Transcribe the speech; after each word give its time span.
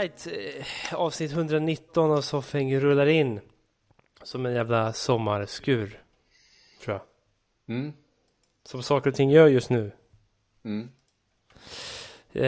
Alright, 0.00 0.26
eh, 0.26 0.64
avsnitt 0.94 1.32
119 1.32 2.10
av 2.10 2.20
Soffhäng 2.20 2.80
rullar 2.80 3.06
in. 3.06 3.40
Som 4.22 4.46
en 4.46 4.54
jävla 4.54 4.92
sommarskur. 4.92 6.02
Tror 6.84 6.96
jag. 6.96 7.09
Mm. 7.70 7.92
Som 8.64 8.82
saker 8.82 9.10
och 9.10 9.16
ting 9.16 9.30
gör 9.30 9.48
just 9.48 9.70
nu. 9.70 9.92
Mm. 10.62 10.88
Eh, 12.32 12.46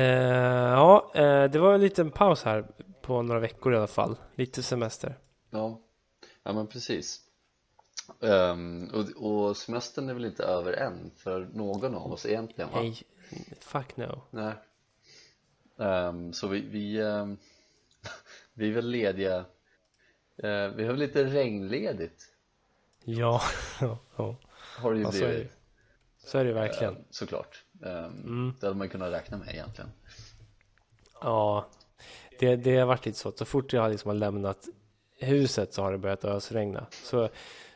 ja, 0.73 1.13
eh, 1.15 1.51
det 1.51 1.59
var 1.59 1.75
en 1.75 1.81
liten 1.81 2.11
paus 2.11 2.43
här 2.43 2.67
på 3.03 3.23
några 3.23 3.41
veckor 3.41 3.75
i 3.75 3.77
alla 3.77 3.87
fall. 3.87 4.17
Lite 4.35 4.63
semester. 4.63 5.19
Ja, 5.51 5.81
ja 6.43 6.53
men 6.53 6.67
precis 6.67 7.21
Ehm, 8.21 8.91
och, 8.95 9.27
och 9.27 9.57
semestern 9.57 10.09
är 10.09 10.15
väl 10.15 10.25
inte 10.25 10.45
över 10.45 10.73
än 10.73 11.11
för 11.17 11.49
någon 11.53 11.95
av 11.95 12.13
oss 12.13 12.27
egentligen 12.27 12.71
va? 12.71 12.81
Nej, 12.81 13.03
fuck 13.61 13.97
no. 13.97 14.23
Nej 14.31 14.55
Ehm, 15.79 16.33
Så 16.33 16.49
vi, 16.49 16.61
vi, 16.61 17.01
ehm, 17.01 17.39
vi 18.55 18.69
är 18.69 18.73
väl 18.73 18.91
lediga 18.91 19.37
eh, 20.37 20.69
Vi 20.69 20.83
har 20.85 20.91
väl 20.91 20.99
lite 20.99 21.25
regnledigt 21.25 22.29
ja, 23.05 23.43
ja. 24.17 24.37
Har 24.77 24.93
det 24.93 24.99
ju 24.99 25.05
Ja, 25.05 25.13
så 25.13 25.19
är 25.19 25.29
det. 25.29 25.35
blivit 25.35 25.53
Så 26.19 26.39
är 26.39 26.45
det 26.45 26.53
verkligen. 26.53 26.97
ehm, 26.97 27.03
såklart 27.11 27.65
Ehm, 27.85 28.05
Mm. 28.25 28.55
Det 28.61 28.67
hade 28.67 28.79
man 28.79 28.89
kunnat 28.89 29.13
räkna 29.13 29.37
med 29.39 29.49
egentligen 29.49 29.91
Ja, 31.21 31.67
det, 32.39 32.57
det 32.57 32.77
har 32.79 32.87
varit 32.87 33.07
lite 33.07 33.19
så. 33.19 33.33
Så 33.33 33.45
fort 33.45 33.73
jag 33.73 33.91
liksom 33.91 34.09
har 34.09 34.15
lämnat 34.17 34.69
huset 35.19 35.75
så 35.75 35.83
har 35.83 35.93
det 35.93 35.99
börjat 35.99 36.25
ösregna. 36.25 36.87
Så, 36.91 37.29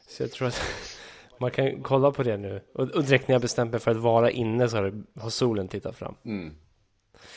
så 0.09 0.23
jag 0.23 0.33
tror 0.33 0.49
att 0.49 0.61
man 1.39 1.51
kan 1.51 1.83
kolla 1.83 2.11
på 2.13 2.23
det 2.23 2.37
nu. 2.37 2.63
Och, 2.75 2.91
och 2.91 3.05
direkt 3.05 3.29
när 3.29 3.35
jag 3.35 3.43
bestämt 3.43 3.71
mig 3.71 3.81
för 3.81 3.91
att 3.91 3.97
vara 3.97 4.31
inne 4.31 4.69
så 4.69 4.77
har, 4.77 4.91
det, 4.91 5.21
har 5.21 5.31
solen 5.31 5.69
tittat 5.69 5.97
fram. 5.97 6.15
mm. 6.25 6.55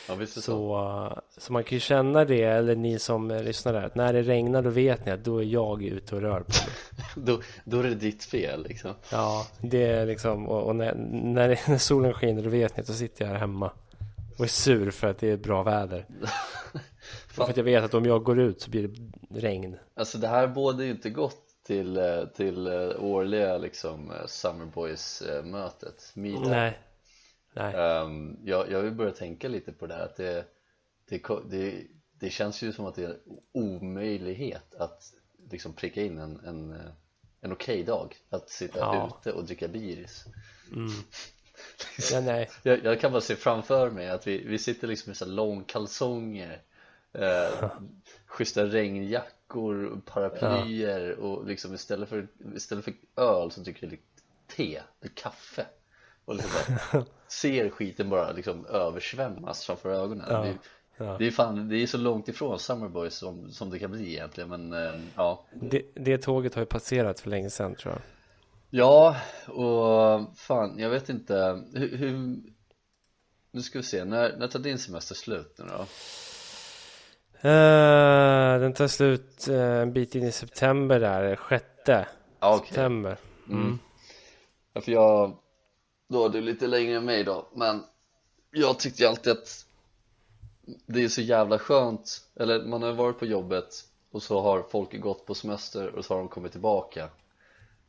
Ja 0.08 0.26
så 0.26 0.42
Så, 0.42 1.22
så 1.38 1.54
man 1.54 1.64
kan 1.64 1.76
ju 1.76 1.80
känna 1.80 2.26
det, 2.26 2.44
eller 2.44 2.76
ni 2.76 3.00
som 3.00 3.32
eh, 3.32 3.44
lyssnar 3.44 3.74
där, 3.74 3.82
att 3.82 3.96
när 3.96 4.14
det 4.14 4.22
regnar 4.22 4.62
då 4.62 4.70
vet 4.70 5.06
ni 5.06 5.12
att 5.12 5.24
då 5.24 5.38
är 5.38 5.46
jag 5.46 5.84
ute 5.84 6.16
och 6.16 6.22
rör 6.22 6.40
på 6.40 6.52
mig. 6.52 6.96
då, 7.26 7.42
då 7.64 7.80
är 7.80 7.84
det 7.84 7.96
ditt 7.96 8.24
fel 8.24 8.64
liksom 8.64 8.94
Ja, 9.12 9.48
det 9.62 9.84
är 9.84 10.06
liksom, 10.06 10.48
och, 10.48 10.64
och 10.64 10.76
när, 10.76 10.96
när, 11.12 11.48
när 11.70 11.78
solen 11.78 12.14
skiner 12.14 12.44
då 12.44 12.50
vet 12.50 12.78
ni 12.78 12.82
att 12.82 12.88
då 12.88 12.94
sitter 12.94 13.26
jag 13.26 13.32
här 13.32 13.40
hemma 13.40 13.72
och 14.38 14.46
är 14.46 14.50
sur 14.50 14.92
för 14.92 15.08
att 15.08 15.18
det 15.18 15.30
är 15.30 15.38
bra 15.38 15.64
väder. 15.64 16.06
För 17.28 17.44
att 17.44 17.58
jag 17.58 17.64
vet 17.64 17.84
att 17.84 17.94
om 17.94 18.06
jag 18.06 18.24
går 18.24 18.40
ut 18.40 18.62
så 18.62 18.70
blir 18.70 18.88
det 18.88 19.40
regn. 19.40 19.76
Alltså 19.96 20.18
det 20.18 20.28
här 20.28 20.48
bådar 20.48 20.84
ju 20.84 20.92
inte 20.92 21.10
gott 21.10 21.42
till, 21.66 21.98
eh, 21.98 22.26
till 22.36 22.68
eh, 22.68 23.04
årliga 23.04 23.58
liksom 23.58 24.14
Summer 24.28 24.66
Boys 24.66 25.24
mötet 25.44 26.12
Meetup. 26.14 26.48
Nej. 26.48 26.78
Ehm, 27.56 28.38
jag, 28.44 28.72
jag 28.72 28.82
vill 28.82 28.94
börja 28.94 29.12
tänka 29.12 29.48
lite 29.48 29.72
på 29.72 29.88
det 29.88 29.94
här 29.94 30.06
att 30.06 30.16
det, 30.16 30.46
det, 31.10 31.22
det, 31.50 31.88
det 32.20 32.30
känns 32.30 32.62
ju 32.62 32.74
som 32.74 32.86
att 32.86 32.96
det 32.96 33.04
är 33.04 33.18
omöjlighet 33.52 34.76
att 34.76 35.14
liksom 35.52 35.74
pricka 35.74 36.02
in 36.02 36.18
en, 36.18 36.40
en, 36.46 36.82
en 37.42 37.52
okej 37.52 37.84
dag. 37.84 38.16
Att 38.30 38.50
sitta 38.50 38.80
Ja. 38.80 39.20
ute 39.20 39.34
och 39.34 39.46
dricka 39.46 39.68
biris. 39.68 40.26
Ja, 42.12 42.22
nej. 42.22 42.50
jag, 42.64 42.84
jag 42.84 43.00
kan 43.00 43.12
bara 43.12 43.22
se 43.22 43.36
framför 43.36 43.90
mig 43.90 44.10
att 44.10 44.28
vi, 44.28 44.46
vi 44.48 44.58
sitter 44.60 44.88
liksom 44.88 45.12
i 45.12 45.16
så 45.16 45.26
långkalsonger 45.26 46.62
eh, 47.14 47.72
schyssta 48.26 48.66
regnjackor, 48.66 50.02
paraplyer 50.06 51.16
och 51.16 51.46
liksom 51.46 51.74
istället 51.74 52.10
för, 52.10 52.28
istället 52.56 52.86
för 52.86 52.94
öl 53.16 53.52
så 53.52 53.62
dricker 53.62 53.88
vi 53.88 54.00
te, 54.48 54.82
kaffe 55.16 55.66
och 56.30 56.36
liksom 56.36 56.76
bara 56.92 57.06
ser 57.28 57.70
skiten 57.70 58.10
bara 58.10 58.32
liksom 58.32 58.66
översvämmas 58.66 59.66
framför 59.66 59.90
ögonen 59.90 60.26
Ja, 60.30 60.42
det, 60.42 60.58
ja. 61.06 61.16
det 61.20 61.28
är 61.28 61.32
fan, 61.32 61.70
det 61.70 61.78
är 61.78 61.88
så 61.88 61.98
långt 61.98 62.28
ifrån 62.28 62.60
Summerboys 62.60 63.16
som, 63.16 63.52
som 63.52 63.70
det 63.70 63.80
kan 63.80 63.92
bli 63.92 64.14
egentligen 64.14 64.50
men 64.50 64.74
eh, 64.74 65.02
ja 65.16 65.46
Det, 65.54 65.86
det 65.96 66.18
tåget 66.18 66.56
har 66.56 66.62
ju 66.62 66.66
passerat 66.66 67.20
för 67.20 67.30
länge 67.30 67.50
sedan 67.50 67.76
tror 67.76 67.94
jag. 67.94 68.02
Ja, 68.70 69.16
och 69.48 70.38
fan, 70.38 70.80
jag 70.80 70.90
vet 70.90 71.10
inte 71.10 71.64
hur, 71.74 71.98
hur 71.98 72.38
nu 73.52 73.62
ska 73.62 73.80
vi 73.80 73.84
se, 73.84 74.06
när, 74.06 74.38
när 74.38 74.48
tar 74.48 74.60
din 74.60 74.78
semester 74.78 75.16
slut 75.16 75.56
nu 75.58 75.66
då? 75.66 75.86
Eh, 77.50 78.60
den 78.60 78.74
tar 78.74 78.88
slut 78.88 79.48
eh, 79.48 79.62
en 79.62 79.94
bit 79.94 80.16
in 80.16 80.24
i 80.24 80.32
september 80.32 81.00
där, 81.00 81.36
sjätte 81.36 82.08
okej. 82.40 82.68
september. 82.68 83.18
Mm. 83.50 83.80
Ja, 84.74 84.82
för 84.82 84.92
jag, 84.92 85.38
då 86.10 86.26
är 86.26 86.30
du 86.30 86.42
lite 86.42 86.68
längre 86.68 86.98
än 86.98 87.06
mig 87.06 87.24
då, 87.24 87.48
men 87.54 87.84
jag 88.52 88.80
tyckte 88.80 89.04
ju 89.04 89.10
alltid 89.10 89.34
att 89.34 89.66
det 90.86 91.04
är 91.04 91.10
så 91.10 91.22
jävla 91.22 91.60
skönt, 91.60 92.24
eller 92.36 92.64
man 92.66 92.84
har 92.84 92.92
varit 92.94 93.20
på 93.20 93.26
jobbet 93.26 93.86
och 94.12 94.24
så 94.24 94.42
har 94.42 94.64
folk 94.64 95.02
gått 95.02 95.26
på 95.26 95.36
semester 95.36 95.96
och 95.96 96.06
så 96.06 96.14
har 96.14 96.20
de 96.20 96.28
kommit 96.28 96.52
tillbaka. 96.52 97.10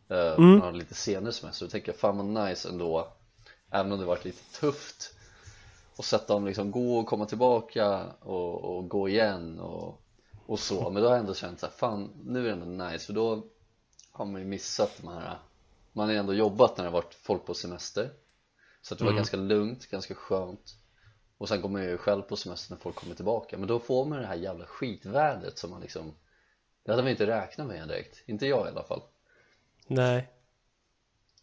Eh, 0.09 0.39
Man 0.39 0.61
har 0.61 0.73
lite 0.73 0.95
senare 0.95 1.33
semester. 1.33 1.67
Och 1.67 1.73
tänker 1.73 1.93
jag 1.93 1.99
fan 1.99 2.35
vad 2.35 2.49
nice 2.49 2.69
ändå. 2.69 3.09
Även 3.71 3.93
om 3.93 3.99
det 3.99 4.05
varit 4.05 4.25
lite 4.25 4.61
tufft 4.61 5.15
och 5.97 6.05
sett 6.05 6.27
dem 6.27 6.47
liksom 6.47 6.71
gå 6.71 6.99
och 6.99 7.07
komma 7.07 7.27
tillbaka 7.27 8.07
och, 8.21 8.55
och 8.65 8.89
gå 8.89 9.09
igen 9.09 9.59
och, 9.61 10.01
och 10.47 10.59
så. 10.59 10.91
Men 10.91 11.03
då 11.03 11.09
har 11.09 11.15
jag 11.15 11.21
ändå 11.21 11.35
känt 11.35 11.61
såhär, 11.61 11.73
fan 11.73 12.11
nu 12.25 12.41
är 12.41 12.45
det 12.45 12.63
ändå 12.63 12.85
nice. 12.85 13.07
För 13.07 13.13
då 13.13 13.43
har 14.13 14.25
man 14.25 14.41
ju 14.41 14.47
missat 14.47 14.91
de 15.01 15.09
här 15.09 15.39
Man 15.93 16.09
har 16.09 16.15
ändå 16.15 16.35
jobbat 16.35 16.77
när 16.77 16.85
det 16.85 16.91
har 16.91 17.03
varit 17.03 17.15
folk 17.15 17.47
på 17.47 17.55
semester 17.55 18.11
Så 18.83 18.95
att 18.95 18.99
det 18.99 19.05
var 19.05 19.13
ganska 19.13 19.37
lugnt, 19.37 19.87
ganska 19.87 20.15
skönt 20.15 20.77
Och 21.39 21.49
sen 21.49 21.61
går 21.61 21.69
man 21.69 21.83
ju 21.83 21.99
själv 21.99 22.23
på 22.23 22.37
semester 22.37 22.75
när 22.75 22.81
folk 22.81 22.97
kommer 22.97 23.15
tillbaka 23.15 23.59
Men 23.59 23.69
då 23.69 23.79
får 23.79 24.05
man 24.05 24.19
det 24.19 24.27
här 24.27 24.35
jävla 24.35 24.67
skitvädret 24.67 25.59
som 25.59 25.71
man 25.71 25.81
liksom 25.81 26.15
Det 26.85 26.91
hade 26.93 27.03
man 27.03 27.11
inte 27.11 27.27
räknat 27.27 27.67
med 27.67 27.89
direkt, 27.89 28.23
inte 28.27 28.47
jag 28.47 28.67
i 28.67 28.71
alla 28.71 28.83
fall 28.83 29.03
Nej. 29.87 30.29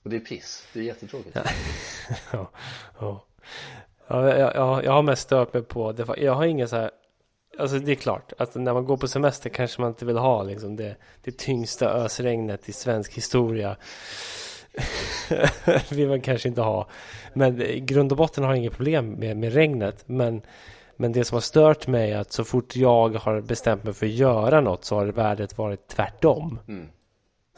Och 0.03 0.09
det 0.09 0.15
är 0.15 0.19
piss, 0.19 0.67
det 0.73 0.79
är 0.79 0.83
jättetråkigt 0.83 1.37
Ja, 2.31 2.51
ja. 2.99 3.27
Ja, 4.07 4.37
jag, 4.37 4.55
jag, 4.55 4.83
jag 4.83 4.91
har 4.91 5.01
mest 5.01 5.21
stört 5.21 5.53
mig 5.53 5.63
på 5.63 5.91
det. 5.91 6.05
Jag 6.17 6.33
har 6.33 6.45
ingen 6.45 6.69
så 6.69 6.75
här. 6.75 6.91
Alltså 7.59 7.79
det 7.79 7.91
är 7.91 7.95
klart 7.95 8.33
att 8.37 8.55
när 8.55 8.73
man 8.73 8.85
går 8.85 8.97
på 8.97 9.07
semester 9.07 9.49
kanske 9.49 9.81
man 9.81 9.89
inte 9.89 10.05
vill 10.05 10.17
ha 10.17 10.43
liksom 10.43 10.75
det, 10.75 10.95
det 11.23 11.37
tyngsta 11.37 11.89
ösregnet 11.89 12.69
i 12.69 12.73
svensk 12.73 13.13
historia. 13.13 13.77
vill 15.89 16.09
man 16.09 16.21
kanske 16.21 16.49
inte 16.49 16.61
ha. 16.61 16.87
Men 17.33 17.61
i 17.61 17.79
grund 17.79 18.11
och 18.11 18.17
botten 18.17 18.43
har 18.43 18.51
jag 18.51 18.57
inget 18.57 18.73
problem 18.73 19.11
med, 19.11 19.37
med 19.37 19.53
regnet. 19.53 20.03
Men, 20.05 20.41
men 20.95 21.11
det 21.11 21.25
som 21.25 21.35
har 21.35 21.41
stört 21.41 21.87
mig 21.87 22.11
är 22.11 22.17
att 22.17 22.31
så 22.31 22.43
fort 22.43 22.75
jag 22.75 23.09
har 23.09 23.41
bestämt 23.41 23.83
mig 23.83 23.93
för 23.93 24.05
att 24.05 24.11
göra 24.11 24.61
något 24.61 24.85
så 24.85 24.95
har 24.95 25.05
värdet 25.05 25.57
varit 25.57 25.87
tvärtom. 25.87 26.59
Mm. 26.67 26.87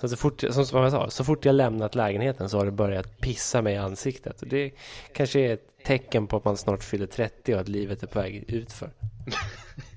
Så, 0.02 0.10
så 0.10 0.18
fort, 0.18 0.44
som 0.52 0.82
jag 0.82 0.92
sa, 0.92 1.10
så 1.10 1.24
fort 1.24 1.46
jag 1.46 1.56
lämnat 1.56 1.96
lägenheten 1.96 2.50
så 2.50 2.58
har 2.58 2.66
det 2.66 2.72
börjat 2.72 3.20
pissa 3.20 3.62
mig 3.62 3.74
i 3.74 3.78
ansiktet. 3.78 4.42
Och 4.42 4.48
det 4.48 4.72
kanske 5.14 5.40
är 5.40 5.54
ett 5.54 5.84
tecken 5.86 6.28
på 6.28 6.38
att 6.38 6.46
man 6.46 6.58
snart 6.58 6.84
fyller 6.84 7.08
30 7.08 7.54
och 7.54 7.60
att 7.60 7.68
livet 7.68 8.04
är 8.04 8.08
på 8.08 8.20
väg 8.20 8.44
utför. 8.48 8.90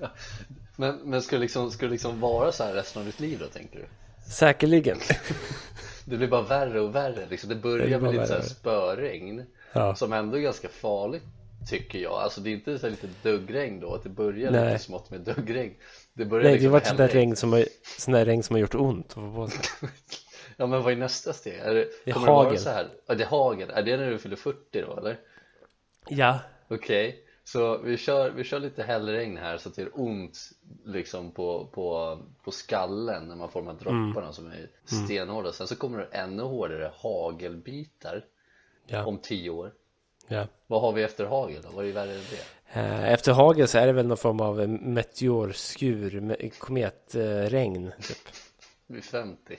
Men, 0.76 0.96
men 1.04 1.22
ska, 1.22 1.36
det 1.36 1.40
liksom, 1.42 1.70
ska 1.70 1.86
det 1.86 1.92
liksom 1.92 2.20
vara 2.20 2.52
så 2.52 2.64
här 2.64 2.72
resten 2.74 3.00
av 3.00 3.06
ditt 3.06 3.20
liv 3.20 3.38
då 3.38 3.46
tänker 3.46 3.78
du? 3.78 3.84
Säkerligen. 4.32 4.98
Det 6.04 6.16
blir 6.16 6.28
bara 6.28 6.42
värre 6.42 6.80
och 6.80 6.94
värre 6.94 7.26
liksom. 7.30 7.48
Det 7.48 7.54
Det 7.54 7.60
börjar 7.60 7.86
blir 7.86 7.98
med 7.98 8.12
lite 8.12 8.26
så 8.26 8.32
värre. 8.32 8.42
spöregn 8.42 9.46
Ja. 9.72 9.94
Som 9.94 10.12
ändå 10.12 10.36
är 10.36 10.40
ganska 10.40 10.68
farligt 10.68 11.22
tycker 11.70 11.98
jag 11.98 12.12
Alltså 12.12 12.40
det 12.40 12.50
är 12.50 12.52
inte 12.52 12.78
så 12.78 12.88
lite 12.88 13.08
duggregn 13.22 13.80
då 13.80 13.94
Att 13.94 14.02
det 14.02 14.08
börjar 14.08 14.50
Nej. 14.50 14.72
lite 14.72 14.84
smått 14.84 15.10
med 15.10 15.20
duggregn 15.20 15.74
Det 16.12 16.24
börjar 16.24 16.44
Nej, 16.44 16.52
det 16.52 16.58
liksom 16.58 16.72
varit 16.72 16.82
med 16.82 16.88
sånt 16.88 16.98
där 16.98 17.08
regn 17.08 17.36
som 17.36 17.52
har, 17.52 17.64
sån 17.98 18.14
där 18.14 18.24
regn 18.24 18.42
som 18.42 18.54
har 18.54 18.60
gjort 18.60 18.74
ont. 18.74 19.16
Ja 20.56 20.66
men 20.66 20.82
vad 20.82 20.92
är 20.92 20.96
nästa 20.96 21.32
steg? 21.32 21.54
Är 21.58 21.74
det, 21.74 21.88
Det 22.04 22.10
är 22.10 22.14
kommer 22.14 22.26
det 22.26 22.32
hagel. 22.32 22.58
så 22.58 22.70
här? 22.70 22.88
Ja 23.06 23.14
det 23.14 23.24
är 23.24 23.28
hagel, 23.28 23.70
är 23.70 23.82
det 23.82 23.96
när 23.96 24.10
du 24.10 24.18
fyller 24.18 24.36
40 24.36 24.80
då 24.80 24.96
eller? 24.96 25.18
Ja. 26.08 26.38
Okej, 26.68 27.24
så 27.48 27.78
vi 27.78 27.96
kör, 27.96 28.30
vi 28.30 28.44
kör 28.44 28.58
lite 28.60 28.82
hällregn 28.82 29.36
här 29.36 29.58
så 29.58 29.68
att 29.68 29.74
det 29.76 29.82
gör 29.82 29.90
ont 29.94 30.38
liksom 30.84 31.30
på, 31.30 31.66
på, 31.66 32.18
på 32.44 32.50
skallen 32.50 33.28
när 33.28 33.36
man 33.36 33.48
får 33.50 33.60
de 33.62 33.66
här 33.66 33.86
Mm. 33.90 34.06
dropparna 34.12 34.32
som 34.32 34.46
är 34.46 34.70
stenhårda 34.84 35.52
Sen 35.52 35.66
så 35.66 35.76
kommer 35.76 35.98
det 35.98 36.04
ännu 36.18 36.42
hårdare 36.42 36.90
hagelbitar 36.96 38.24
Ja. 38.86 39.04
om 39.04 39.18
10 39.18 39.50
år 39.50 39.72
ja. 40.28 40.46
Vad 40.66 40.80
har 40.80 40.92
vi 40.92 41.02
efter 41.02 41.24
hagel 41.26 41.62
då? 41.62 41.68
Vad 41.76 41.86
är 41.86 41.92
värre 41.92 42.12
än 42.14 42.20
det? 42.30 42.80
Eh, 42.80 43.12
Efter 43.12 43.32
hagel 43.32 43.68
så 43.68 43.78
är 43.78 43.86
det 43.86 43.92
väl 43.92 44.06
någon 44.06 44.16
form 44.16 44.40
av 44.40 44.68
meteorskur, 44.68 46.10
me- 46.20 46.50
kometregn 46.58 47.92
typ. 48.02 48.18
Vi 48.86 48.98
är 48.98 49.02
50 49.02 49.58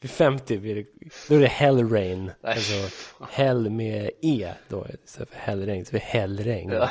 Vid 0.00 0.10
50 0.10 0.58
blir 0.58 0.74
det, 0.74 0.86
då 1.28 1.34
är 1.34 1.40
det 1.40 1.46
hellrain. 1.46 2.30
Alltså 2.42 2.72
hell 3.30 3.70
med 3.70 4.10
e 4.22 4.52
då 4.68 4.86
istället 5.04 5.28
för 5.30 5.36
hellregn. 5.38 5.84
Så 5.84 5.90
det 5.92 5.96
är 5.98 6.00
hellregn. 6.00 6.70
Ja. 6.70 6.90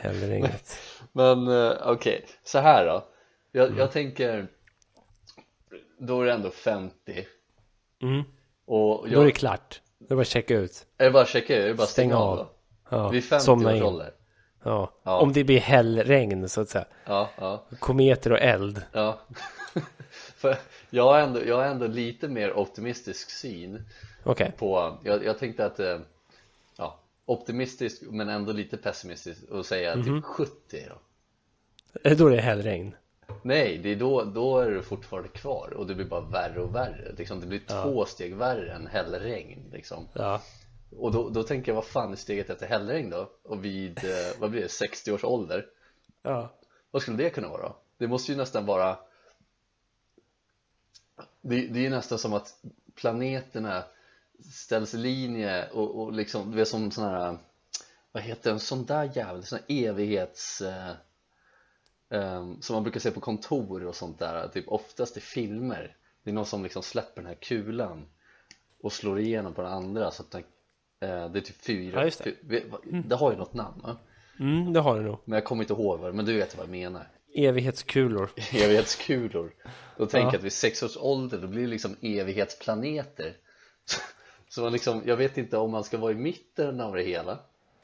Hellregnet. 0.00 0.78
Men 1.12 1.48
eh, 1.48 1.72
okej, 1.84 2.26
så 2.44 2.58
här 2.58 2.86
då 2.86 3.04
jag, 3.52 3.66
Mm. 3.66 3.78
jag 3.78 3.92
tänker 3.92 4.48
Då 5.98 6.20
är 6.22 6.26
det 6.26 6.32
ändå 6.32 6.50
50 6.50 7.26
Mm. 8.02 8.22
Och 8.66 8.98
Då 9.02 9.06
är 9.06 9.12
jag, 9.12 9.24
det 9.26 9.30
klart. 9.32 9.80
Då 9.98 10.04
är 10.04 10.08
det 10.08 10.14
bara 10.14 10.20
att 10.20 10.28
checka 10.28 10.54
ut. 10.54 10.86
är 10.98 11.04
det 11.04 11.10
bara 11.10 11.22
att 11.22 11.28
checka, 11.28 11.62
är 11.62 11.68
det 11.68 11.74
bara 11.74 11.82
att 11.82 11.88
stänga 11.88 12.14
Stäng 12.14 12.22
av 12.22 12.38
av. 12.38 12.48
Ja, 12.90 13.08
Vid 13.08 13.24
50 13.24 13.44
somna 13.44 13.74
års 13.74 13.82
ålder 13.82 14.12
Ja. 14.64 14.92
Ja. 15.02 15.18
Om 15.20 15.32
det 15.32 15.44
blir 15.44 15.60
hellregn 15.60 16.48
så 16.48 16.60
att 16.60 16.68
säga. 16.68 16.84
Ja, 17.06 17.30
ja, 17.38 17.64
Kometer 17.78 18.32
och 18.32 18.38
eld. 18.40 18.82
ja 18.92 19.18
För 20.38 20.56
jag 20.90 21.02
har, 21.04 21.18
ändå, 21.18 21.44
jag 21.46 21.56
har 21.56 21.64
ändå 21.64 21.86
lite 21.86 22.28
mer 22.28 22.52
optimistisk 22.58 23.30
syn 23.30 23.82
Okej. 24.24 24.52
på 24.58 24.98
Jag, 25.04 25.24
jag 25.24 25.38
tänkte 25.38 25.66
att 25.66 25.80
eh, 25.80 25.98
Ja, 26.76 26.98
optimistisk 27.24 28.02
men 28.02 28.28
ändå 28.28 28.52
lite 28.52 28.76
pessimistisk 28.76 29.42
och 29.50 29.66
säga 29.66 29.96
Mhm. 29.96 30.04
typ 30.04 30.24
70 30.24 30.52
då 30.88 30.94
Eh, 32.02 32.16
Då 32.16 32.26
är 32.26 32.30
det 32.30 32.40
hellregn. 32.40 32.94
Nej, 33.42 33.78
det 33.78 33.88
är 33.92 33.96
då, 33.96 34.24
då 34.24 34.58
är 34.58 34.70
du 34.70 34.82
fortfarande 34.82 35.28
kvar 35.28 35.72
och 35.76 35.86
det 35.86 35.94
blir 35.94 36.06
bara 36.06 36.20
värre 36.20 36.60
och 36.60 36.74
värre 36.74 37.12
liksom, 37.18 37.40
Det 37.40 37.46
blir 37.46 37.60
två 37.82 38.04
steg 38.04 38.34
värre 38.36 38.72
än 38.72 38.86
hällregn 38.86 39.70
liksom. 39.72 40.08
Ja. 40.12 40.42
Och 40.98 41.12
då, 41.12 41.28
då 41.28 41.42
tänker 41.42 41.70
jag, 41.72 41.76
vad 41.76 41.84
fan 41.84 42.12
är 42.12 42.16
steget 42.16 42.50
efter 42.50 42.66
hällregn 42.66 43.10
då? 43.10 43.30
Och 43.42 43.64
vid, 43.64 43.98
eh, 44.04 44.40
vad 44.40 44.50
blir 44.50 44.60
det, 44.62 44.68
60 44.68 45.12
års 45.12 45.24
ålder? 45.24 45.66
Ja. 46.22 46.48
Vad 46.90 47.02
skulle 47.02 47.16
det 47.16 47.30
kunna 47.30 47.48
vara 47.48 47.62
då? 47.62 47.76
Det 47.98 48.08
måste 48.08 48.32
ju 48.32 48.38
nästan 48.38 48.66
vara 48.66 48.96
Det, 51.40 51.66
det 51.66 51.86
är 51.86 51.90
nästan 51.90 52.18
som 52.18 52.32
att 52.32 52.64
planeterna 52.94 53.84
ställs 54.52 54.94
i 54.94 54.98
linje 54.98 55.68
och, 55.70 56.02
och 56.02 56.12
liksom, 56.12 56.50
det 56.54 56.60
är 56.60 56.64
som 56.64 56.90
sån 56.90 57.04
här 57.04 57.38
Vad 58.12 58.22
heter 58.22 58.50
en 58.50 58.60
sån 58.60 58.84
där 58.84 59.10
jävel, 59.14 59.44
sån 59.44 59.58
här 59.58 59.76
evighets 59.88 60.60
eh, 60.60 60.92
ehm, 62.10 62.62
Som 62.62 62.74
man 62.74 62.82
brukar 62.82 63.00
se 63.00 63.10
på 63.10 63.20
kontor 63.20 63.84
och 63.84 63.96
sånt 63.96 64.18
där, 64.18 64.48
typ 64.48 64.68
oftast 64.68 65.16
i 65.16 65.20
filmer 65.20 65.96
Det 66.22 66.30
är 66.30 66.34
någon 66.34 66.46
som 66.46 66.62
liksom 66.62 66.82
släpper 66.82 67.22
den 67.22 67.26
här 67.28 67.38
kulan 67.40 68.06
och 68.82 68.92
slår 68.92 69.18
igenom 69.18 69.54
på 69.54 69.62
den 69.62 69.72
andra 69.72 70.10
så 70.10 70.22
att 70.22 70.30
den, 70.30 70.42
eh, 71.00 71.30
det 71.30 71.38
är 71.38 71.42
typ 71.42 71.64
fyra, 71.64 72.04
Ja, 72.04 72.10
det. 72.18 72.24
fy- 72.24 73.02
det 73.04 73.16
har 73.16 73.30
ju 73.32 73.38
något 73.38 73.54
namn 73.54 73.80
va? 73.82 73.96
Mm, 74.40 74.72
det 74.72 74.80
har 74.80 74.96
du 74.98 75.02
nog. 75.02 75.18
Men 75.24 75.36
jag 75.36 75.44
kommer 75.44 75.62
inte 75.62 75.72
ihåg 75.72 75.98
vad 76.00 76.10
det 76.10 76.16
men 76.16 76.24
du 76.24 76.36
vet 76.36 76.56
vad 76.56 76.66
jag 76.66 76.70
menar 76.70 77.08
Evighetskulor. 77.46 78.30
Evighetskulor 78.52 79.54
Då 79.96 80.06
tänker 80.06 80.26
jag 80.26 80.34
Ja. 80.34 80.38
att 80.38 80.44
vid 80.44 80.52
sex 80.52 80.82
års 80.82 80.96
ålder 80.96 81.38
då 81.38 81.46
blir 81.46 81.62
det 81.62 81.68
liksom 81.68 81.96
evighetsplaneter 82.02 83.36
Så 84.48 84.60
man 84.62 84.72
liksom, 84.72 85.02
jag 85.06 85.16
vet 85.16 85.38
inte 85.38 85.56
om 85.56 85.70
man 85.70 85.84
ska 85.84 85.98
vara 85.98 86.12
i 86.12 86.14
mitten 86.14 86.80
av 86.80 86.94
det 86.94 87.02
hela 87.02 87.38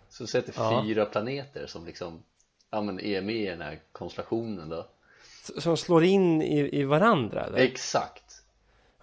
Så 0.09 0.27
säg 0.27 0.39
att 0.39 0.47
det 0.47 0.57
är 0.59 0.63
Ja. 0.73 0.85
fyra 0.87 1.05
planeter 1.05 1.67
som 1.67 1.87
liksom 1.87 2.23
Ja 2.71 2.81
men 2.81 3.01
är 3.01 3.23
med 3.23 3.35
i 3.37 3.47
den 3.47 3.61
här 3.61 3.81
konstellationen 3.93 4.69
då 4.69 4.87
Som 5.59 5.77
slår 5.77 6.05
in 6.05 6.43
i, 6.43 6.81
i 6.81 6.85
varandra 6.85 7.45
eller? 7.47 7.59
Exakt 7.59 8.24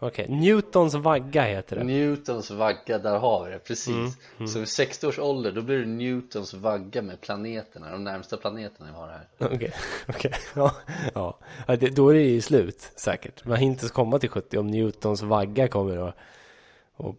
Okej, 0.03 0.25
Newtons 0.29 0.93
vagga 0.93 1.41
heter 1.43 1.75
det. 1.75 1.83
Newtons 1.83 2.51
vagga, 2.51 2.97
där 2.99 3.19
har 3.19 3.45
vi 3.45 3.51
det, 3.51 3.59
precis 3.59 4.17
Mm, 4.37 4.47
Så 4.47 4.59
vid 4.59 4.67
60 4.69 5.07
års 5.07 5.19
ålder 5.19 5.51
då 5.51 5.61
blir 5.61 5.77
det 5.79 5.85
Newtons 5.85 6.53
vagga 6.53 7.01
med 7.01 7.21
planeterna, 7.21 7.91
de 7.91 8.03
närmsta 8.03 8.37
planeterna 8.37 8.89
vi 8.91 8.95
har 8.97 9.07
här 9.07 9.27
Okej, 9.55 9.73
okej. 10.07 10.33
Ja, 10.55 10.75
ja. 11.13 11.37
ja 11.67 11.75
det, 11.75 11.89
då 11.95 12.09
är 12.09 12.13
det 12.13 12.21
ju 12.21 12.41
slut 12.41 12.91
säkert. 12.95 13.45
Man 13.45 13.57
hinner 13.57 13.73
inte 13.73 13.87
komma 13.89 14.19
till 14.19 14.29
70 14.29 14.57
om 14.57 14.67
Newtons 14.67 15.21
vagga 15.21 15.67
kommer 15.67 15.97
och, 15.97 16.13
och 16.93 17.15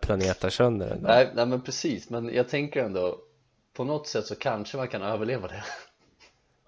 planetar 0.00 0.48
sönder 0.50 0.88
den. 0.88 0.98
nej, 1.02 1.30
nej 1.34 1.46
men 1.46 1.60
precis, 1.60 2.10
men 2.10 2.34
jag 2.34 2.48
tänker 2.48 2.84
ändå 2.84 3.18
På 3.76 3.84
något 3.84 4.06
sätt 4.08 4.26
så 4.26 4.34
kanske 4.34 4.76
man 4.76 4.88
kan 4.88 5.02
överleva 5.02 5.48
det 5.48 5.64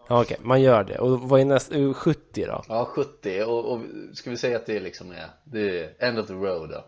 Ja, 0.08 0.22
okej, 0.22 0.36
man 0.40 0.62
gör 0.62 0.84
det. 0.84 0.98
Och 0.98 1.20
vad 1.20 1.40
är 1.40 1.44
nästa? 1.44 1.94
70 1.94 2.44
då? 2.46 2.62
Ja, 2.68 2.84
70 2.84 3.42
och, 3.42 3.72
och 3.72 3.80
ska 4.14 4.30
vi 4.30 4.36
säga 4.36 4.56
att 4.56 4.66
det 4.66 4.80
liksom 4.80 5.10
är, 5.12 5.26
det 5.44 5.80
är 5.80 5.94
end 6.08 6.18
of 6.18 6.26
the 6.26 6.32
road 6.32 6.70
då? 6.70 6.84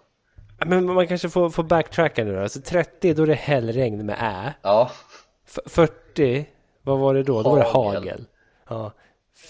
Men 0.66 0.86
man 0.94 1.06
kanske 1.08 1.28
får, 1.28 1.50
får 1.50 1.62
backtracka 1.62 2.24
nu 2.24 2.34
då. 2.34 2.40
Alltså 2.42 2.60
30, 2.60 3.14
då 3.14 3.22
är 3.22 3.26
det 3.26 3.34
hällregn 3.34 4.06
med 4.06 4.16
ä. 4.20 4.54
Ja, 4.62 4.90
F- 5.46 5.58
40, 5.66 6.46
vad 6.82 6.98
var 6.98 7.14
det 7.14 7.22
då? 7.22 7.42
Då 7.42 7.50
var 7.50 7.58
det 7.58 7.64
Hagel. 7.64 7.94
hagel. 8.02 8.24
Ja. 8.68 8.92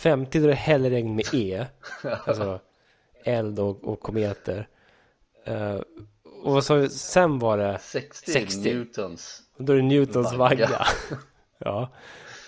50, 0.03 0.39
då 0.39 0.45
är 0.45 0.49
det 0.49 0.55
hällregn 0.55 1.15
med 1.17 1.35
e. 1.35 1.67
Alltså 2.27 2.61
eld 3.25 3.59
och, 3.59 3.85
och 3.85 4.01
kometer. 4.01 4.69
Eh, 5.45 5.75
och 6.43 6.53
vad 6.55 6.65
sa 6.65 6.75
vi? 6.75 6.89
Sen 6.89 7.39
var 7.39 7.59
det, 7.59 7.79
60, 7.81 8.33
60. 8.33 8.75
newtons 8.75 9.43
då 9.57 9.73
är 9.73 9.77
det 9.77 9.83
Newtons 9.83 10.33
Vagga. 10.35 10.67
vagga. 10.67 10.87
ja. 11.59 11.89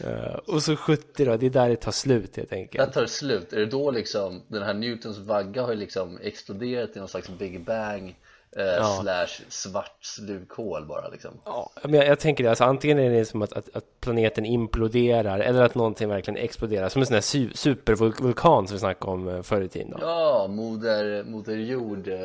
Eh, 0.05 0.35
och 0.47 0.63
så 0.63 0.77
70 0.77 1.25
då, 1.25 1.37
det 1.37 1.47
är 1.47 1.51
där 1.51 1.69
det 1.69 1.77
tar 1.77 1.93
slut 1.93 2.37
helt 2.37 2.51
Där 2.51 2.57
enkelt. 2.57 2.93
tar 2.93 3.01
det 3.03 3.09
slut, 3.09 3.53
är 3.53 3.57
det 3.59 3.67
då 3.67 3.91
liksom 3.91 4.43
den 4.49 4.63
här 4.63 4.75
newtons 4.75 5.19
vagga 5.19 5.63
har 5.63 5.75
liksom 5.75 6.19
exploderat 6.23 6.97
i 6.97 6.99
någon 6.99 7.09
slags 7.09 7.29
big 7.29 7.65
bang 7.65 8.17
eh, 8.57 8.65
Ja. 8.65 8.99
slash 9.03 9.45
svart 9.49 9.97
slukhål 10.05 10.87
bara 10.87 11.09
liksom 11.09 11.31
Ja, 11.45 11.71
men 11.83 11.95
jag, 11.95 12.07
jag 12.07 12.21
tänker 12.21 12.45
det, 12.45 12.51
alltså 12.51 12.65
antingen 12.65 12.99
är 12.99 13.11
det 13.11 13.25
som 13.25 13.43
att, 13.43 13.53
att, 13.53 13.77
att 13.77 13.85
planeten 14.01 14.47
imploderar 14.47 15.39
eller 15.41 15.63
att 15.63 15.75
någonting 15.75 16.09
verkligen 16.09 16.37
exploderar. 16.45 16.89
Som 16.89 17.03
en 17.03 17.07
sån 17.07 17.15
här 17.15 17.21
su 17.21 17.51
supervulkan 17.55 18.67
som 18.67 18.75
vi 18.75 18.79
snackade 18.81 19.13
om 19.13 19.29
eh, 19.29 19.43
förr 19.43 19.61
i 19.61 19.69
tiden. 19.69 19.91
Då. 19.91 19.99
Ja, 20.01 20.47
moder, 20.51 21.25
moder 21.25 21.57
jord 21.57 22.09
eh, 22.09 22.19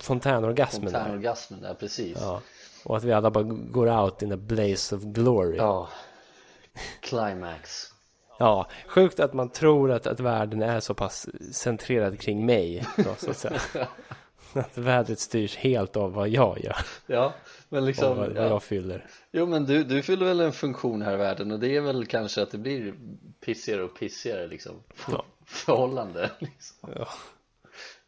Fontänorgasmen 0.00 0.92
där. 0.92 1.00
fontänorgasmen 1.00 1.60
där, 1.62 1.74
precis 1.74 2.18
Ja. 2.20 2.40
Och 2.84 2.96
att 2.96 3.04
vi 3.04 3.12
alla 3.12 3.30
bara 3.30 3.44
går 3.44 4.02
out 4.02 4.22
in 4.22 4.32
a 4.32 4.36
blaze 4.36 4.96
of 4.96 5.02
glory. 5.02 5.56
Ja. 5.56 5.88
Ja, 6.78 6.98
climax 7.00 7.88
sjukt 8.88 9.20
att 9.20 9.32
man 9.32 9.48
tror 9.50 9.92
att, 9.92 10.06
att 10.06 10.20
världen 10.20 10.62
är 10.62 10.80
så 10.80 10.94
pass 10.94 11.26
centrerad 11.52 12.20
kring 12.20 12.46
mig. 12.46 12.86
Då, 12.96 13.14
så 13.18 13.30
att, 13.30 13.36
säga. 13.36 13.60
att 14.52 14.78
vädret 14.78 15.18
styrs 15.18 15.56
helt 15.56 15.96
av 15.96 16.12
vad 16.12 16.28
jag 16.28 16.64
gör. 16.64 16.76
Ja, 17.06 17.34
men 17.68 17.80
Och 17.80 17.86
liksom 17.86 18.16
vad, 18.16 18.28
vad 18.28 18.44
ja. 18.44 18.48
jag 18.48 18.62
fyller. 18.62 19.06
Jo 19.32 19.46
men 19.46 19.64
du, 19.64 19.84
du 19.84 20.02
fyller 20.02 20.26
väl 20.26 20.40
en 20.40 20.52
funktion 20.52 21.02
här 21.02 21.14
i 21.14 21.16
världen 21.16 21.52
och 21.52 21.58
det 21.60 21.76
är 21.76 21.80
väl 21.80 22.06
kanske 22.06 22.42
att 22.42 22.50
det 22.50 22.58
blir 22.58 22.94
pissigare 23.44 23.82
och 23.82 23.98
pissigare 23.98 24.46
liksom 24.46 24.82
Ja. 25.10 25.24
förhållande 25.46 26.30
liksom. 26.38 26.90
Ja. 26.96 27.08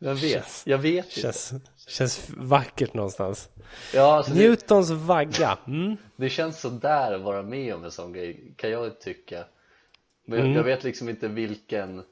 Jag 0.03 0.15
vet, 0.15 0.63
jag 0.65 0.79
vet 0.79 1.05
inte 1.07 1.21
Känns, 1.21 1.53
känns 1.89 2.31
vackert 2.37 2.95
någonstans. 2.95 3.49
Ja 3.95 4.17
alltså 4.17 4.33
det, 4.33 4.39
Newtons 4.39 4.91
vagga. 4.91 5.59
Mm. 5.67 5.97
det 6.17 6.31
känns 6.31 6.61
sådär 6.61 7.13
att 7.15 7.21
vara 7.21 7.43
med 7.43 7.75
om 7.75 7.85
en 7.85 7.91
sån 7.91 8.13
grej 8.13 8.55
kan 8.57 8.71
jag 8.71 9.01
tycka 9.01 9.45
Men 10.25 10.39
jag, 10.39 10.47
Mm. 10.47 10.57
jag 10.57 10.65
vet 10.65 10.85
liksom 10.85 11.09
inte 11.09 11.29
vilken 11.29 12.03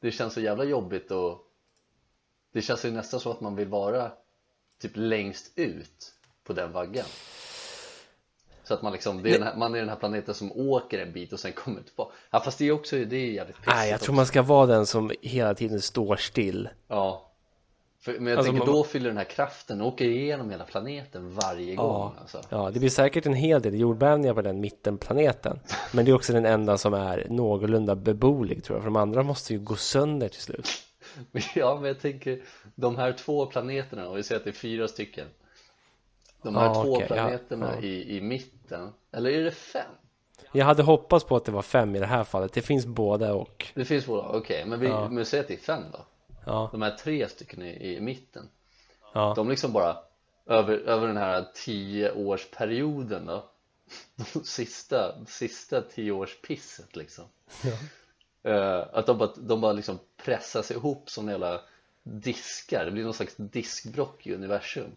Det 0.00 0.10
känns 0.12 0.34
så 0.34 0.40
jävla 0.40 0.64
jobbigt 0.64 1.10
och 1.10 1.38
Det 2.52 2.62
känns 2.62 2.84
ju 2.84 2.90
nästan 2.90 3.20
så 3.20 3.30
att 3.30 3.40
man 3.40 3.56
vill 3.56 3.68
vara 3.68 4.12
Typ 4.80 4.92
längst 4.94 5.52
ut 5.58 6.12
på 6.44 6.52
den 6.52 6.72
vaggan 6.72 7.06
Så 8.64 8.74
att 8.74 8.82
man 8.82 8.92
liksom, 8.92 9.22
det 9.22 9.28
är 9.30 9.38
den 9.38 9.42
här, 9.48 9.56
man 9.56 9.74
är 9.74 9.78
den 9.78 9.88
här 9.88 9.96
planeten 9.96 10.34
som 10.34 10.52
åker 10.52 10.98
en 10.98 11.12
bit 11.12 11.32
och 11.32 11.40
sen 11.40 11.52
kommer 11.52 11.82
tillbaka 11.82 12.14
Ja 12.30 12.40
fast 12.40 12.58
det 12.58 12.64
är 12.68 12.72
också, 12.72 12.96
det 12.96 13.16
är 13.16 13.30
jävligt 13.32 13.56
pissigt 13.56 13.76
Nej, 13.76 13.88
jag 13.88 13.94
också. 13.96 14.04
tror 14.04 14.14
man 14.14 14.26
ska 14.26 14.42
vara 14.42 14.66
den 14.66 14.86
som 14.86 15.12
hela 15.22 15.54
tiden 15.54 15.80
står 15.80 16.16
still. 16.16 16.68
Ja 16.88 17.30
För, 18.00 18.12
Men 18.12 18.26
jag 18.26 18.36
Alltså, 18.38 18.52
tänker 18.52 18.66
man- 18.66 18.76
då 18.76 18.84
fyller 18.84 19.08
den 19.08 19.16
här 19.16 19.24
kraften, 19.24 19.80
åker 19.82 20.04
igenom 20.04 20.50
hela 20.50 20.64
planeten 20.64 21.34
varje 21.34 21.74
gång 21.74 22.12
alltså. 22.20 22.40
Ja, 22.48 22.70
det 22.70 22.78
blir 22.80 22.90
säkert 22.90 23.26
en 23.26 23.34
hel 23.34 23.62
del 23.62 23.80
jordbävningar 23.80 24.34
på 24.34 24.42
den 24.42 24.60
mittenplaneten. 24.60 25.60
Men 25.92 26.04
det 26.04 26.10
är 26.10 26.14
också 26.14 26.32
den 26.32 26.46
enda 26.46 26.78
som 26.78 26.94
är 26.94 27.26
någorlunda 27.30 27.94
beboelig 27.94 28.64
tror 28.64 28.76
jag. 28.76 28.82
För 28.82 28.90
de 28.90 28.96
andra 28.96 29.22
måste 29.22 29.52
ju 29.52 29.58
gå 29.60 29.76
sönder 29.76 30.28
till 30.28 30.40
slut. 30.42 30.68
Ja 31.54 31.74
men 31.80 31.84
jag 31.88 32.00
tänker 32.00 32.40
De 32.74 32.96
här 32.96 33.12
två 33.12 33.46
planeterna, 33.46 34.08
och 34.08 34.18
vi 34.18 34.22
säger 34.22 34.38
att 34.38 34.44
det 34.44 34.50
är 34.50 34.54
fyra 34.54 34.88
stycken 34.88 35.26
De 36.44 36.56
här 36.56 36.64
Ja, 36.64 36.74
två 36.84 37.00
ja, 37.00 37.06
planeterna 37.06 37.72
ja. 37.74 37.82
I, 37.82 38.16
i 38.16 38.20
mitten 38.20 38.92
Eller 39.12 39.30
är 39.30 39.44
det 39.44 39.50
fem? 39.50 39.90
Jag 40.52 40.64
hade 40.66 40.82
hoppats 40.82 41.24
på 41.24 41.36
att 41.36 41.44
det 41.44 41.52
var 41.52 41.62
fem 41.62 41.96
i 41.96 41.98
det 41.98 42.06
här 42.06 42.24
fallet. 42.24 42.52
Det 42.52 42.62
finns 42.62 42.86
både 42.86 43.32
och. 43.32 43.66
Det 43.74 43.84
finns 43.84 44.06
båda, 44.06 44.28
okej 44.28 44.64
men 44.66 44.80
vi 44.80 44.86
Ja. 44.86 45.08
men 45.08 45.26
säger 45.26 45.42
att 45.44 45.48
det 45.48 45.54
är 45.54 45.58
fem 45.58 45.82
då 45.92 46.06
Ja, 46.46 46.68
De 46.72 46.82
här 46.82 46.90
tre 46.90 47.28
stycken 47.28 47.62
i, 47.62 47.94
i 47.96 48.00
mitten 48.00 48.48
ja. 49.14 49.32
De 49.36 49.48
liksom 49.50 49.72
bara 49.72 49.96
över, 50.46 50.76
över 50.78 51.06
den 51.06 51.16
här 51.16 51.44
tioårsperioden 51.54 53.26
då 53.26 53.44
De 54.34 54.44
sista, 54.44 55.14
sista 55.26 55.82
tioårspisset 55.82 56.96
liksom 56.96 57.24
Eh, 58.46 58.84
Att 58.92 59.06
de 59.06 59.18
bara, 59.18 59.30
de 59.36 59.60
bara 59.60 59.72
liksom 59.72 59.98
pressas 60.24 60.70
ihop 60.70 61.10
som 61.10 61.28
jävla 61.28 61.60
diskar 62.02 62.84
Det 62.84 62.90
blir 62.90 63.04
någon 63.04 63.14
slags 63.14 63.34
diskbrock 63.36 64.26
i 64.26 64.34
universum 64.34 64.90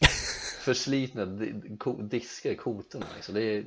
Förslitna 0.62 1.24
diskar 2.10 2.50
i 2.50 2.56
kotorna 2.56 3.06
liksom. 3.16 3.34
det 3.34 3.42
är, 3.42 3.64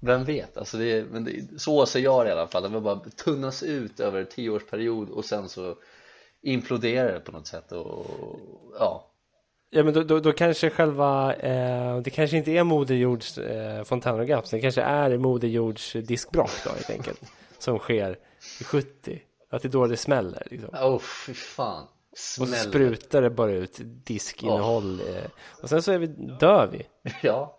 Vem 0.00 0.24
vet? 0.24 0.56
Alltså 0.56 0.78
det 0.78 0.92
är, 0.92 1.04
men 1.04 1.24
det, 1.24 1.60
så 1.60 1.86
ser 1.86 2.00
jag 2.00 2.26
det 2.26 2.28
i 2.28 2.32
alla 2.32 2.46
fall 2.46 2.72
Det 2.72 2.80
bara 2.80 3.00
tunnas 3.24 3.62
ut 3.62 4.00
över 4.00 4.20
en 4.20 4.26
tioårsperiod 4.26 5.10
och 5.10 5.24
sen 5.24 5.48
så 5.48 5.76
imploderar 6.42 7.12
det 7.12 7.20
på 7.20 7.32
något 7.32 7.46
sätt 7.46 7.72
och 7.72 8.06
ja 8.78 9.12
Ja 9.70 9.84
men 9.84 9.94
då, 9.94 10.02
då, 10.02 10.20
då 10.20 10.32
kanske 10.32 10.70
själva, 10.70 11.34
eh, 11.34 11.98
det 11.98 12.10
kanske 12.10 12.36
inte 12.36 12.50
är 12.50 12.64
Moder 12.64 12.94
Jords 12.94 13.38
eh, 13.38 13.84
fontänorgasm, 13.84 14.56
det 14.56 14.62
kanske 14.62 14.82
är 14.82 15.18
Moder 15.18 15.48
Jords 15.48 15.92
diskbråck 15.92 16.50
då 16.64 16.70
helt 16.70 16.90
enkelt. 16.90 17.32
Som 17.58 17.78
sker 17.78 18.18
i 18.60 18.64
70. 18.64 19.22
Att 19.50 19.62
det 19.62 19.68
är 19.68 19.72
då 19.72 19.86
det 19.86 19.96
smäller 19.96 20.46
liksom. 20.50 20.70
Åh 20.72 20.96
oh, 20.96 20.98
fy 20.98 21.34
fan 21.34 21.86
Och 22.16 22.20
Smäller 22.20 22.56
så 22.56 22.68
sprutar 22.70 23.22
det 23.22 23.30
bara 23.30 23.52
ut 23.52 23.78
diskinnehåll. 23.80 25.00
Eh, 25.00 25.24
och 25.62 25.68
sen 25.68 25.82
så 25.82 25.92
är 25.92 25.98
vi, 25.98 26.06
dör 26.40 26.66
vi. 26.66 26.86
Ja 27.22 27.58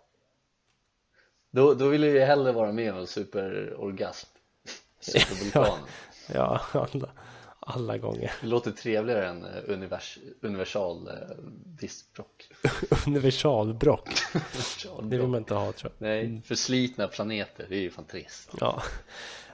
Då, 1.50 1.74
då 1.74 1.88
vill 1.88 2.02
jag 2.02 2.12
ju 2.12 2.20
hellre 2.20 2.52
vara 2.52 2.72
med 2.72 2.92
om 2.92 2.98
en 2.98 3.06
superorgasm 3.06 4.28
Supervulkanen 5.00 5.78
Ja, 6.34 6.60
alla, 6.72 7.10
alla 7.60 7.98
gånger. 7.98 8.32
Det 8.40 8.46
låter 8.46 8.70
trevligare 8.70 9.28
än 9.28 9.44
eh, 9.44 9.50
univers, 9.66 10.18
universal 10.42 11.08
eh, 11.08 11.14
diskbråck 11.64 12.48
Universalbråck. 13.06 14.08
Det 14.12 14.38
vill 14.92 14.98
Universal 14.98 15.28
man 15.28 15.38
inte 15.38 15.54
ha 15.54 15.72
tror 15.72 15.92
jag. 15.98 16.08
Nej, 16.08 16.42
förslitna 16.44 17.08
planeter, 17.08 17.66
det 17.68 17.76
är 17.76 17.80
ju 17.80 17.90
fan 17.90 18.04
trist 18.04 18.50
Ja. 18.60 18.82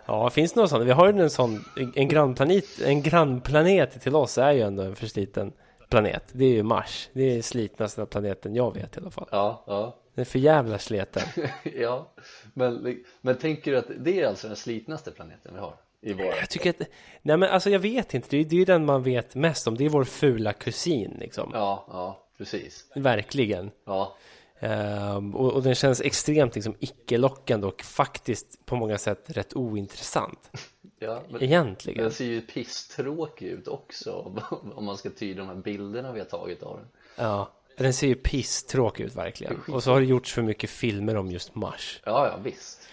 Ja, 0.06 0.30
finns 0.30 0.52
det 0.52 0.60
någon 0.60 0.68
sån? 0.68 0.86
Vi 0.86 0.92
har 0.92 1.12
ju 1.12 1.20
en 1.20 1.30
sån, 1.30 1.64
en 1.94 2.08
grannplanet, 2.08 2.80
en 2.84 3.02
grannplanet 3.02 4.02
till 4.02 4.16
oss 4.16 4.38
är 4.38 4.52
ju 4.52 4.60
ändå 4.60 4.82
en 4.82 4.96
försliten 4.96 5.52
planet. 5.88 6.24
Det 6.32 6.44
är 6.44 6.48
ju 6.48 6.62
Mars. 6.62 7.08
Det 7.12 7.36
är 7.36 7.42
slitnaste 7.42 8.06
planeten 8.06 8.54
jag 8.54 8.74
vet 8.74 8.96
i 8.96 9.00
alla 9.00 9.10
fall. 9.10 9.28
Ja, 9.30 9.64
ja, 9.66 9.96
Den 10.14 10.22
är 10.22 10.26
för 10.26 10.38
jävla 10.38 10.78
sliten. 10.78 11.22
ja 11.62 12.12
men, 12.54 13.02
men 13.20 13.38
tänker 13.38 13.70
du 13.70 13.78
att 13.78 13.90
det 13.98 14.20
är 14.20 14.28
alltså 14.28 14.46
den 14.46 14.56
slitnaste 14.56 15.10
planeten 15.10 15.52
vi 15.54 15.60
har 15.60 15.74
i 16.00 16.12
vår 16.12 16.24
Jag 16.24 16.50
tycker 16.50 16.70
att, 16.70 16.88
nej 17.22 17.36
men 17.36 17.42
alltså 17.42 17.70
jag 17.70 17.78
vet 17.78 18.14
inte. 18.14 18.28
Det 18.30 18.36
är 18.36 18.44
det 18.44 18.56
är 18.56 18.58
ju 18.58 18.64
den 18.64 18.84
man 18.84 19.02
vet 19.02 19.34
mest 19.34 19.66
om. 19.66 19.76
Det 19.76 19.84
är 19.84 19.88
vår 19.88 20.04
fula 20.04 20.52
kusin 20.52 21.16
liksom. 21.20 21.50
Ja, 21.54 21.86
ja, 21.88 22.26
precis 22.38 22.86
Verkligen. 22.94 23.70
Ja, 23.84 24.16
Ehm, 24.58 25.34
och, 25.34 25.52
och 25.52 25.62
den 25.62 25.74
känns 25.74 26.00
extremt 26.00 26.54
liksom 26.54 26.74
icke-lockande 26.80 27.66
och 27.66 27.82
faktiskt 27.82 28.66
på 28.66 28.76
många 28.76 28.98
sätt 28.98 29.24
rätt 29.26 29.56
ointressant. 29.56 30.50
ja 30.98 31.22
men 31.30 31.42
Egentligen. 31.42 32.02
den 32.02 32.12
ser 32.12 32.24
ju 32.24 32.40
pisstråkig 32.40 33.46
ut 33.46 33.68
också 33.68 34.32
om 34.74 34.84
man 34.84 34.96
ska 34.96 35.10
tyda 35.10 35.38
de 35.40 35.48
här 35.48 35.54
bilderna 35.54 36.12
vi 36.12 36.18
har 36.20 36.26
tagit 36.26 36.62
av 36.62 36.76
den 36.76 36.86
Ja, 37.16 37.50
den 37.76 37.94
ser 37.94 38.06
ju 38.06 38.14
pisstråkig 38.14 39.04
ut 39.04 39.14
verkligen. 39.14 39.60
Och 39.68 39.82
så 39.82 39.92
har 39.92 40.00
det 40.00 40.06
gjorts 40.06 40.32
för 40.32 40.42
mycket 40.42 40.70
filmer 40.70 41.16
om 41.16 41.30
just 41.30 41.54
Mars. 41.54 42.00
Ja, 42.04 42.26
ja, 42.26 42.36
visst 42.44 42.83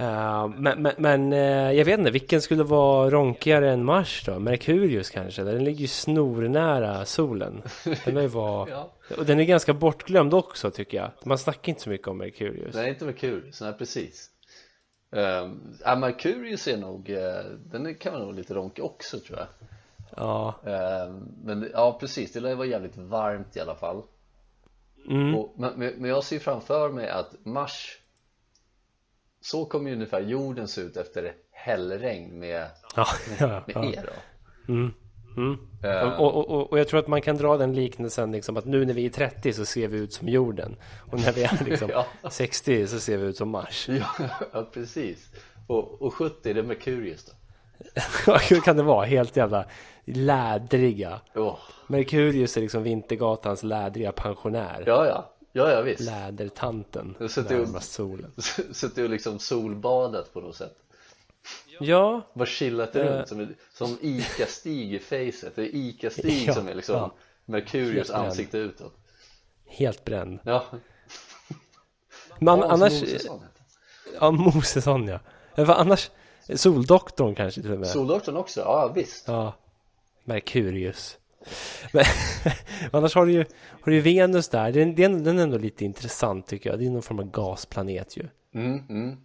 Uh, 0.00 0.48
men 0.48 0.82
men, 0.82 0.92
men 0.98 1.32
eh, 1.32 1.72
jag 1.72 1.84
vet 1.84 1.98
inte, 1.98 2.10
vilken 2.10 2.42
skulle 2.42 2.62
vara 2.62 3.10
ronkigare 3.10 3.72
än 3.72 3.84
Mars 3.84 4.22
då? 4.26 4.38
Merkurius 4.38 5.10
kanske? 5.10 5.42
Den 5.42 5.64
ligger 5.64 5.80
ju 5.80 5.86
snornära 5.86 7.04
solen. 7.04 7.62
Den, 8.04 8.16
är 8.16 8.28
var... 8.28 8.68
Ja. 8.70 8.90
Och 9.18 9.24
den 9.24 9.40
är 9.40 9.44
ganska 9.44 9.74
bortglömd 9.74 10.34
också 10.34 10.70
tycker 10.70 10.96
jag. 10.96 11.10
Man 11.24 11.38
snackar 11.38 11.70
inte 11.70 11.82
så 11.82 11.90
mycket 11.90 12.08
om 12.08 12.18
Merkurius. 12.18 12.74
Nej, 12.74 12.88
inte 12.88 13.04
Merkurius, 13.04 13.60
nej 13.60 13.72
precis 13.72 14.30
um, 15.10 15.76
ja, 15.84 15.96
Merkurius 15.96 16.68
är 16.68 16.76
nog, 16.76 17.10
eh, 17.10 17.44
den 17.70 17.94
kan 17.94 18.12
vara 18.12 18.24
nog 18.24 18.34
lite 18.34 18.54
ronkig 18.54 18.84
också 18.84 19.18
tror 19.18 19.38
jag 19.38 19.46
Ja, 20.16 20.54
Ehm, 20.64 21.28
Men 21.44 21.70
ja, 21.72 21.96
precis, 22.00 22.32
det 22.32 22.40
lär 22.40 22.54
vara 22.54 22.66
jävligt 22.66 22.96
varmt 22.96 23.56
i 23.56 23.60
alla 23.60 23.74
fall 23.74 24.02
mm. 25.08 25.34
och, 25.34 25.54
men 25.56 25.74
men 25.76 26.04
jag 26.04 26.24
ser 26.24 26.38
framför 26.38 26.90
mig 26.90 27.08
att 27.08 27.34
Mars 27.44 27.98
Så 29.44 29.64
kommer 29.64 29.90
ju 29.90 29.96
ungefär 29.96 30.20
jorden 30.20 30.68
se 30.68 30.80
ut 30.80 30.96
efter 30.96 31.32
hällregn 31.52 32.38
med, 32.38 32.66
ja, 32.96 33.06
ja, 33.38 33.62
med 33.66 33.76
ja. 33.76 33.84
er 33.84 34.04
då 34.06 34.12
Mm. 34.72 34.92
Mm. 35.36 35.58
Ehm, 35.82 36.12
Och, 36.12 36.50
och, 36.50 36.72
och, 36.72 36.78
jag 36.78 36.88
tror 36.88 37.00
att 37.00 37.08
man 37.08 37.22
kan 37.22 37.36
dra 37.36 37.56
den 37.56 37.74
liknelsen 37.74 38.32
liksom 38.32 38.56
att 38.56 38.64
nu 38.64 38.84
när 38.84 38.94
vi 38.94 39.06
är 39.06 39.10
30 39.10 39.52
så 39.52 39.64
ser 39.64 39.88
vi 39.88 39.98
ut 39.98 40.12
som 40.12 40.28
jorden. 40.28 40.76
Och 41.10 41.20
när 41.20 41.32
vi 41.32 41.42
är 41.42 41.64
liksom 41.64 41.90
Ja. 41.90 42.30
60 42.30 42.86
så 42.86 43.00
ser 43.00 43.16
vi 43.16 43.26
ut 43.26 43.36
som 43.36 43.48
Mars. 43.48 43.88
ja, 44.52 44.70
precis 44.72 45.30
och, 45.66 46.02
och 46.02 46.14
70 46.14 46.54
det 46.54 46.60
är 46.60 46.64
Merkurius 46.64 47.24
då 47.24 47.32
Hur 48.50 48.60
kan 48.60 48.76
det 48.76 48.82
vara? 48.82 49.06
Helt 49.06 49.36
jävla 49.36 49.64
lädriga. 50.04 51.20
Åh, 51.34 51.58
Merkurius 51.86 52.56
är 52.56 52.60
liksom 52.60 52.82
Vintergatans 52.82 53.62
lädriga 53.62 54.12
pensionär. 54.12 54.84
Ja, 54.86 55.06
ja, 55.06 55.33
ja, 55.56 55.70
ja 55.70 55.80
visst 55.82 56.00
Lädertanten 56.00 57.14
närmast 57.18 57.92
solen. 57.92 58.32
Suttit 58.72 58.98
och 59.04 59.10
liksom 59.10 59.38
solbadat 59.38 60.32
på 60.32 60.40
något 60.40 60.56
sätt 60.56 60.76
Ja, 61.80 62.22
Bara 62.34 62.46
chillat 62.46 62.96
Eh. 62.96 63.04
runt 63.04 63.28
som, 63.28 63.54
som 63.72 63.98
Ica-Stig 64.00 64.94
i 64.94 64.98
facet 64.98 65.56
Det 65.56 65.62
är 65.62 65.74
Ica-Stig 65.74 66.44
Ja, 66.46 66.54
som 66.54 66.68
är 66.68 66.74
liksom 66.74 66.94
ja. 66.96 67.14
Merkurius 67.44 68.10
ansikte 68.10 68.58
utåt 68.58 68.94
helt 69.66 70.04
bränd. 70.04 70.38
Ja, 70.44 70.64
Men 72.38 72.62
annars, 72.62 73.00
Mosesson 73.00 73.42
ja 74.20 74.30
Mosesson 74.30 75.08
ja. 75.08 75.18
Vad 75.56 75.70
annars, 75.70 76.10
Soldoktorn 76.54 77.34
kanske 77.34 77.62
till 77.62 77.72
och 77.72 77.78
med. 77.78 77.88
Soldoktorn 77.88 78.36
också, 78.36 78.60
ja 78.60 78.92
visst 78.94 79.28
Ja, 79.28 79.54
Merkurius. 80.24 81.18
Men 81.92 82.04
annars 82.92 83.14
har 83.14 83.26
du 83.26 83.32
ju, 83.32 83.44
har 83.80 83.92
du 83.92 84.00
Venus 84.00 84.48
där. 84.48 84.72
Den, 84.72 84.94
den, 84.94 85.24
den 85.24 85.38
är 85.38 85.42
ändå 85.42 85.58
lite 85.58 85.84
intressant 85.84 86.46
tycker 86.46 86.70
jag. 86.70 86.78
Det 86.78 86.86
är 86.86 86.90
någon 86.90 87.02
form 87.02 87.18
av 87.18 87.30
gasplanet 87.30 88.16
ju. 88.16 88.28
mm, 88.54 88.82
mm. 88.88 89.16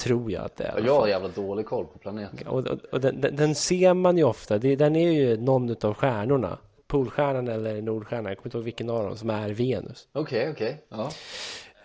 Tror 0.00 0.30
jag 0.32 0.44
att 0.44 0.56
det 0.56 0.64
är. 0.64 0.82
Jag 0.86 1.00
har 1.00 1.08
jävla 1.08 1.28
dålig 1.28 1.66
koll 1.66 1.86
på 1.86 1.98
planeten 1.98 2.46
Och, 2.48 2.66
och, 2.66 2.78
och 2.92 3.00
den, 3.00 3.20
den, 3.20 3.36
den 3.36 3.54
ser 3.54 3.94
man 3.94 4.16
ju 4.16 4.24
ofta. 4.24 4.58
Det, 4.58 4.76
den 4.76 4.96
är 4.96 5.10
ju 5.10 5.36
någon 5.36 5.70
utav 5.70 5.94
stjärnorna. 5.94 6.58
Polstjärnan 6.86 7.48
eller 7.48 7.82
Nordstjärnan. 7.82 8.26
Jag 8.26 8.36
kommer 8.38 8.46
inte 8.46 8.56
ihåg 8.58 8.64
vilken 8.64 8.90
av 8.90 9.04
dem 9.04 9.16
som 9.16 9.30
är 9.30 9.50
Venus. 9.50 10.08
Okej, 10.12 10.50
okej, 10.50 10.84
ja 10.88 11.10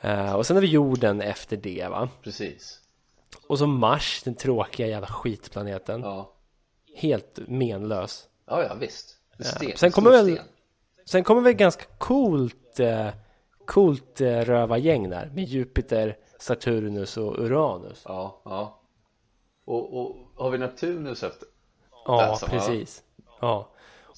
Eh, 0.02 0.34
och 0.36 0.46
sen 0.46 0.56
har 0.58 0.62
vi 0.62 0.68
jorden 0.68 1.22
efter 1.22 1.58
det 1.58 1.88
va. 1.90 2.10
precis 2.24 2.80
Och 3.48 3.60
så 3.60 3.68
Mars, 3.68 4.22
den 4.24 4.36
tråkiga 4.36 4.88
jävla 4.88 5.08
skitplaneten. 5.08 6.02
Ja, 6.02 6.34
Helt 6.96 7.40
menlös. 7.48 8.28
ja, 8.48 8.64
ja 8.64 8.74
visst 8.80 9.18
Sten, 9.44 9.78
sen 9.78 9.88
en 9.88 9.92
kommer 9.92 10.12
väl-. 10.12 10.40
Sen 11.06 11.24
kommer 11.24 11.42
väl 11.42 11.54
ganska 11.54 11.84
coolt, 11.98 12.80
eh, 12.80 13.08
coolt 13.66 14.22
eh, 14.22 14.40
rövargäng 14.40 15.10
där. 15.10 15.32
Med 15.36 15.44
Jupiter, 15.44 16.18
Saturnus 16.40 17.18
och 17.18 17.40
Uranus. 17.40 18.02
Ja, 18.06 18.42
ja 18.46 18.82
och, 19.66 20.00
och 20.00 20.16
har 20.36 20.50
vi 20.52 20.58
Neptunus 20.58 21.24
efter? 21.24 21.48
Ja, 22.06 22.38
ja. 22.42 22.48
precis. 22.48 23.04
Ja. 23.42 23.70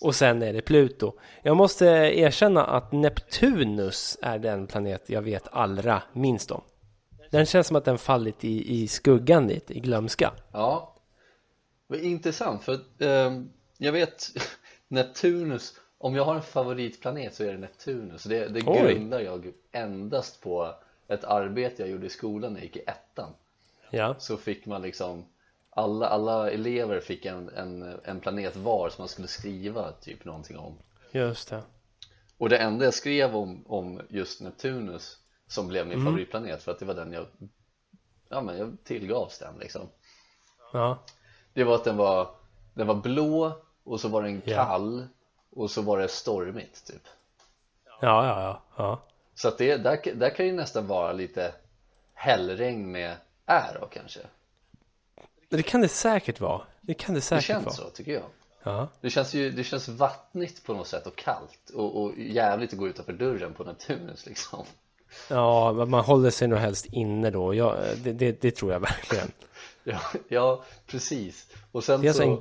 Och 0.01 0.15
sen 0.15 0.41
är 0.41 0.53
det 0.53 0.61
Pluto. 0.61 1.13
Jag 1.41 1.57
måste 1.57 1.85
erkänna 1.85 2.63
att 2.65 2.91
Neptunus 2.91 4.17
är 4.21 4.39
den 4.39 4.67
planet 4.67 5.09
jag 5.09 5.21
vet 5.21 5.47
allra 5.51 6.03
minst 6.13 6.51
om. 6.51 6.61
Den 7.31 7.45
känns 7.45 7.67
som 7.67 7.75
att 7.75 7.85
den 7.85 7.97
fallit 7.97 8.43
i, 8.43 8.81
i 8.81 8.87
skuggan 8.87 9.47
lite, 9.47 9.73
i 9.73 9.79
glömska. 9.79 10.33
Ja, 10.51 10.95
intressant 11.93 12.63
för 12.63 12.79
ehm, 12.99 13.49
jag 13.77 13.91
vet 13.91 14.27
Neptunus, 14.93 15.79
om 15.97 16.15
jag 16.15 16.25
har 16.25 16.35
en 16.35 16.41
favoritplanet 16.41 17.35
så 17.35 17.43
är 17.43 17.51
det 17.51 17.57
Neptunus 17.57 18.23
det, 18.23 18.47
det 18.47 18.63
Oj. 18.67 18.93
grundar 18.93 19.19
jag 19.19 19.53
endast 19.71 20.41
på 20.41 20.75
ett 21.07 21.23
arbete 21.23 21.81
jag 21.81 21.89
gjorde 21.89 22.05
i 22.05 22.09
skolan 22.09 22.53
när 22.53 22.59
jag 22.59 22.65
gick 22.65 22.75
i 22.75 22.83
ettan 22.88 23.33
Ja, 23.89 24.15
så 24.19 24.38
fick 24.38 24.65
man 24.65 24.81
liksom 24.81 25.25
alla, 25.69 26.07
alla 26.07 26.51
elever 26.51 27.00
fick 27.00 27.25
en, 27.25 27.50
en, 27.50 28.00
en 28.03 28.19
planet 28.19 28.55
var 28.55 28.89
som 28.89 29.01
man 29.01 29.07
skulle 29.09 29.27
skriva 29.27 29.91
typ 29.91 30.25
någonting 30.25 30.57
om 30.57 30.77
just 31.12 31.50
det. 31.50 31.62
och 32.38 32.50
det 32.50 32.57
enda 32.57 32.85
jag 32.85 32.93
skrev 32.93 33.35
om, 33.35 33.63
om 33.67 34.01
just 34.09 34.41
Neptunus 34.41 35.17
som 35.47 35.67
blev 35.67 35.88
min 35.88 35.93
Mm. 36.00 36.05
favoritplanet 36.05 36.63
för 36.63 36.71
att 36.71 36.79
det 36.79 36.85
var 36.85 36.93
den 36.93 37.13
jag 37.13 37.25
ja 38.29 38.41
men 38.41 38.57
jag 38.57 38.77
tillgavs 38.83 39.39
den 39.39 39.57
liksom 39.59 39.89
Ja, 40.73 41.03
Det 41.53 41.63
var 41.63 41.75
att 41.75 41.83
den 41.83 41.97
var, 41.97 42.35
den 42.73 42.88
var 42.88 42.95
blå 42.95 43.57
och 43.83 43.99
så 44.01 44.07
var 44.07 44.23
den 44.23 44.41
Ja. 44.45 44.65
kall 44.65 45.07
och 45.55 45.71
så 45.71 45.81
var 45.81 45.99
det 45.99 46.07
stormigt 46.07 46.87
typ 46.87 47.01
ja, 47.85 48.25
ja, 48.27 48.41
ja. 48.41 48.61
ja. 48.77 49.01
Så 49.35 49.47
att 49.47 49.57
det, 49.57 49.77
där, 49.77 50.15
där 50.15 50.29
kan 50.29 50.45
ju 50.45 50.51
nästan 50.51 50.87
vara 50.87 51.11
lite 51.13 51.53
hällregn 52.13 52.91
med 52.91 53.15
är 53.45 53.77
då 53.81 53.87
kanske 53.87 54.19
Det 55.49 55.63
kan 55.63 55.81
det 55.81 55.87
säkert 55.87 56.39
vara. 56.39 56.61
Det 56.81 56.93
kan 56.93 57.13
det 57.15 57.17
Det 57.19 57.21
säkert 57.21 57.45
känns 57.45 57.65
vara. 57.65 57.75
så 57.75 57.89
tycker 57.89 58.11
jag 58.11 58.23
Ja. 58.63 58.87
Det 59.01 59.09
känns 59.09 59.33
ju, 59.33 59.51
det 59.51 59.63
känns 59.63 59.87
vattnigt 59.87 60.65
på 60.65 60.73
något 60.73 60.87
sätt 60.87 61.07
och 61.07 61.15
kallt 61.15 61.69
och, 61.73 62.03
och 62.03 62.17
jävligt 62.17 62.73
att 62.73 62.79
gå 62.79 62.87
utanför 62.87 63.13
dörren 63.13 63.53
på 63.53 63.63
Neptunus 63.63 64.25
liksom 64.25 64.65
ja, 65.29 65.71
man 65.73 66.03
håller 66.03 66.29
sig 66.29 66.47
nog 66.47 66.59
helst 66.59 66.85
inne 66.85 67.29
då. 67.29 67.53
Ja, 67.53 67.77
det, 68.03 68.13
det, 68.13 68.41
det 68.41 68.51
tror 68.51 68.71
jag 68.71 68.79
verkligen. 68.79 69.31
Ja, 69.85 69.99
ja 70.27 70.63
precis 70.87 71.47
och 71.71 71.83
sen 71.83 72.01
Det 72.01 72.07
är 72.07 72.09
alltså 72.09 72.23
så 72.23 72.29
en 72.29 72.37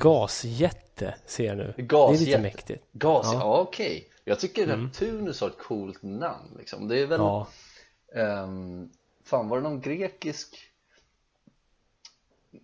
gasjätte, 1.05 1.31
ser 1.31 1.45
jag 1.45 1.57
nu. 1.57 1.75
Det 1.77 1.95
är 1.95 2.19
lite 2.19 2.39
mäktigt. 2.41 2.85
Gas, 2.93 3.27
ja, 3.33 3.35
Ja. 3.35 3.61
okej 3.61 4.09
Jag 4.25 4.41
tycker 4.41 4.77
Neptunus 4.77 5.41
har 5.41 5.49
ett 5.49 5.59
coolt 5.59 6.03
namn 6.03 6.57
liksom 6.59 6.89
Det 6.89 6.99
är 7.01 7.07
väl 7.07 7.21
Ja, 7.21 7.47
Ehm, 8.15 8.91
fan 9.25 9.49
var 9.49 9.57
det 9.57 9.63
någon 9.63 9.81
grekisk 9.81 10.57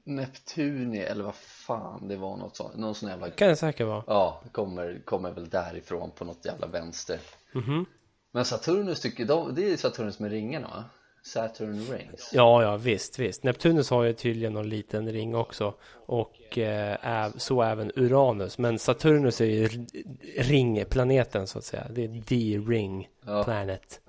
Neptuni 0.05 0.99
eller 0.99 1.25
vad 1.25 1.35
fan 1.35 2.09
det 2.09 2.17
var 2.17 2.37
något 2.37 2.57
sånt, 2.57 2.77
någon 2.77 2.95
sån 2.95 3.09
jävla 3.09 3.31
Kan 3.31 3.49
det 3.49 3.57
säkert 3.57 3.87
vara. 3.87 4.05
Ja, 4.07 4.43
kommer, 4.53 5.03
kommer 5.05 5.31
väl 5.33 5.49
därifrån 5.49 6.11
på 6.11 6.25
något 6.25 6.45
jävla 6.45 6.67
vänster 6.67 7.21
Mhm. 7.53 7.87
Men 8.31 8.45
Saturnus 8.45 9.01
tycker 9.01 9.25
de, 9.25 9.55
det 9.55 9.73
är 9.73 9.77
Saturnus 9.77 10.19
med 10.19 10.31
ringarna 10.31 10.69
va? 10.69 10.85
Saturn 11.29 11.87
rings 11.91 12.31
Ja, 12.33 12.63
ja, 12.63 12.77
visst, 12.77 13.19
visst. 13.19 13.43
Neptunus 13.43 13.91
har 13.91 14.03
ju 14.03 14.13
tydligen 14.13 14.53
någon 14.53 14.69
liten 14.69 15.13
ring 15.13 15.35
också. 15.35 15.75
Och 16.07 16.59
eh, 16.59 17.31
så 17.37 17.63
även 17.63 17.93
Uranus. 17.97 18.59
Men 18.59 18.79
Saturnus 18.79 19.41
är 19.41 19.45
ju 19.45 19.69
ringplaneten 20.37 21.47
så 21.47 21.59
att 21.59 21.65
säga. 21.65 21.87
Det 21.91 22.05
är 22.05 22.23
the 22.23 22.59
ring 22.73 23.09
Ja. 23.27 23.45
planet. 23.45 24.01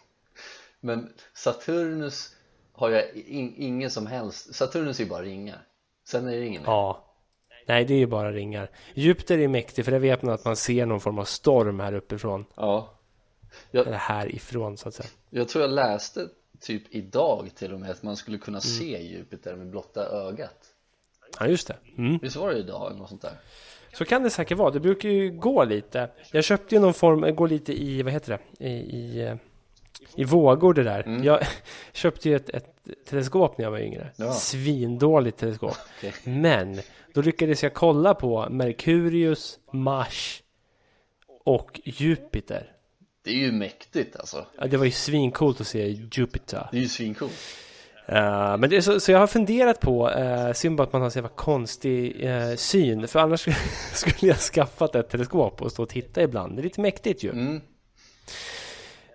Men 0.80 1.12
Saturnus 1.34 2.36
har 2.72 2.90
jag 2.90 3.14
in, 3.14 3.54
ingen 3.56 3.90
som 3.90 4.06
helst 4.06 4.54
Saturnus 4.54 5.00
är 5.00 5.04
ju 5.04 5.10
bara 5.10 5.22
ringar 5.22 5.66
Sen 6.08 6.28
är 6.28 6.36
det 6.36 6.46
ingen. 6.46 6.62
Ja. 6.66 7.08
Nej, 7.66 7.84
det 7.84 7.94
är 7.94 7.98
ju 7.98 8.06
bara 8.06 8.32
ringar. 8.32 8.70
Jupiter 8.94 9.38
är 9.38 9.48
mäktig 9.48 9.84
för 9.84 9.92
det 9.92 9.98
vet 9.98 10.22
man 10.22 10.34
att 10.34 10.44
man 10.44 10.56
ser 10.56 10.86
någon 10.86 11.00
form 11.00 11.18
av 11.18 11.24
storm 11.24 11.80
här 11.80 11.92
uppifrån. 11.94 12.44
ja 12.56 12.98
Eller 13.72 13.92
härifrån 13.92 14.76
så 14.76 14.88
att 14.88 14.94
säga. 14.94 15.08
Jag 15.30 15.48
tror 15.48 15.62
jag 15.64 15.70
läste 15.70 16.28
typ 16.60 16.82
idag 16.90 17.50
till 17.54 17.72
och 17.72 17.80
med 17.80 17.90
att 17.90 18.02
man 18.02 18.16
skulle 18.16 18.38
kunna 18.38 18.58
Mm. 18.58 18.60
se 18.60 19.02
Jupiter 19.02 19.56
med 19.56 19.70
blotta 19.70 20.06
ögat 20.06 20.56
Ja, 21.40 21.46
just 21.46 21.68
det. 21.68 21.76
Mm. 21.98 22.18
Visst 22.22 22.36
var 22.36 22.50
det 22.50 22.58
idag 22.58 22.86
eller 22.86 22.98
något 22.98 23.08
sånt 23.08 23.22
där? 23.22 23.32
Så 23.92 24.04
kan 24.04 24.22
det 24.22 24.30
säkert 24.30 24.58
vara. 24.58 24.70
Det 24.70 24.80
brukar 24.80 25.08
ju 25.08 25.30
gå 25.30 25.64
lite. 25.64 26.10
Jag 26.32 26.44
köpte 26.44 26.74
ju 26.74 26.80
någon 26.80 26.94
form, 26.94 27.34
gå 27.36 27.46
lite 27.46 27.72
i, 27.82 28.02
vad 28.02 28.12
heter 28.12 28.38
det? 28.58 28.66
I, 28.68 28.72
i, 28.72 29.36
i 30.16 30.24
vågor 30.24 30.74
det 30.74 30.82
där. 30.82 31.02
Mm. 31.02 31.24
Jag 31.24 31.40
köpte 31.92 32.28
ju 32.28 32.36
ett, 32.36 32.48
ett 32.48 32.74
teleskop 33.08 33.58
när 33.58 33.64
jag 33.64 33.70
var 33.70 33.78
yngre. 33.78 34.10
Ja. 34.16 34.32
Svindåligt 34.32 35.36
teleskop. 35.38 35.76
Okej. 35.98 36.12
Men 36.24 36.80
då 37.14 37.22
lyckades 37.22 37.62
jag 37.62 37.74
kolla 37.74 38.14
på 38.14 38.48
Merkurius, 38.50 39.58
Mars 39.72 40.42
och 41.44 41.80
Jupiter. 41.84 42.71
Det 43.24 43.30
är 43.30 43.36
ju 43.36 43.52
mäktigt 43.52 44.16
alltså 44.16 44.46
Ja, 44.58 44.66
det 44.66 44.76
var 44.76 44.84
ju 44.84 44.90
svincoolt 44.90 45.60
att 45.60 45.66
se 45.66 45.88
Jupiter. 45.88 46.68
Det 46.70 46.76
är 46.76 46.82
ju 46.82 46.88
svincoolt 46.88 47.32
Eh, 48.06 48.56
men 48.56 48.70
det 48.70 48.82
så, 48.82 49.00
så 49.00 49.12
jag 49.12 49.18
har 49.18 49.26
funderat 49.26 49.80
på, 49.80 50.08
uh, 50.08 50.52
synd 50.52 50.76
bara 50.76 50.82
att 50.82 50.92
man 50.92 51.02
har 51.02 51.10
så 51.10 51.18
jävla 51.18 51.28
konstig 51.28 52.24
eh, 52.24 52.54
syn, 52.54 53.08
för 53.08 53.20
annars 53.20 53.48
skulle 53.92 54.16
jag 54.32 54.36
skaffat 54.38 54.94
ett 54.94 55.08
teleskop 55.10 55.62
och 55.62 55.72
stå 55.72 55.82
och 55.82 55.88
titta 55.88 56.22
ibland. 56.22 56.56
Det 56.56 56.60
är 56.60 56.64
lite 56.64 56.80
mäktigt 56.80 57.24
ju. 57.24 57.30
mm. 57.30 57.60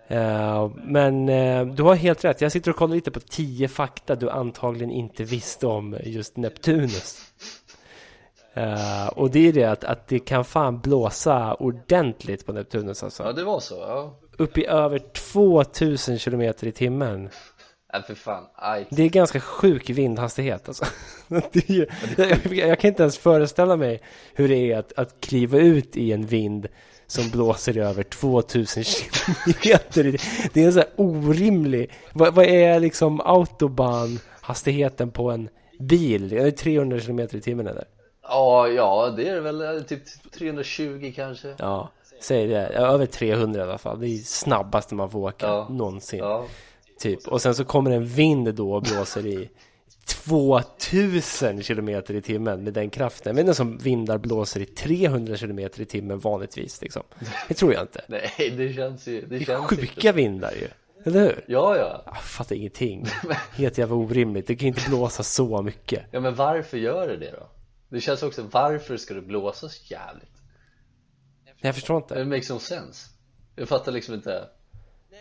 Eh, 0.09 0.71
men 0.75 1.29
eh, 1.29 1.65
du 1.65 1.83
har 1.83 1.95
helt 1.95 2.25
rätt, 2.25 2.41
jag 2.41 2.51
sitter 2.51 2.71
och 2.71 2.77
kollar 2.77 2.95
lite 2.95 3.11
på 3.11 3.19
tio 3.19 3.67
fakta 3.67 4.15
du 4.15 4.29
antagligen 4.29 4.91
inte 4.91 5.23
visste 5.23 5.67
om 5.67 5.97
just 6.03 6.37
Neptunus. 6.37 7.31
Eh, 8.57 9.07
och 9.07 9.31
det 9.31 9.47
är 9.47 9.53
det 9.53 9.63
att, 9.63 9.83
att 9.83 10.07
det 10.07 10.19
kan 10.19 10.45
fan 10.45 10.79
blåsa 10.79 11.53
ordentligt 11.53 12.45
på 12.45 12.53
Neptunus 12.53 13.03
alltså. 13.03 13.23
Ja 13.23 13.31
det 13.31 13.43
var 13.43 13.59
så, 13.59 13.75
ja 13.75 14.19
Upp 14.37 14.57
i 14.57 14.65
över 14.65 14.99
2000 15.33 16.19
kilometer 16.19 16.67
i 16.67 16.71
timmen. 16.71 17.29
Nej 17.93 18.03
för 18.07 18.15
fan, 18.15 18.43
aj 18.55 18.87
Det 18.89 19.03
är 19.03 19.09
ganska 19.09 19.39
sjuk 19.39 19.89
vindhastighet 19.89 20.67
alltså. 20.67 20.85
Är 21.29 21.71
ju, 21.71 21.87
jag, 22.17 22.45
jag 22.67 22.79
kan 22.79 22.87
inte 22.87 23.03
ens 23.03 23.17
föreställa 23.17 23.75
mig 23.75 24.01
hur 24.33 24.47
det 24.47 24.71
är 24.71 24.77
att, 24.77 24.93
att 24.93 25.21
kliva 25.21 25.57
ut 25.57 25.97
i 25.97 26.11
en 26.11 26.25
vind 26.25 26.67
som 27.07 27.29
blåser 27.29 27.77
i 27.77 27.81
över 27.81 28.03
2000 28.03 28.83
kilometer. 28.83 30.21
Det 30.53 30.61
är 30.61 30.65
en 30.65 30.73
så 30.73 30.79
här 30.79 30.89
orimlig, 30.95 31.91
vad, 32.13 32.33
vad 32.33 32.45
är 32.45 32.79
liksom 32.79 33.21
autobahnhastigheten 33.21 35.11
på 35.11 35.31
en 35.31 35.49
bil? 35.79 36.33
Är 36.33 36.43
det 36.45 36.51
300 36.51 36.99
kilometer 36.99 37.37
i 37.37 37.41
timmen 37.41 37.67
eller? 37.67 37.85
Ja, 38.27 38.67
ja 38.67 39.13
det 39.17 39.29
är 39.29 39.39
väl 39.41 39.61
eh, 39.61 39.81
typ 39.83 40.01
320 40.31 41.13
kanske 41.15 41.53
Ja, 41.57 41.89
säg 42.21 42.47
det. 42.47 42.67
Över 42.67 43.05
300 43.05 43.59
i 43.59 43.63
alla 43.63 43.77
fall. 43.77 43.99
Det 43.99 44.07
är 44.07 44.17
snabbaste 44.17 44.95
man 44.95 45.11
får 45.11 45.19
åka 45.19 45.45
Ja. 45.47 45.67
någonsin. 45.69 46.19
Ja, 46.19 46.45
Typ. 46.99 47.27
Och 47.27 47.41
sen 47.41 47.55
så 47.55 47.65
kommer 47.65 47.91
en 47.91 48.05
vind 48.05 48.55
då 48.55 48.73
och 48.73 48.81
blåser 48.81 49.25
i 49.25 49.49
2000 50.05 51.63
kilometer 51.63 52.13
i 52.13 52.21
timmen 52.21 52.63
med 52.63 52.73
den 52.73 52.89
kraften. 52.89 53.35
Vet 53.35 53.41
inte 53.41 53.53
som 53.53 53.77
vindar 53.77 54.17
blåser 54.17 54.59
i 54.61 54.65
300 54.65 55.37
kilometer 55.37 55.81
i 55.81 55.85
timmen 55.85 56.19
vanligtvis 56.19 56.81
liksom. 56.81 57.03
Det 57.47 57.53
tror 57.53 57.73
jag 57.73 57.81
inte. 57.83 58.01
nej 58.07 58.53
det 58.57 58.73
känns 58.73 59.07
ju, 59.07 59.21
det 59.21 59.37
Det 59.39 59.45
känns 59.45 59.71
inte 59.71 59.85
sjuka 59.85 60.11
vindar 60.11 60.51
ju. 60.51 60.67
Eller 61.05 61.19
hur? 61.19 61.43
Ja, 61.47 61.77
ja, 61.77 62.01
Jag 62.05 62.17
fattar 62.23 62.55
ingenting. 62.55 63.05
Helt 63.55 63.77
jävla 63.77 63.95
orimligt. 63.95 64.47
Det 64.47 64.55
kan 64.55 64.67
ju 64.67 64.67
inte 64.67 64.89
blåsa 64.89 65.23
så 65.23 65.61
mycket. 65.61 66.03
ja 66.11 66.19
men 66.19 66.35
varför 66.35 66.77
gör 66.77 67.07
det 67.07 67.17
det 67.17 67.31
då? 67.31 67.47
Det 67.89 68.01
känns 68.01 68.23
också, 68.23 68.43
varför 68.51 68.97
ska 68.97 69.13
det 69.13 69.21
blåsa 69.21 69.69
så 69.69 69.93
jävligt? 69.93 70.31
Jag 71.59 71.75
förstår 71.75 71.97
inte. 71.97 72.15
Det 72.15 72.25
makes 72.25 72.49
no 72.49 72.59
sense 72.59 73.09
Jag 73.55 73.69
fattar 73.69 73.91
liksom 73.91 74.13
inte 74.13 74.47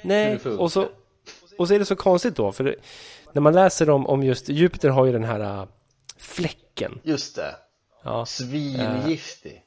Nej, 0.03 0.39
och 0.39 0.73
så, 0.73 0.89
och 1.59 1.69
så 1.69 1.75
är 1.75 1.79
det 1.79 1.85
så 1.85 1.97
konstigt 1.97 2.37
då. 2.37 2.53
För 2.53 2.65
det, 2.65 2.75
när 3.33 3.43
man 3.43 3.53
läser 3.53 3.91
om, 3.91 4.07
om 4.07 4.23
just 4.23 4.49
Jupiter 4.49 4.89
har 4.89 5.07
ju 5.07 5.13
den 5.13 5.25
här 5.25 5.41
äh, 5.41 5.67
fläcken. 6.17 7.01
Just 7.03 7.37
det, 7.37 7.55
Ja. 8.05 8.27
svingiftig 8.27 9.63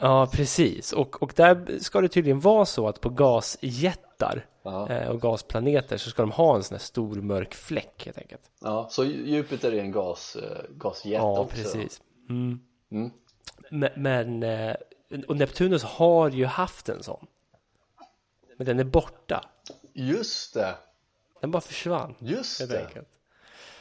Ja, 0.00 0.28
precis. 0.32 0.92
Och, 0.92 1.22
och 1.22 1.32
där 1.36 1.78
ska 1.80 2.00
det 2.00 2.08
tydligen 2.08 2.40
vara 2.40 2.64
så 2.66 2.88
att 2.88 3.00
på 3.00 3.08
gasjättar 3.08 4.46
Ja. 4.62 4.88
eh, 4.88 5.08
och 5.08 5.20
gasplaneter 5.20 5.96
så 5.96 6.10
ska 6.10 6.22
de 6.22 6.30
ha 6.30 6.56
en 6.56 6.62
sån 6.62 6.74
här 6.74 6.80
stor 6.80 7.16
mörk 7.16 7.54
fläck 7.54 8.02
helt 8.04 8.18
enkelt. 8.18 8.42
Ja, 8.60 8.88
så 8.90 9.04
Jupiter 9.04 9.72
är 9.72 9.80
en 9.80 9.92
gas, 9.92 10.36
eh, 10.36 10.64
gasjet 10.70 11.12
Ja, 11.12 11.38
också 11.40 11.56
precis. 11.56 12.00
Mm. 12.30 12.60
Mm. 12.90 13.10
Men, 13.70 13.90
men 13.96 14.42
eh, 14.42 14.76
och 15.28 15.36
Neptunus 15.36 15.82
har 15.82 16.30
ju 16.30 16.44
haft 16.46 16.88
en 16.88 17.02
sån. 17.02 17.26
Men 18.56 18.66
den 18.66 18.80
är 18.80 18.84
borta. 18.84 19.44
Just 19.92 20.54
det, 20.54 20.74
Den 21.40 21.50
bara 21.50 21.60
försvann. 21.60 22.14
just 22.18 22.68
det 22.68 22.84
enkelt. 22.86 23.08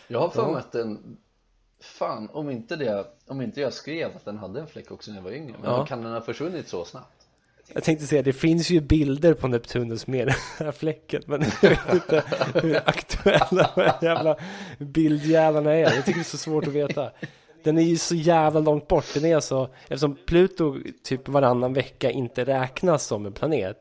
Jag 0.08 0.20
har 0.20 0.30
för 0.30 0.52
mig 0.52 0.60
att 0.60 0.72
den 0.72 1.18
Fan, 1.82 2.30
om 2.30 2.50
inte, 2.50 2.76
det, 2.76 3.06
om 3.28 3.42
inte 3.42 3.62
jag 3.62 3.74
skrev 3.74 4.16
att 4.16 4.26
den 4.26 4.38
hade 4.38 4.60
en 4.60 4.68
fläck 4.68 4.92
också 4.92 5.12
när 5.12 5.18
jag 5.18 5.24
var 5.24 5.32
yngre 5.32 5.56
Men 5.62 5.70
Ja. 5.72 5.86
kan 5.86 6.02
den 6.04 6.14
ha 6.14 6.22
försvunnit 6.22 6.68
så 6.68 6.86
snabbt? 6.86 7.28
Jag 7.74 7.84
tänkte 7.84 8.08
säga, 8.08 8.22
det 8.22 8.34
finns 8.34 8.70
ju 8.70 8.80
bilder 8.82 9.34
på 9.34 9.48
Neptunus 9.48 10.08
med 10.08 10.28
den 10.28 10.36
här 10.66 10.72
fläcken. 10.72 11.24
Men 11.26 11.44
jag 11.62 11.70
vet 11.70 11.94
inte 11.94 12.24
hur 12.54 12.76
aktuella 12.76 13.72
de 13.76 13.82
här 13.82 13.98
jävla 14.02 14.36
bildjävlarna 14.78 15.74
är. 15.74 15.80
Jag 15.96 16.06
tycker 16.06 16.20
det 16.20 16.22
är 16.22 16.24
så 16.24 16.38
svårt 16.38 16.68
att 16.68 16.74
veta. 16.74 17.12
Den 17.64 17.78
är 17.78 17.82
ju 17.82 17.98
så 17.98 18.16
jävla 18.16 18.60
långt 18.60 18.88
bort. 18.88 19.06
Den 19.14 19.26
är 19.26 19.36
alltså, 19.36 19.70
eftersom 19.82 20.18
Pluto 20.26 20.76
typ 21.04 21.28
varannan 21.28 21.74
vecka 21.74 22.12
inte 22.12 22.44
räknas 22.46 23.06
som 23.06 23.26
en 23.26 23.34
planet. 23.34 23.78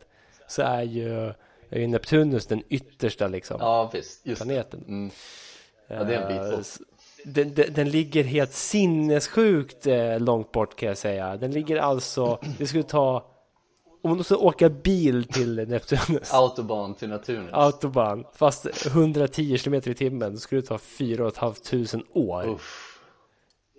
Så 0.49 0.63
är 0.63 0.83
ju, 0.83 1.33
är 1.71 1.79
ju 1.79 1.87
Neptunus 1.87 2.47
den 2.47 2.63
yttersta 2.69 3.29
liksom 3.29 3.57
Ja 3.61 3.91
visst, 3.93 4.27
just 4.27 4.43
planeten. 4.43 4.85
mm. 4.89 5.11
Ja 5.89 6.05
det 6.05 6.15
är 6.15 6.23
en 6.23 6.29
bit 6.29 6.53
Eh, 6.53 6.87
Den, 7.25 7.55
den, 7.55 7.75
den 7.75 7.91
ligger 7.91 8.25
helt 8.25 8.53
sinnessjukt 8.53 9.87
eh, 9.87 10.21
långt 10.21 10.53
bort 10.53 10.77
kan 10.77 10.89
jag 10.89 10.99
säga. 10.99 11.37
Den 11.37 11.51
ligger 11.51 11.77
alltså, 11.77 12.39
det 12.59 12.67
skulle 12.67 12.83
ta, 12.83 13.27
om 14.03 14.11
man 14.11 14.25
skulle 14.25 14.39
åka 14.41 14.69
bil 14.69 15.25
till 15.25 15.69
Neptunus, 15.69 16.35
Autobahn 16.35 16.95
till 16.95 17.09
naturen 17.09 17.49
autobahn, 17.53 18.25
fast 18.35 18.87
110 18.87 19.59
km 19.59 19.75
i 19.75 19.81
timmen, 19.95 20.33
då 20.33 20.39
skulle 20.39 20.61
det 20.61 20.67
ta 20.67 20.79
4 20.79 21.31
500 21.31 21.99
år. 22.13 22.49
Uff. 22.49 22.88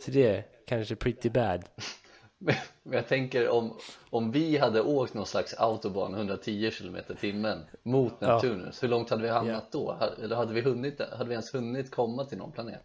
Så 0.05 0.11
det 0.11 0.27
är 0.27 0.43
kanske 0.67 0.95
pretty 0.95 1.29
bad. 1.29 1.63
Men 2.83 2.93
jag 2.93 3.07
tänker 3.07 3.49
om, 3.49 3.77
om 4.09 4.31
vi 4.31 4.57
hade 4.57 4.81
åkt 4.81 5.13
någon 5.13 5.25
slags 5.25 5.53
autobahn 5.53 6.13
110 6.13 6.71
km 6.77 6.97
timmen 7.19 7.65
mot 7.83 8.13
Ja. 8.19 8.33
Neptunus, 8.33 8.83
hur 8.83 8.87
långt 8.87 9.09
hade 9.09 9.21
vi 9.23 9.29
hamnat 9.29 9.71
då? 9.71 9.91
Ha- 9.91 10.09
Eller 10.23 10.35
hade 10.35 10.53
vi 10.53 10.61
hunnit, 10.61 11.01
hade 11.11 11.25
vi 11.25 11.31
ens 11.31 11.53
hunnit 11.53 11.91
komma 11.91 12.25
till 12.25 12.37
någon 12.37 12.51
planet? 12.51 12.81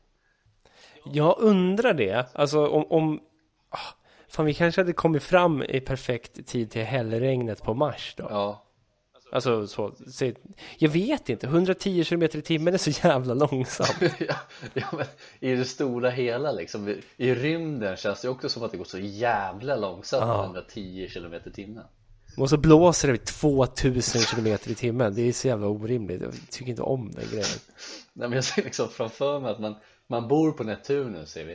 Jag 1.04 1.36
undrar 1.38 1.94
det, 1.94 2.26
alltså 2.32 2.66
om, 2.66 2.84
om 2.90 3.20
ah, 3.70 3.78
Fan 4.28 4.46
vi 4.46 4.54
kanske 4.54 4.80
hade 4.80 4.92
kommit 4.92 5.22
fram 5.22 5.62
i 5.62 5.80
perfekt 5.80 6.46
tid 6.46 6.70
till 6.70 6.82
hällregnet 6.84 7.62
på 7.62 7.74
Mars 7.74 8.14
då. 8.16 8.26
Ja, 8.30 8.63
Alltså 9.34 9.66
så, 9.66 9.94
så, 10.10 10.32
jag 10.78 10.88
vet 10.90 11.28
inte, 11.28 11.46
110 11.46 12.04
km 12.04 12.22
i 12.22 12.28
timmen 12.28 12.74
är 12.74 12.78
så 12.78 12.90
jävla 12.90 13.34
långsamt. 13.34 13.96
ja, 14.18 14.34
ja 14.74 14.86
men 14.92 15.06
i 15.40 15.54
det 15.56 15.64
stora 15.64 16.10
hela 16.10 16.52
liksom 16.52 16.88
i- 16.88 17.00
I 17.16 17.34
rymden 17.34 17.96
känns 17.96 18.22
det 18.22 18.28
också 18.28 18.48
som 18.48 18.62
att 18.62 18.70
det 18.72 18.76
går 18.78 18.84
så 18.84 18.98
jävla 18.98 19.76
långsamt 19.76 20.26
med 20.26 20.36
Ja. 20.36 20.44
110 20.44 21.08
km 21.12 21.34
i 21.46 21.50
timmen 21.50 21.84
Och 22.36 22.50
så 22.50 22.56
blåser 22.56 23.08
det 23.08 23.12
vid 23.12 23.24
2000 23.26 24.20
km 24.22 24.46
i 24.46 24.74
timmen. 24.74 25.14
Det 25.14 25.22
är 25.22 25.32
så 25.32 25.48
jävla 25.48 25.66
orimligt. 25.66 26.22
Jag 26.22 26.32
tycker 26.50 26.70
inte 26.70 26.82
om 26.82 27.10
den 27.12 27.24
grejen. 27.30 27.46
Nej 28.12 28.28
men 28.28 28.32
jag 28.32 28.44
ser 28.44 28.62
liksom 28.62 28.88
framför 28.88 29.40
mig 29.40 29.50
att 29.50 29.60
man, 29.60 29.74
man 30.06 30.28
bor 30.28 30.52
på 30.52 30.64
Neptunus 30.64 31.30
ser 31.30 31.44
vi 31.44 31.54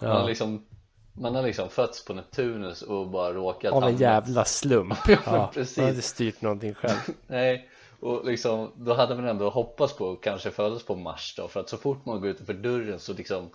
man, 0.00 0.10
Ja. 0.10 0.26
liksom, 0.26 0.66
man 1.12 1.34
har 1.34 1.42
liksom 1.42 1.68
fötts 1.68 2.04
på 2.04 2.14
Neptunus 2.14 2.82
och 2.82 3.08
bara 3.10 3.32
råkat 3.32 3.72
Av 3.72 3.76
en 3.76 3.82
hamna- 3.82 4.00
jävla 4.00 4.44
slump. 4.44 4.98
Ja, 5.26 5.50
precis. 5.54 5.76
man 5.76 5.86
hade 5.86 6.02
styrt 6.02 6.40
någonting 6.40 6.74
själv. 6.74 6.98
Nej, 7.26 7.68
och 8.00 8.24
liksom, 8.24 8.72
då 8.76 8.94
hade 8.94 9.14
man 9.14 9.28
ändå 9.28 9.50
hoppats 9.50 9.96
på 9.96 10.10
att 10.12 10.20
kanske 10.20 10.50
födas 10.50 10.82
på 10.82 10.96
Mars 10.96 11.34
då 11.36 11.48
För 11.48 11.60
att 11.60 11.68
så 11.68 11.76
fort 11.76 12.06
man 12.06 12.20
går 12.20 12.30
utanför 12.30 12.54
dörren 12.54 12.98
så 12.98 13.12
liksom 13.12 13.50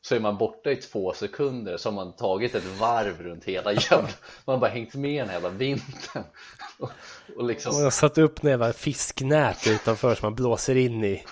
så 0.00 0.14
är 0.14 0.20
man 0.20 0.36
borta 0.38 0.70
i 0.70 0.76
två 0.76 1.12
sekunder 1.12 1.76
så 1.76 1.88
har 1.88 1.94
man 1.94 2.12
tagit 2.12 2.54
ett 2.54 2.64
varv 2.80 3.22
runt 3.22 3.44
hela 3.44 3.72
jävla 3.72 4.08
man 4.44 4.54
har 4.54 4.58
bara 4.58 4.70
hängt 4.70 4.94
med 4.94 5.24
den 5.24 5.30
hela 5.34 5.48
vintern 5.48 6.22
och, 6.78 6.90
och 7.36 7.44
liksom 7.44 7.76
jag 7.76 7.84
har 7.84 7.90
satt 7.90 8.18
upp 8.18 8.44
jävla 8.44 8.72
fisknät 8.72 9.66
utanför 9.66 10.14
som 10.14 10.26
man 10.26 10.34
blåser 10.34 10.74
in 10.76 11.04
i. 11.04 11.24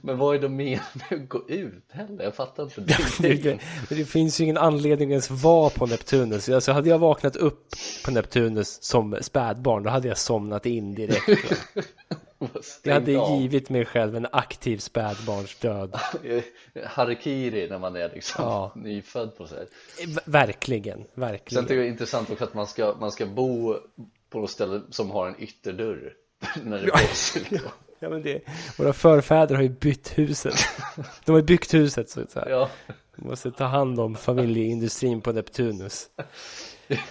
men 0.00 0.18
vad 0.18 0.34
är 0.36 0.40
det 0.40 0.48
med 0.48 0.80
att 1.10 1.28
gå 1.28 1.48
ut 1.48 1.84
heller? 1.92 2.24
Jag 2.24 2.34
fattar 2.34 2.62
inte 2.62 2.80
det, 3.18 3.58
Det, 3.88 4.04
finns 4.04 4.40
ju 4.40 4.44
ingen 4.44 4.58
anledning 4.58 5.08
att 5.08 5.12
ens 5.12 5.30
vara 5.44 5.70
på 5.70 5.86
Neptunus. 5.86 6.48
Alltså 6.48 6.72
hade 6.72 6.88
jag 6.88 6.98
vaknat 6.98 7.36
upp 7.36 7.68
på 8.04 8.10
Neptunus 8.10 8.82
som 8.82 9.16
spädbarn, 9.20 9.82
då 9.82 9.90
hade 9.90 10.08
jag 10.08 10.18
somnat 10.18 10.66
in 10.66 10.94
direkt. 10.94 11.28
Jag 12.82 12.94
hade 12.94 13.12
givit 13.12 13.70
mig 13.70 13.84
själv 13.84 14.16
en 14.16 14.26
aktiv 14.32 14.78
spädbarnsdöd. 14.78 15.94
Harikiri 16.84 17.68
när 17.70 17.78
man 17.78 17.96
är 17.96 18.10
liksom 18.14 18.44
Ja. 18.44 18.72
nyfödd 18.76 19.36
på 19.36 19.46
sig 19.46 19.66
V- 20.06 20.20
Verkligen, 20.24 20.98
Sen 20.98 21.06
verkligen. 21.14 21.64
tycker 21.64 21.74
jag 21.74 21.84
det 21.84 21.88
är 21.88 21.92
intressant 21.92 22.30
också 22.30 22.44
att 22.44 22.54
man 22.54 22.66
ska, 22.66 22.94
man 23.00 23.12
ska 23.12 23.26
bo 23.26 23.76
på 24.30 24.40
något 24.40 24.50
ställe 24.50 24.80
som 24.90 25.10
har 25.10 25.26
en 25.28 25.42
ytterdörr 25.42 26.12
när 26.64 26.76
det 26.78 26.82
blåser. 26.84 27.60
Ja, 28.02 28.08
men 28.08 28.22
det, 28.22 28.40
våra 28.78 28.92
förfäder 28.92 29.54
har 29.54 29.62
ju 29.62 29.68
bytt 29.68 30.18
huset. 30.18 30.54
De 31.24 31.32
har 31.32 31.38
ju 31.38 31.44
byggt 31.44 31.74
huset 31.74 32.10
så 32.10 32.20
att 32.20 32.30
säga. 32.30 32.46
Ja, 32.48 32.68
måste 33.16 33.50
ta 33.50 33.64
hand 33.64 34.00
om 34.00 34.14
familjeindustrin 34.14 35.20
på 35.20 35.32
Neptunus. 35.32 36.06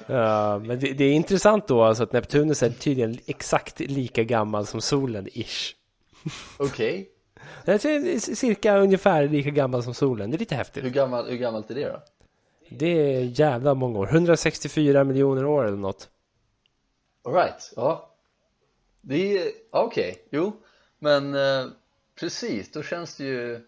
Ja, 0.07 0.59
men 0.59 0.79
det, 0.79 0.93
det 0.93 1.03
är 1.03 1.13
intressant 1.13 1.67
då 1.67 1.83
alltså 1.83 2.03
att 2.03 2.13
Neptunus 2.13 2.63
är 2.63 2.69
tydligen 2.69 3.17
exakt 3.25 3.79
lika 3.79 4.23
gammal 4.23 4.65
som 4.65 4.81
solen, 4.81 5.27
ish. 5.33 5.75
okej 6.57 7.09
är 7.65 8.35
cirka 8.35 8.77
ungefär 8.77 9.27
lika 9.27 9.49
gammal 9.49 9.83
som 9.83 9.93
solen. 9.93 10.31
Det 10.31 10.37
är 10.37 10.39
lite 10.39 10.55
häftigt. 10.55 10.83
hur, 10.83 10.89
gammal, 10.89 11.29
hur 11.29 11.37
gammalt 11.37 11.71
är 11.71 11.75
det 11.75 11.89
då? 11.89 12.01
Det 12.69 12.87
är 12.87 13.39
jävla 13.39 13.73
många 13.73 13.99
år. 13.99 14.07
164 14.07 15.03
miljoner 15.03 15.45
år 15.45 15.67
eller 15.67 15.77
något. 15.77 16.09
Alright, 17.23 17.73
ja 17.75 18.15
Det 19.01 19.37
är, 19.37 19.51
okej, 19.71 20.27
jo 20.31 20.53
Men 21.03 21.35
eh, 21.35 21.67
precis, 22.15 22.71
då 22.71 22.83
känns 22.83 23.17
det 23.17 23.23
ju 23.23 23.61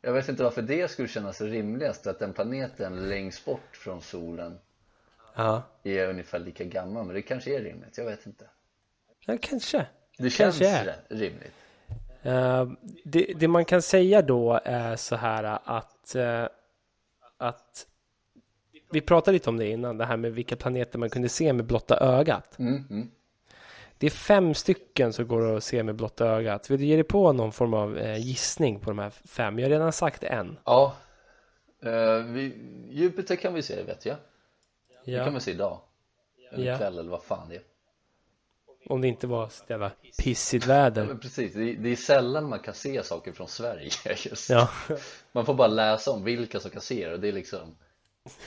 Jag 0.00 0.12
vet 0.12 0.28
inte 0.28 0.42
varför 0.42 0.62
det 0.62 0.90
skulle 0.90 1.08
kännas 1.08 1.40
rimligast 1.40 2.06
att 2.06 2.18
den 2.18 2.32
planeten 2.32 3.08
längst 3.08 3.44
bort 3.44 3.76
från 3.76 4.02
solen 4.02 4.58
Ja, 5.34 5.62
är 5.82 6.08
ungefär 6.08 6.38
lika 6.38 6.64
gammal 6.64 7.06
men 7.06 7.14
det 7.14 7.22
kanske 7.22 7.56
är 7.56 7.60
rimligt, 7.60 7.98
jag 7.98 8.04
vet 8.04 8.26
inte 8.26 8.44
ja 9.26 9.38
kanske. 9.40 9.86
Det 10.18 10.30
känns 10.30 10.58
Kanske 10.58 10.94
rimligt 11.08 11.52
Eh, 12.22 12.68
det, 13.04 13.32
det 13.36 13.48
man 13.48 13.64
kan 13.64 13.82
säga 13.82 14.22
då 14.22 14.60
är 14.64 14.96
så 14.96 15.16
här 15.16 15.58
att, 15.64 16.14
eh, 16.14 16.46
att 17.36 17.86
vi 18.90 19.00
pratade 19.00 19.32
lite 19.32 19.50
om 19.50 19.56
det 19.56 19.66
innan, 19.66 19.98
det 19.98 20.04
här 20.04 20.16
med 20.16 20.32
vilka 20.32 20.56
planeter 20.56 20.98
man 20.98 21.10
kunde 21.10 21.28
se 21.28 21.52
med 21.52 21.64
blotta 21.64 21.96
ögat. 22.00 22.58
mm, 22.58 22.84
mm. 22.90 23.10
Det 24.02 24.06
är 24.06 24.10
fem 24.10 24.54
stycken 24.54 25.12
som 25.12 25.28
går 25.28 25.56
att 25.56 25.64
se 25.64 25.82
med 25.82 25.94
blotta 25.94 26.26
ögat. 26.26 26.70
Vill 26.70 26.80
du 26.80 26.86
ge 26.86 26.94
dig 26.94 27.04
på 27.04 27.32
någon 27.32 27.52
form 27.52 27.74
av 27.74 27.98
eh, 27.98 28.16
gissning 28.18 28.80
på 28.80 28.90
de 28.90 28.98
här 28.98 29.10
fem? 29.10 29.58
Jag 29.58 29.66
har 29.66 29.70
redan 29.70 29.92
sagt 29.92 30.24
en. 30.24 30.58
Ja 30.64 30.96
eh, 31.82 32.16
vi, 32.16 32.54
Jupiter 32.90 33.36
kan 33.36 33.54
vi 33.54 33.62
se, 33.62 33.82
vet 33.82 34.06
jag 34.06 34.16
Det 35.04 35.16
kan 35.16 35.24
Ja, 35.24 35.30
man 35.30 35.40
se 35.40 35.50
idag 35.50 35.80
Eller 36.52 36.66
Ja. 36.66 36.74
ikväll 36.74 36.98
eller 36.98 37.10
vad 37.10 37.22
fan 37.22 37.48
det 37.48 37.54
är 37.56 37.62
om 38.86 39.00
det 39.00 39.08
inte 39.08 39.26
var 39.26 39.48
så 39.48 39.64
jävla 39.68 39.92
pissigt 40.18 40.66
väder. 40.66 41.06
Men 41.06 41.18
precis, 41.18 41.54
det 41.54 41.62
är, 41.70 41.76
det 41.76 41.88
är 41.88 41.96
sällan 41.96 42.48
man 42.48 42.58
kan 42.58 42.74
se 42.74 43.02
saker 43.02 43.32
från 43.32 43.48
Sverige 43.48 43.90
just 44.24 44.50
Ja, 44.50 44.68
Man 45.32 45.46
får 45.46 45.54
bara 45.54 45.68
läsa 45.68 46.10
om 46.10 46.24
vilka 46.24 46.60
som 46.60 46.70
kan 46.70 46.80
se 46.80 47.08
det 47.08 47.14
och 47.14 47.20
det 47.20 47.28
är 47.28 47.32
liksom 47.32 47.76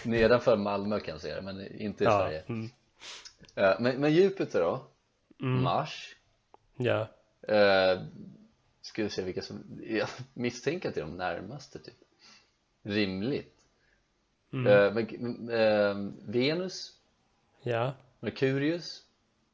Nedanför 0.03 0.57
Malmö 0.57 0.99
kan 0.99 1.19
se 1.19 1.35
det 1.35 1.41
men 1.41 1.81
inte 1.81 2.03
i 2.03 2.07
ja, 2.07 2.19
Sverige 2.19 2.43
mm, 2.47 2.69
Eh, 3.55 3.75
men, 3.79 4.01
men 4.01 4.13
Jupiter 4.13 4.59
då? 4.59 4.81
Mars? 5.49 6.15
ja. 6.77 7.08
Uh, 7.49 8.01
ska 8.81 9.03
vi 9.03 9.10
se 9.10 9.21
vilka 9.23 9.41
som 9.41 9.81
Jag 9.84 10.08
misstänker 10.34 10.89
att 10.89 10.95
det 10.95 11.01
är 11.01 11.05
de 11.05 11.17
närmaste 11.17 11.79
typ 11.79 11.93
Rimligt 12.84 13.51
Mm. 14.53 14.67
Eh, 14.67 14.93
men, 14.93 15.49
eh, 15.49 15.95
Venus? 16.29 16.91
ja, 17.62 17.93
Merkurius? 18.19 19.01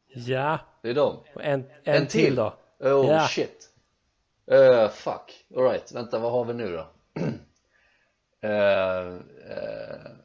ja. 0.07 0.59
Det 0.81 0.89
är 0.89 0.93
de 0.93 1.17
Och 1.35 1.43
en, 1.43 1.65
en, 1.83 2.07
till 2.07 2.35
då. 2.35 2.53
Oh 2.79 3.07
Ja. 3.09 3.27
shit 3.27 3.69
uh, 4.51 4.87
Fuck, 4.89 5.45
alright, 5.55 5.91
vänta 5.91 6.19
vad 6.19 6.31
har 6.31 6.45
vi 6.45 6.53
nu 6.53 6.71
då? 6.71 6.87
uh, 7.21 7.27
uh, 9.11 9.21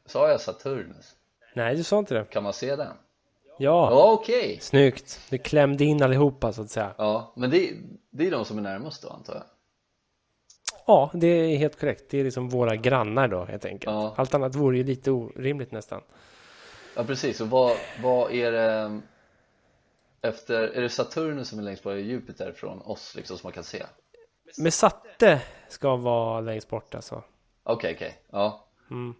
Sa 0.06 0.28
jag 0.30 0.40
Saturnus? 0.40 1.16
Nej, 1.54 1.76
du 1.76 1.82
sa 1.84 1.98
inte 1.98 2.14
det. 2.14 2.24
Kan 2.24 2.42
man 2.42 2.52
se 2.52 2.76
den? 2.76 2.96
Ja, 3.58 3.90
Ja 3.90 4.12
okej 4.12 4.58
snyggt. 4.60 5.20
Det 5.30 5.38
klämde 5.38 5.84
in 5.84 6.02
allihopa 6.02 6.52
så 6.52 6.62
att 6.62 6.70
säga. 6.70 6.94
Ja, 6.98 7.32
men 7.36 7.50
det, 7.50 7.72
det 8.10 8.26
är 8.26 8.30
de 8.30 8.44
som 8.44 8.58
är 8.58 8.62
närmast 8.62 9.02
då 9.02 9.08
antar 9.08 9.34
jag 9.34 9.42
Ja, 10.86 11.10
det 11.14 11.26
är 11.26 11.56
helt 11.56 11.80
korrekt. 11.80 12.04
Det 12.10 12.20
är 12.20 12.24
liksom 12.24 12.48
våra 12.48 12.76
grannar 12.76 13.28
då 13.28 13.44
helt 13.44 13.64
enkelt. 13.64 13.94
Ja. 13.94 14.14
Allt 14.16 14.34
annat 14.34 14.54
vore 14.54 14.76
ju 14.76 14.84
lite 14.84 15.10
orimligt 15.10 15.72
nästan. 15.72 16.02
Ja 16.96 17.04
precis, 17.04 17.40
och 17.40 17.50
vad, 17.50 17.76
vad 18.02 18.32
är 18.32 18.52
det 18.52 19.00
Efter, 20.22 20.62
är 20.62 20.82
det 20.82 20.88
Saturnus 20.88 21.48
som 21.48 21.58
är 21.58 21.62
längst 21.62 21.82
bort 21.82 21.92
och 21.92 22.00
Jupiter 22.00 22.52
från 22.52 22.82
oss 22.82 23.14
liksom 23.16 23.38
som 23.38 23.46
man 23.46 23.52
kan 23.52 23.64
se? 23.64 23.82
Men 24.58 24.72
Satte 24.72 25.42
ska 25.68 25.96
vara 25.96 26.40
längst 26.40 26.68
bort 26.68 26.94
alltså. 26.94 27.22
Okej 27.62 27.94
okej, 27.94 28.18
ja 28.30 28.62
Mm. 28.90 29.14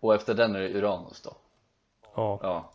Och 0.00 0.14
efter 0.14 0.34
den 0.34 0.56
är 0.56 0.60
det 0.60 0.74
Uranus 0.74 1.22
då? 1.22 1.36
Ja, 2.14 2.38
Ja 2.42 2.71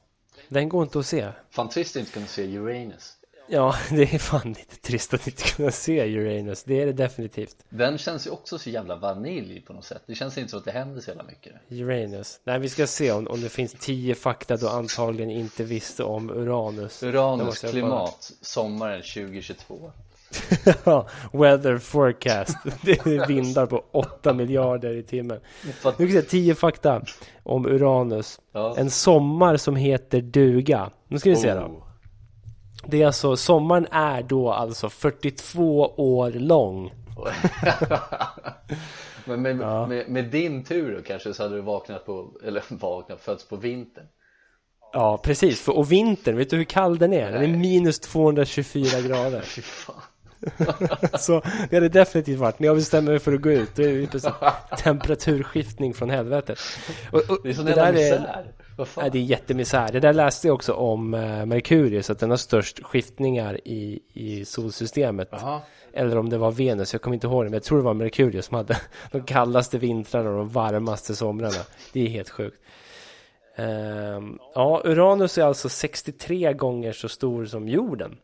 den 0.48 0.70
går 0.70 0.84
inte 0.84 1.00
att 1.00 1.06
se. 1.06 1.30
Fan 1.50 1.70
trist 1.70 1.96
att 1.96 2.00
inte 2.00 2.12
kunna 2.12 2.28
se 2.28 2.58
Uranus 2.58 3.18
Ja, 3.50 3.76
det 3.90 4.14
är 4.14 4.20
fan 4.20 4.54
lite 4.54 4.76
trist 4.76 5.14
att 5.14 5.28
inte 5.28 5.44
kunna 5.44 5.72
se 5.72 6.18
Uranus. 6.18 6.64
Det 6.64 6.82
är 6.82 6.86
det 6.86 6.94
definitivt. 6.94 7.56
Den 7.70 7.98
känns 7.98 8.28
ju 8.28 8.32
också 8.32 8.60
så 8.60 8.70
jävla 8.70 8.96
vanilj 8.96 9.62
på 9.62 9.74
något 9.74 9.86
sätt 9.86 10.02
Det 10.06 10.16
känns 10.16 10.38
inte 10.38 10.52
så 10.52 10.58
att 10.58 10.66
det 10.66 10.72
händer 10.72 11.02
så 11.02 11.10
jävla 11.10 11.24
mycket 11.24 11.54
Uranus. 11.70 12.40
Nej, 12.44 12.60
vi 12.60 12.70
ska 12.70 12.88
se 12.88 13.12
om, 13.12 13.28
om 13.28 13.42
det 13.42 13.50
finns 13.50 13.76
tio 13.80 14.16
fakta 14.16 14.58
du 14.58 14.68
antagligen 14.68 15.32
inte 15.32 15.64
visste 15.64 16.04
om 16.04 16.30
Uranus. 16.30 17.04
Uranus 17.04 17.60
klimat 17.60 18.32
sommaren 18.42 19.02
2022 19.02 19.92
Ja, 19.94 20.07
Weather 21.32 21.78
forecast. 21.78 22.58
Det 22.82 22.92
är 22.92 23.28
vindar 23.28 23.66
på 23.66 23.84
8 23.92 24.34
miljarder 24.34 24.94
i 24.94 25.04
timmen. 25.04 25.40
Nu 25.98 26.10
ska 26.10 26.22
se 26.22 26.22
10 26.22 26.56
fakta 26.56 27.02
om 27.44 27.66
Uranus. 27.66 28.40
Ja. 28.52 28.76
En 28.78 28.90
sommar 28.90 29.58
som 29.58 29.76
heter 29.76 30.22
duga. 30.22 30.90
Nu 31.08 31.20
ska 31.20 31.30
vi 31.30 31.36
se 31.36 31.54
då. 31.54 31.60
Oh. 31.62 31.84
Det 32.86 33.02
är 33.02 33.06
alltså, 33.06 33.38
sommaren 33.38 33.88
är 33.92 34.24
då 34.24 34.52
alltså 34.52 34.90
42 34.90 35.94
år 35.98 36.32
lång. 36.32 36.94
Men 39.26 39.42
med, 39.42 39.58
Ja. 39.62 39.88
med, 39.88 40.10
med 40.10 40.26
din 40.26 40.64
tur 40.64 40.96
då 40.96 41.02
kanske 41.02 41.34
så 41.34 41.44
hade 41.44 41.56
du 41.56 41.62
vaknat 41.62 42.06
på, 42.06 42.28
eller 42.44 42.64
vaknat, 42.70 43.22
fötts 43.22 43.48
på 43.48 43.56
vintern 43.56 44.06
Ja, 44.94 45.18
precis. 45.18 45.62
För, 45.62 45.78
och 45.78 45.92
vintern, 45.92 46.38
vet 46.38 46.50
du 46.50 46.58
hur 46.58 46.64
kall 46.64 46.98
den 46.98 47.14
är? 47.14 47.32
Den 47.32 47.44
är 47.44 47.58
minus 47.58 48.00
224 48.00 49.02
grader. 49.02 49.42
Fy 49.42 49.62
fan 49.62 49.96
Så 51.20 51.42
det 51.70 51.76
hade 51.76 51.90
definitivt 51.90 52.40
varit, 52.40 52.60
när 52.60 52.68
jag 52.68 52.76
bestämmer 52.76 53.12
mig 53.12 53.20
för 53.20 53.34
att 53.34 53.42
gå 53.42 53.52
ut, 53.52 53.76
då 53.76 53.84
är 53.84 53.94
det 53.94 54.08
precis 54.08 54.30
temperaturskiftning 54.78 55.94
från 55.94 56.10
helvetet. 56.10 56.60
Och, 57.12 57.30
och, 57.30 57.38
Det 57.44 57.50
är 57.50 57.54
sån 57.54 57.66
det 57.66 57.74
där 57.76 57.88
är- 57.88 57.94
misär 57.94 58.54
fan? 58.86 59.02
Nej, 59.02 59.10
det 59.12 59.18
är 59.18 59.24
jättemisär. 59.24 59.92
Det 59.92 60.00
där 60.00 60.14
läste 60.14 60.48
jag 60.48 60.56
också 60.56 60.74
om 60.74 61.14
eh, 61.14 61.46
Merkurius, 61.46 62.10
att 62.10 62.20
den 62.20 62.30
har 62.30 62.38
störst 62.38 62.84
skiftningar 62.84 63.68
i, 63.68 64.00
i 64.14 64.46
solsystemet. 64.46 65.28
Jaha. 65.32 65.62
Eller 65.94 66.18
om 66.18 66.30
det 66.30 66.38
var 66.38 66.52
Venus, 66.52 66.94
jag 66.94 67.02
kommer 67.02 67.14
inte 67.14 67.28
ihåg 67.28 67.46
det, 67.46 67.50
men 67.50 67.54
jag 67.54 67.64
tror 67.64 67.78
det 67.78 67.84
var 67.84 67.94
Merkurius 67.94 68.46
som 68.46 68.56
hade 68.58 68.78
de 69.12 69.24
kallaste 69.24 69.78
vintrarna 69.78 70.30
och 70.30 70.38
de 70.38 70.50
varmaste 70.50 71.16
somrarna. 71.16 71.64
Det 71.94 72.00
är 72.06 72.08
helt 72.10 72.30
sjukt. 72.30 72.62
Ehm, 73.56 74.40
ja, 74.56 74.82
Uranus 74.86 75.38
är 75.38 75.44
alltså 75.44 75.70
63 75.70 76.54
gånger 76.54 76.92
så 76.92 77.10
stor 77.10 77.46
som 77.46 77.68
jorden. 77.68 78.18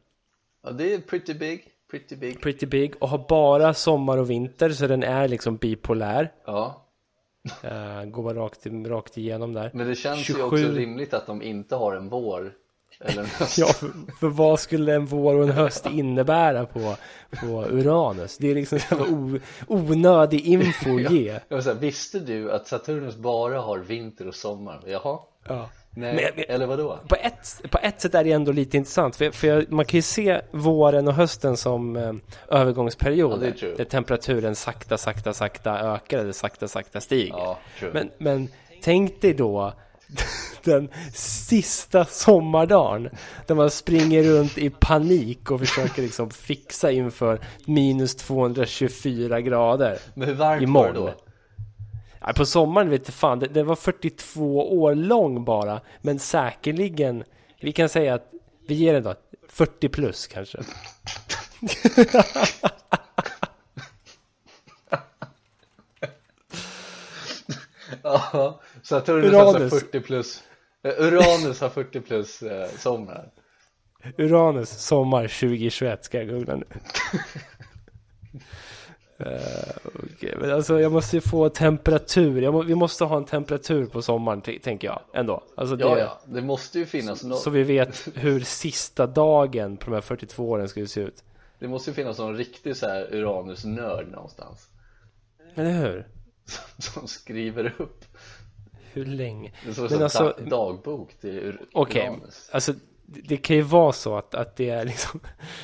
Ja, 0.64 0.72
det 0.72 0.94
är 0.94 1.00
pretty 1.00 1.34
big, 1.34 1.64
pretty 2.00 2.16
big 2.16 2.42
Pretty 2.42 2.66
big 2.66 2.94
och 3.00 3.10
har 3.10 3.26
bara 3.30 3.74
sommar 3.74 4.18
och 4.18 4.30
vinter, 4.30 4.70
så 4.70 4.88
den 4.88 5.04
är 5.04 5.28
liksom 5.28 5.56
bipolär. 5.58 6.32
Ja, 6.46 6.80
Uh, 7.66 8.04
går 8.12 8.24
bara 8.24 8.34
rakt, 8.36 8.66
rakt 8.88 9.18
igenom 9.18 9.54
där. 9.54 9.72
men 9.74 9.88
det 9.88 9.96
känns 9.96 10.20
ju 10.20 10.24
27. 10.34 10.44
också 10.46 10.58
rimligt 10.58 11.14
att 11.14 11.28
de 11.28 11.42
inte 11.42 11.76
har 11.76 11.96
en 11.96 12.10
vår 12.10 12.54
eller 13.00 13.20
en 13.24 13.26
höst 13.30 13.58
Ja, 13.58 13.66
för, 13.66 13.90
för 14.20 14.28
vad 14.28 14.60
skulle 14.60 14.94
en 14.96 15.06
vår 15.06 15.36
och 15.36 15.44
en 15.44 15.52
höst 15.52 15.86
innebära 15.86 16.66
på, 16.66 16.96
på 17.40 17.66
Uranus? 17.72 18.38
Det 18.38 18.52
är 18.52 18.56
liksom 18.56 18.80
så 18.80 18.96
o, 18.96 19.40
onödig 19.68 20.46
info 20.46 20.96
att 21.06 21.12
ge. 21.12 21.40
Jag 21.48 21.56
vill 21.58 21.64
säga, 21.64 21.76
Visste 21.76 22.20
du 22.20 22.52
att 22.52 22.68
Saturnus 22.68 23.16
bara 23.16 23.60
har 23.62 23.78
vinter 23.80 24.28
och 24.28 24.36
sommar? 24.36 24.80
Jaha, 24.88 25.20
Ja. 25.48 25.70
Nej, 25.96 26.14
Men- 26.16 26.24
men- 26.36 26.46
eller 26.56 26.66
vadå? 26.66 27.00
På 27.08 27.16
ett, 27.16 27.62
på 27.72 27.78
ett 27.82 28.02
sätt 28.02 28.16
är 28.16 28.24
det 28.24 28.32
ändå 28.32 28.52
lite 28.52 28.78
intressant. 28.78 29.16
För, 29.16 29.32
för 29.32 29.48
jag, 29.48 29.72
man 29.72 29.86
kan 29.86 29.98
ju 29.98 30.02
se 30.02 30.42
våren 30.52 31.08
och 31.08 31.14
hösten 31.14 31.58
som 31.58 31.96
eh, 31.96 32.14
övergångsperioder. 32.50 33.54
Ja, 33.62 33.68
där 33.78 33.86
temperaturen 33.86 34.56
sakta, 34.56 34.98
sakta, 34.98 35.34
sakta 35.34 35.80
ökar 35.80 36.18
eller 36.20 36.32
sakta, 36.32 36.68
sakta 36.68 37.02
stiger. 37.02 37.34
Ja. 37.34 37.58
Men, 37.94 38.10
men 38.18 38.50
tänk 38.84 39.22
dig 39.22 39.34
då 39.34 39.74
den 40.64 40.90
sista 41.14 42.06
sommardagen 42.06 43.10
där 43.48 43.56
man 43.56 43.70
springer 43.70 44.24
runt 44.24 44.58
i 44.58 44.70
panik 44.70 45.52
och 45.52 45.60
försöker 45.60 46.02
liksom 46.02 46.30
fixa 46.30 46.92
inför 46.92 47.40
minus 47.66 48.16
224 48.16 49.42
grader. 49.42 49.98
Men 50.14 50.28
hur 50.28 50.36
varmt 50.36 50.64
imorgon. 50.64 50.96
var 50.96 51.08
det 51.08 51.16
då? 51.18 51.20
På 52.36 52.46
sommaren 52.46 52.90
vet 52.90 53.08
jag 53.08 53.16
fan, 53.16 53.40
det, 53.40 53.48
det 53.48 53.64
var 53.64 53.76
42 53.76 54.80
år 54.82 54.96
lång 54.96 55.46
bara. 55.46 55.82
Men 56.02 56.20
säkerligen, 56.20 57.24
vi 57.62 57.72
kan 57.72 57.90
säga 57.90 58.14
att 58.14 58.32
vi 58.68 58.76
ger 58.76 58.94
det 58.94 59.02
då 59.02 59.16
40 59.50 59.90
plus 59.90 60.28
kanske. 60.28 60.60
Ja, 68.04 68.62
Saturnus 68.84 69.34
har 69.34 69.52
så 69.52 69.58
Uranus. 69.58 69.74
40 69.74 70.00
plus 70.00 70.44
eh, 70.84 70.94
Uranus 70.98 71.62
har 71.62 71.70
40 71.70 72.02
plus 72.02 72.42
eh, 72.42 72.70
somrar 72.70 73.32
Uranus 74.18 74.70
sommar 74.70 75.22
2021 75.28 76.04
ska 76.04 76.18
jag 76.18 76.28
googla 76.28 76.56
nu. 76.56 76.66
Eh, 79.26 79.76
okej, 79.86 80.36
men 80.42 80.52
alltså 80.52 80.80
jag 80.80 80.92
måste 80.92 81.18
ju 81.18 81.22
få 81.22 81.50
temperatur. 81.50 82.52
Må, 82.52 82.62
vi 82.62 82.76
måste 82.76 83.06
ha 83.06 83.18
en 83.18 83.26
temperatur 83.26 83.86
på 83.86 84.02
sommaren 84.02 84.42
tänker 84.42 84.88
jag 84.88 85.00
ändå. 85.14 85.44
Alltså 85.56 85.76
det, 85.76 85.84
Ja, 85.84 85.98
ja, 86.00 86.20
det 86.26 86.42
måste 86.42 86.80
ju 86.80 86.86
finnas 86.86 87.24
nå- 87.24 87.36
Så 87.36 87.50
vi 87.50 87.64
vet 87.64 88.08
hur 88.16 88.40
sista 88.40 89.08
dagen 89.08 89.78
på 89.78 89.86
de 89.86 89.94
här 89.94 90.02
42 90.02 90.50
åren 90.50 90.68
skulle 90.70 90.88
se 90.88 91.02
ut. 91.02 91.24
Det 91.60 91.68
måste 91.68 91.90
ju 91.90 91.94
finnas 91.94 92.20
någon 92.20 92.38
riktig 92.38 92.76
så 92.78 92.88
här 92.88 93.16
Uranus-nörd 93.16 94.08
någonstans 94.12 94.68
Eller 95.56 95.72
hur? 95.72 96.08
Som 96.78 97.08
skriver 97.08 97.74
upp 97.78 98.06
Hur 98.94 99.06
länge? 99.06 99.52
Det 99.64 99.70
är 99.70 99.74
som 99.74 99.84
Men 99.84 99.94
en 99.94 100.04
alltså- 100.04 100.24
dag- 100.24 100.50
dagbok 100.50 101.14
till 101.14 101.30
Ur- 101.30 101.62
Okej, 101.74 102.02
Uranus 102.10 102.50
alltså 102.52 102.74
det, 103.14 103.22
det 103.22 103.38
kan 103.38 103.56
ju 103.56 103.62
vara 103.62 103.92
så 103.92 104.18
att, 104.18 104.36
att 104.36 104.56
det 104.56 104.70
är 104.70 104.86
liksom 104.86 105.20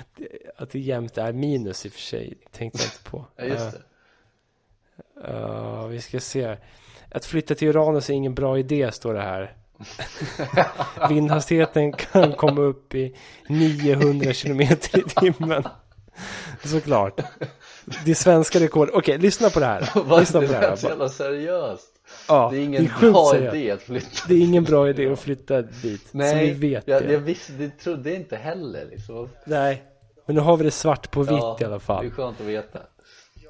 Att 0.58 0.72
det 0.72 0.80
jämt 0.80 1.18
är 1.18 1.34
minus 1.34 1.86
i 1.86 1.90
och 1.90 1.94
för 1.94 2.00
sig. 2.00 2.38
Tänkte 2.52 2.80
jag 2.80 2.88
inte 2.88 3.10
på. 3.10 3.26
Ja, 3.36 3.44
just 3.44 3.72
det 3.72 3.82
Uh, 5.28 5.88
vi 5.88 6.02
ska 6.02 6.20
se. 6.20 6.58
Att 7.12 7.26
flytta 7.26 7.56
till 7.56 7.68
Uranus 7.68 8.10
är 8.10 8.14
ingen 8.14 8.34
bra 8.36 8.60
idé, 8.60 8.92
står 8.92 9.14
det 9.14 9.22
här. 9.22 9.56
Vindhastigheten 11.10 11.94
kan 11.94 12.34
komma 12.34 12.62
upp 12.62 12.96
i 12.96 13.16
900 13.48 14.34
kilometer 14.34 15.00
i 15.00 15.04
timmen. 15.04 15.64
Såklart. 16.64 17.22
Det 18.06 18.16
svenska 18.16 18.60
rekord. 18.60 18.90
Okej, 18.94 19.18
lyssna 19.18 19.50
på 19.50 19.60
det 19.60 19.66
här. 19.66 19.80
Lyssna 20.20 20.40
Det 20.40 20.48
på 20.48 20.54
det 20.54 20.60
här. 20.60 20.70
lät 20.70 20.80
så 20.80 20.88
jävla 20.88 21.10
seriöst 21.10 21.99
Ja, 22.30 22.50
Det 22.52 22.58
är 22.58 22.64
ingen 22.64 22.90
sjukt 22.90 23.14
bra 23.14 23.38
idé 23.38 23.72
att 23.72 23.82
flytta 23.82 24.08
Det 24.28 24.34
är 24.34 24.42
ingen 24.42 24.64
bra 24.64 24.90
idé 24.90 25.12
att 25.12 25.20
flytta 25.20 25.62
dit. 25.62 26.02
så 26.12 26.18
Nej, 26.18 26.54
vi 26.54 26.70
vet 26.70 26.88
jag, 26.88 27.04
det. 27.04 27.14
jag 27.14 27.20
visste, 27.20 27.54
det 27.54 27.70
trodde 27.70 28.10
jag 28.10 28.20
inte 28.20 28.36
heller 28.36 28.86
liksom 28.92 29.30
Nej, 29.46 29.84
men 30.26 30.36
nu 30.36 30.42
har 30.42 30.58
vi 30.58 30.64
det 30.64 30.72
svart 30.72 31.12
på 31.12 31.22
vitt 31.22 31.32
Ja, 31.32 31.58
i 31.62 31.64
alla 31.64 31.80
fall. 31.80 32.04
Det 32.04 32.10
är 32.10 32.12
skönt 32.12 32.42
att 32.42 32.48
veta 32.48 32.80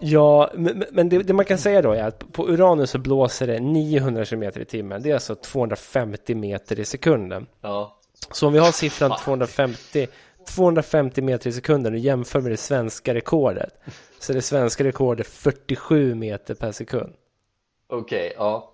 Ja, 0.02 0.52
men, 0.56 0.84
men 0.92 1.10
det, 1.10 1.18
det 1.24 1.34
man 1.34 1.46
kan 1.46 1.58
säga 1.58 1.82
då 1.82 1.92
är 1.92 2.04
att 2.04 2.32
på 2.34 2.48
Uranus 2.48 2.90
så 2.92 2.98
blåser 2.98 3.48
det 3.48 3.60
900 3.60 4.26
km 4.26 4.44
i 4.44 4.66
timmen. 4.66 5.02
Det 5.02 5.10
är 5.10 5.14
alltså 5.14 5.36
250 5.36 6.36
meter 6.36 6.80
i 6.80 6.86
sekunden. 6.86 7.48
Ja, 7.62 8.00
Så 8.32 8.48
om 8.48 8.54
vi 8.54 8.60
har 8.60 8.72
siffran 8.72 9.12
250, 9.24 10.08
250 10.56 11.22
meter 11.22 11.50
i 11.50 11.54
sekunden 11.54 11.94
och 11.94 12.00
jämför 12.00 12.42
med 12.42 12.52
det 12.52 12.58
svenska 12.58 13.14
rekordet. 13.14 13.74
Så 14.20 14.32
är 14.32 14.36
det 14.36 14.42
svenska 14.42 14.84
rekordet 14.84 15.28
47 15.28 16.16
meter 16.16 16.54
per 16.56 16.72
sekund. 16.72 17.14
okej, 17.90 18.34
ja 18.38 18.69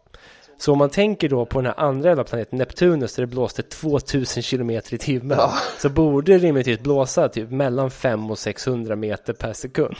Så 0.57 0.71
om 0.71 0.77
man 0.77 0.89
tänker 0.89 1.29
då 1.29 1.45
på 1.45 1.61
den 1.61 1.65
här 1.65 1.79
andra 1.79 2.09
jävla 2.09 2.23
planeten 2.23 2.57
Neptunus 2.57 3.15
där 3.15 3.23
det 3.23 3.27
blåste 3.27 3.63
2000 3.63 4.43
kilometer 4.43 4.93
i 4.93 4.97
timmen. 4.97 5.37
Ja. 5.37 5.53
Så 5.77 5.89
borde 5.89 6.31
det 6.31 6.37
rimligtvis 6.37 6.79
blåsa 6.79 7.29
typ 7.29 7.51
mellan 7.51 7.91
500 7.91 8.31
och 8.31 8.39
600 8.39 8.95
meter 8.95 9.33
per 9.33 9.53
sekund. 9.53 9.95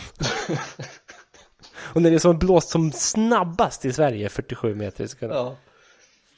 och 1.94 2.02
när 2.02 2.10
det 2.10 2.16
är 2.16 2.20
som 2.20 2.38
blåst 2.38 2.70
som 2.70 2.92
snabbast 2.92 3.86
i 3.86 3.94
Sverige 3.94 4.30
47 4.30 4.76
meter 4.76 5.04
i 5.04 5.08
sekunden. 5.08 5.38
Ja, 5.38 5.56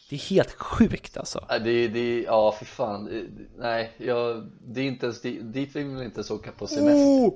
Det 0.10 0.16
är 0.16 0.20
helt 0.20 0.52
sjukt 0.52 1.18
alltså. 1.18 1.46
Det, 1.64 1.88
det, 1.88 2.22
ja 2.22 2.52
för 2.52 2.66
fan 2.66 3.28
Nej, 3.58 3.94
jag, 3.98 4.52
det 4.66 4.82
är 4.82 4.86
inte 4.86 5.06
ens, 5.06 5.22
dit 5.22 5.76
vill 5.76 5.86
vi 5.86 6.06
inte 6.06 6.18
ens 6.18 6.32
åka 6.32 6.52
på 6.52 6.68
semester 6.68 6.94
Oh! 6.94 7.34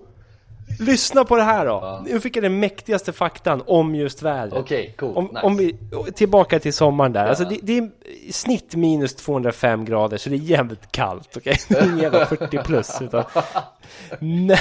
Lyssna 0.80 1.24
på 1.26 1.36
det 1.36 1.44
här 1.44 1.66
då. 1.66 1.72
Ja. 1.72 2.04
Nu 2.08 2.20
fick 2.20 2.36
jag 2.36 2.44
den 2.44 2.60
mäktigaste 2.60 3.14
faktan 3.14 3.64
om 3.68 3.96
just 3.96 4.22
vädret. 4.22 4.54
Okej, 4.64 4.96
cool, 4.98 5.18
Om, 5.18 5.26
nice. 5.26 5.40
om 5.42 5.58
vi, 5.58 5.76
tillbaka 6.16 6.60
till 6.60 6.74
sommaren 6.74 7.14
där. 7.14 7.24
Ja. 7.24 7.30
Alltså 7.30 7.46
det, 7.46 7.60
det 7.64 7.78
är 7.78 7.90
i 8.28 8.32
snitt 8.32 8.76
minus 8.76 9.16
205 9.16 9.86
grader 9.86 10.18
så 10.18 10.30
det 10.30 10.36
är 10.36 10.38
jävligt 10.38 10.92
kallt. 10.92 11.38
Okej, 11.38 11.58
det 11.70 11.76
är 11.78 11.84
ingen 11.86 11.98
jävla 12.00 12.26
40 12.26 12.58
plus. 12.58 13.02
Utan, 13.02 13.24
men 14.20 14.58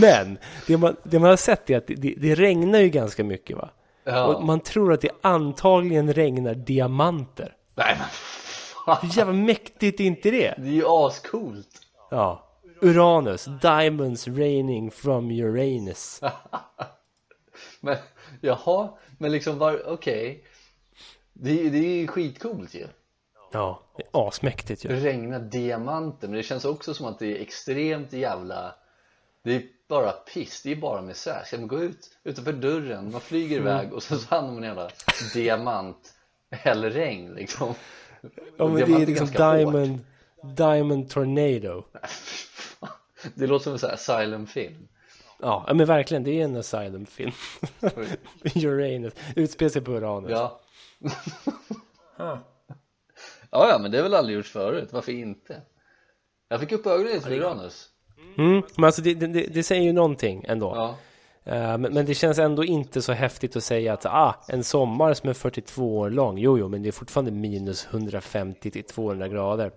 men 0.00 0.38
det, 0.66 0.76
man, 0.76 0.96
det 1.02 1.18
man 1.18 1.30
har 1.30 1.36
sett 1.36 1.70
är 1.70 1.76
att 1.76 1.86
det, 1.86 1.94
det, 1.94 2.14
det 2.16 2.34
regnar 2.34 2.78
ju 2.78 2.88
ganska 2.88 3.24
mycket 3.24 3.56
va. 3.56 3.68
ja. 4.04 4.24
Och 4.26 4.44
man 4.44 4.60
tror 4.60 4.92
att 4.92 5.00
det 5.00 5.10
antagligen 5.22 6.12
regnar 6.12 6.54
diamanter. 6.54 7.52
Nej 7.74 7.96
men 7.98 8.06
fan, 8.86 8.96
Hur 9.02 9.18
jävla 9.18 9.32
mäktigt 9.32 10.00
är 10.00 10.04
inte 10.04 10.30
det? 10.30 10.54
det 10.58 10.68
är 10.68 10.72
ju 10.72 10.84
ascoolt 10.86 11.68
Ja. 12.10 12.42
Uranus, 12.80 13.44
diamonds 13.62 14.28
raining 14.28 14.90
from 14.90 15.30
Uranus. 15.30 16.20
Men, 17.80 17.96
jaha, 18.40 18.88
men 19.18 19.32
liksom 19.32 19.58
var, 19.58 19.82
okej 19.88 20.44
det, 21.32 21.70
det 21.70 21.78
är 21.78 21.96
ju 22.00 22.06
skitcoolt 22.06 22.74
ju 22.74 22.86
Ja, 23.52 23.82
det 23.96 24.02
är 24.02 24.08
asmäktigt 24.28 24.84
ju. 24.84 24.88
Det 24.88 24.96
regnar 24.96 25.40
diamanter, 25.40 26.28
men 26.28 26.36
det 26.36 26.42
känns 26.42 26.64
också 26.64 26.94
som 26.94 27.06
att 27.06 27.18
det 27.18 27.38
är 27.38 27.42
extremt 27.42 28.12
jävla 28.12 28.74
Det 29.42 29.54
är 29.56 29.62
bara 29.88 30.12
piss, 30.12 30.62
det 30.62 30.72
är 30.72 30.76
bara 30.76 31.02
misär 31.02 31.42
Ska 31.44 31.58
man 31.58 31.68
gå 31.68 31.80
ut 31.80 32.10
utanför 32.24 32.52
dörren, 32.52 33.12
man 33.12 33.20
flyger 33.20 33.60
Mm. 33.60 33.68
iväg 33.68 33.92
och 33.92 34.02
så 34.02 34.14
hamnar 34.28 34.52
man 34.54 34.64
i 34.64 34.66
jävla 34.66 34.90
diamant 35.34 36.14
eller 36.50 36.90
regn 36.90 37.34
liksom 37.34 37.74
Ja 38.56 38.68
men 38.68 38.74
det 38.74 38.82
är 38.82 39.06
liksom 39.06 39.26
ganska 39.26 39.44
hårt. 39.46 39.56
diamond, 39.56 39.98
diamond 40.56 41.10
tornado. 41.10 41.84
Det 43.34 43.46
låter 43.46 43.64
som 43.64 43.72
en 43.72 43.78
sån 43.78 43.90
här 43.90 43.94
asylum-film 43.94 44.88
Ja, 45.38 45.70
men 45.74 45.86
verkligen, 45.86 46.24
det 46.24 46.40
är 46.40 46.44
en 46.44 46.56
asylum-film. 46.56 47.32
Uranus, 48.54 49.12
utspelar 49.36 49.70
sig 49.70 49.82
på 49.82 49.92
Uranus. 49.92 50.30
Ja 50.30 50.60
Ja, 53.50 53.68
ja, 53.68 53.78
men 53.82 53.90
det 53.90 53.96
har 53.98 54.02
väl 54.02 54.14
aldrig 54.14 54.36
gjorts 54.36 54.50
förut, 54.50 54.88
varför 54.92 55.12
inte? 55.12 55.62
Jag 56.48 56.60
fick 56.60 56.72
upp 56.72 56.86
ögonen 56.86 57.12
lite 57.12 57.20
för 57.20 57.36
Uranus 57.36 57.90
Mm, 58.38 58.62
men 58.76 58.84
alltså 58.84 59.02
det, 59.02 59.14
det, 59.14 59.26
det 59.26 59.62
säger 59.62 59.82
ju 59.82 59.92
någonting 59.92 60.44
ändå. 60.48 60.72
Ja, 60.76 60.96
Eh, 61.46 61.78
men, 61.78 61.94
men 61.94 62.06
det 62.06 62.14
känns 62.14 62.38
ändå 62.38 62.64
inte 62.64 63.02
så 63.02 63.12
häftigt 63.12 63.56
att 63.56 63.64
säga 63.64 63.92
att 63.92 64.06
ah, 64.06 64.44
en 64.48 64.64
sommar 64.64 65.14
som 65.14 65.28
är 65.28 65.34
42 65.34 65.98
år 65.98 66.10
lång. 66.10 66.38
Jo, 66.38 66.58
jo, 66.58 66.68
men 66.68 66.82
det 66.82 66.88
är 66.88 66.92
fortfarande 66.92 67.30
minus 67.30 67.86
150 67.90 68.70
till 68.70 68.84
200 68.84 69.28
grader. 69.28 69.70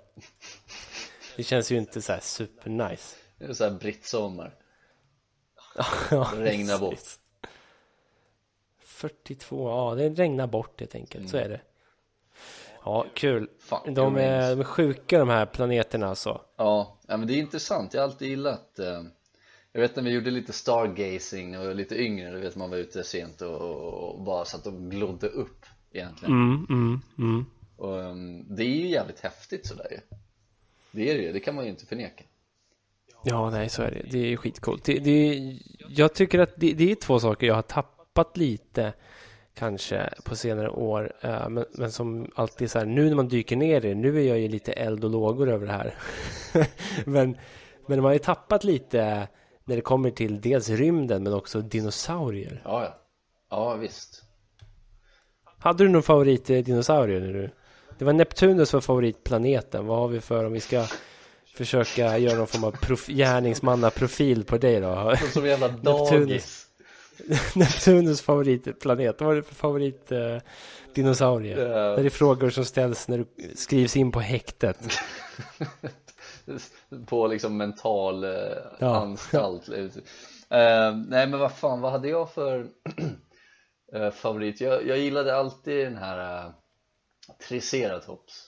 Det 1.38 1.44
känns 1.44 1.72
ju 1.72 1.78
inte 1.78 2.02
så 2.02 2.14
här 2.14 2.20
supernice. 2.20 3.16
Det 3.40 3.46
är 3.46 3.54
så 3.54 3.64
här 3.64 3.72
brittsommar 3.72 4.56
Ja, 6.12 6.32
regnar 6.38 6.80
bort. 6.80 6.96
precis. 6.96 7.20
42, 8.80 9.70
ja 9.70 9.96
det 9.96 10.10
regnar 10.10 10.48
bort 10.48 10.80
helt 10.80 10.96
enkelt, 10.96 11.30
så 11.30 11.38
är 11.38 11.50
det. 11.50 11.62
Ja, 12.86 13.06
kul. 13.14 13.50
Fan, 13.60 13.94
De 13.94 14.18
är, 14.18 14.50
de 14.50 14.60
är 14.60 14.64
sjuka 14.64 15.20
de 15.20 15.30
här 15.30 15.46
planeterna 15.46 16.08
alltså. 16.08 16.42
Ja, 16.58 16.98
ja 17.08 17.18
men 17.18 17.28
det 17.28 17.34
är 17.34 17.38
intressant, 17.38 17.94
jag 17.94 18.02
har 18.02 18.08
alltid 18.08 18.28
gillat 18.28 18.80
eh, 18.80 19.04
Jag 19.72 19.82
vet 19.82 19.96
när 19.96 20.04
vi 20.04 20.12
gjorde 20.12 20.32
lite 20.32 20.54
stargazing 20.54 21.58
var 21.58 21.74
lite 21.74 21.96
yngre, 22.02 22.32
du 22.32 22.40
vet 22.40 22.56
man 22.56 22.70
var 22.70 22.78
ute 22.78 23.04
sent 23.04 23.42
och, 23.42 23.62
och, 23.62 24.16
och 24.16 24.22
bara 24.24 24.46
satt 24.46 24.68
och 24.68 24.92
glodde 24.92 25.28
upp 25.28 25.66
egentligen 25.92 26.34
Mm, 26.34 26.66
mm, 26.70 27.02
mm. 27.18 27.46
Och 27.78 28.04
ehm, 28.04 28.56
det 28.56 28.64
är 28.64 28.76
ju 28.76 28.88
jävligt 28.88 29.20
häftigt 29.20 29.68
sådär 29.68 29.88
ju 29.92 30.00
Det 30.92 31.12
är 31.12 31.16
det 31.16 31.22
ju, 31.24 31.32
det 31.34 31.40
kan 31.40 31.56
man 31.56 31.64
ju 31.64 31.70
inte 31.70 31.86
förneka 31.86 32.24
Ja, 33.24 33.50
nej, 33.50 33.70
så 33.70 33.82
är 33.82 33.92
det. 33.92 34.02
Det 34.12 34.34
är 34.34 34.38
skitcoolt. 34.38 34.84
Det, 34.84 35.00
det, 35.00 35.58
jag 35.90 36.14
tycker 36.14 36.40
att 36.40 36.54
det, 36.56 36.74
det 36.74 36.92
är 36.92 36.96
två 36.96 37.20
saker 37.20 37.48
jag 37.48 37.56
har 37.56 37.62
tappat 37.62 38.38
lite 38.38 38.94
kanske 39.54 40.10
på 40.26 40.36
senare 40.36 40.70
år. 40.70 41.14
eh, 41.22 41.50
men, 41.50 41.66
men 41.72 41.92
som 41.92 42.32
alltid 42.36 42.72
så 42.72 42.80
här, 42.80 42.86
nu 42.86 43.10
när 43.10 43.16
man 43.16 43.28
dyker 43.28 43.56
ner 43.56 43.86
i 43.86 43.90
det, 43.90 43.96
nu 43.96 44.20
är 44.20 44.28
jag 44.28 44.40
ju 44.40 44.48
lite 44.48 44.74
eld 44.74 45.04
och 45.04 45.10
lågor 45.10 45.50
över 45.50 45.66
det 45.66 45.72
här. 45.72 45.96
men, 47.06 47.38
men 47.88 47.98
man 47.98 48.06
har 48.06 48.14
ju 48.14 48.20
tappat 48.20 48.64
lite 48.64 49.28
när 49.64 49.76
det 49.76 49.82
kommer 49.82 50.12
till 50.12 50.42
dels 50.42 50.70
rymden 50.70 51.24
men 51.24 51.34
också 51.34 51.62
dinosaurier. 51.62 52.62
Ja, 52.66 52.84
ja, 52.84 52.96
ja 53.50 53.76
visst 53.76 54.24
Hade 55.60 55.84
du 55.84 55.90
någon 55.90 56.04
favorit 56.04 56.50
eh, 56.50 56.64
du 56.64 57.50
Det 57.98 58.06
var 58.06 58.14
Neptunus 58.14 58.74
var 58.74 58.82
favoritplaneten. 58.82 59.86
Vad 59.86 59.98
har 59.98 60.08
vi 60.08 60.20
för 60.20 60.46
om 60.46 60.54
vi 60.54 60.60
ska 60.60 60.86
försöka 61.60 62.18
göra 62.18 62.38
någon 62.38 62.48
form 62.48 62.64
av 62.64 62.72
prof, 62.72 63.08
gärningsmannaprofil 63.08 64.44
på 64.44 64.58
dig 64.58 64.80
då? 64.80 65.14
Som 65.34 65.46
jävla 65.46 65.68
dagis. 65.84 66.66
Neptunus 67.56 68.22
favoritplanet. 68.22 69.22
Vad 69.22 69.32
är 69.32 69.36
det 69.36 69.44
för 69.44 69.56
favorit 69.56 70.12
eh? 70.12 70.20
Eh, 70.20 70.42
Det 70.94 71.02
är 71.02 72.10
frågor 72.10 72.50
som 72.50 72.66
ställs 72.66 73.08
när 73.08 73.18
du 73.18 73.26
skrivs 73.56 73.98
in 73.98 74.12
på 74.12 74.20
häktet. 74.20 74.78
på 77.06 77.28
liksom 77.28 77.58
mental 77.58 78.24
eh, 78.24 78.32
Ja. 78.80 78.96
anstalt 78.96 79.70
eh, 79.70 80.96
Nej 81.08 81.28
men 81.28 81.40
vad 81.40 81.54
fan, 81.54 81.82
vad 81.82 81.92
hade 81.92 82.10
jag 82.10 82.32
för 82.34 82.68
eh, 83.96 84.12
favorit? 84.12 84.62
Jag, 84.62 84.88
jag 84.88 84.98
gillade 84.98 85.36
alltid 85.36 85.86
den 85.86 85.98
här 85.98 86.46
eh, 86.46 86.52
Triceratops 87.48 88.46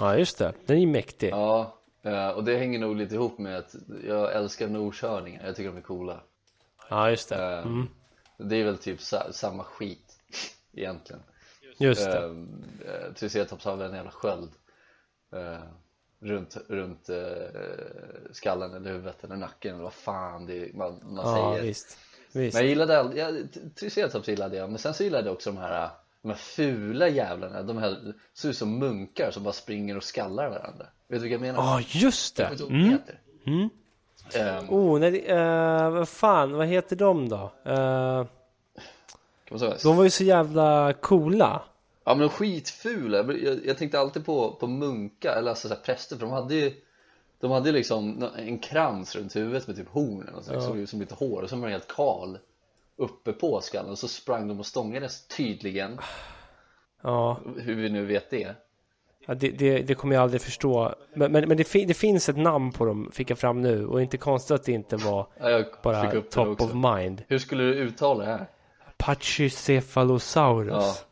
Ja, 0.00 0.16
just 0.16 0.38
det. 0.38 0.52
Den 0.66 0.76
är 0.76 0.80
ju 0.80 0.86
mäktig. 0.86 1.30
Ja, 1.30 1.79
eh, 2.02 2.28
och 2.28 2.44
det 2.44 2.56
hänger 2.56 2.78
nog 2.78 2.96
lite 2.96 3.14
ihop 3.14 3.38
med 3.38 3.58
att 3.58 3.74
jag 4.04 4.32
älskar 4.34 4.68
noshörningar, 4.68 5.46
jag 5.46 5.56
tycker 5.56 5.70
de 5.70 5.76
är 5.76 5.82
coola 5.82 6.20
Ja, 6.88 7.10
just 7.10 7.28
det. 7.28 7.36
Eh, 7.36 7.66
Mm. 7.66 7.88
Det 8.36 8.56
är 8.56 8.64
väl 8.64 8.78
typ 8.78 9.00
sa, 9.00 9.32
samma 9.32 9.64
skit 9.64 10.18
egentligen 10.72 11.22
Just 11.78 12.04
det. 12.04 12.46
Triceratops 13.14 13.64
har 13.64 13.76
väl 13.76 13.88
en 13.90 13.96
jävla 13.96 14.10
sköld 14.10 14.50
eh, 15.32 15.62
runt, 16.20 16.56
runt 16.68 17.10
skallen 18.32 18.74
eller 18.74 18.90
huvudet 18.90 19.24
eller 19.24 19.36
nacken 19.36 19.74
eller 19.74 19.82
vad 19.82 19.92
fan 19.92 20.46
det 20.46 20.54
är, 20.54 20.72
man, 20.72 21.00
man 21.02 21.26
Ja, 21.26 21.52
säger 21.54 21.66
visst. 21.66 21.98
Visst. 22.32 22.54
Men 22.54 22.62
jag 22.62 22.68
gillade 22.68 22.98
all, 22.98 23.16
ja, 23.16 23.30
Triceratops 23.74 24.28
gillade 24.28 24.56
jag 24.56 24.70
men 24.70 24.78
sen 24.78 24.94
så 24.94 25.04
gillade 25.04 25.26
jag 25.26 25.32
också 25.34 25.50
de 25.50 25.58
här 25.58 25.90
de 26.22 26.28
här 26.28 26.36
fula 26.36 27.08
jävlarna, 27.08 27.62
de 27.62 27.78
här 27.78 28.14
ser 28.34 28.48
ut 28.48 28.56
som 28.56 28.78
munkar 28.78 29.30
som 29.30 29.42
bara 29.42 29.52
springer 29.52 29.96
och 29.96 30.04
skallar 30.04 30.50
varandra 30.50 30.86
Vet 31.08 31.18
du 31.20 31.28
vilka 31.28 31.34
jag 31.34 31.40
menar? 31.40 31.58
Ja, 31.62 31.80
just 31.88 32.38
Jag 32.38 32.58
det. 32.58 32.64
Mm. 32.64 32.98
Mm. 33.46 33.68
Ehm, 34.34 34.70
Oh, 34.70 34.98
nej, 34.98 35.24
eh, 35.26 35.90
vad 35.90 36.08
fan, 36.08 36.52
vad 36.52 36.66
heter 36.66 36.96
de 36.96 37.28
då? 37.28 37.52
Säga? 39.58 39.76
de 39.82 39.96
var 39.96 40.04
ju 40.04 40.10
så 40.10 40.24
jävla 40.24 40.92
coola. 40.92 41.62
Ja 42.04 42.14
men 42.14 42.28
skitfula, 42.28 43.16
jag, 43.34 43.66
jag 43.66 43.78
tänkte 43.78 44.00
alltid 44.00 44.24
på, 44.26 44.54
på 44.60 44.66
munkar, 44.66 45.36
eller 45.36 45.50
alltså 45.50 45.68
så 45.68 45.74
här 45.74 45.80
präster 45.82 46.16
för 46.16 46.26
de 46.26 46.32
hade 46.32 46.54
ju 46.54 46.72
De 47.40 47.50
hade 47.50 47.72
liksom 47.72 48.28
en 48.36 48.58
krans 48.58 49.16
runt 49.16 49.36
huvudet 49.36 49.66
med 49.66 49.76
typ 49.76 49.88
horn 49.88 50.28
och 50.28 50.44
så, 50.44 50.52
Ja. 50.54 50.60
som, 50.60 50.86
som 50.86 51.00
lite 51.00 51.14
hår 51.14 51.42
och 51.42 51.50
så 51.50 51.56
var 51.56 51.66
de 51.66 51.72
helt 51.72 51.88
kal 51.94 52.38
Uppe 53.00 53.32
på 53.32 53.60
skallen 53.60 53.90
och 53.90 53.98
så 53.98 54.08
sprang 54.08 54.48
de 54.48 54.58
och 54.58 54.66
stångades 54.66 55.26
tydligen 55.26 55.98
Ja, 57.02 57.40
Hur 57.56 57.74
vi 57.74 57.88
nu 57.88 58.06
vet 58.06 58.30
det 58.30 58.56
ja 59.26 59.34
det, 59.34 59.50
det, 59.50 59.82
det 59.82 59.94
kommer 59.94 60.14
jag 60.14 60.22
aldrig 60.22 60.42
förstå. 60.42 60.94
Men, 61.14 61.32
men, 61.32 61.48
men 61.48 61.56
det, 61.56 61.64
fi, 61.64 61.84
det 61.84 61.94
finns 61.94 62.28
ett 62.28 62.36
namn 62.36 62.72
på 62.72 62.84
dem, 62.84 63.10
fick 63.12 63.30
jag 63.30 63.38
fram 63.38 63.62
nu. 63.62 63.86
Och 63.86 64.02
inte 64.02 64.16
konstigt 64.16 64.54
att 64.54 64.64
det 64.64 64.72
inte 64.72 64.96
var 64.96 65.26
ja, 65.40 65.64
bara 65.82 66.22
top 66.22 66.60
of 66.60 66.72
mind. 66.74 67.22
Hur 67.28 67.38
skulle 67.38 67.62
du 67.62 67.74
uttala 67.74 68.24
det 68.24 68.30
här? 68.30 68.46
Pachycephalosaurus. 68.96 71.04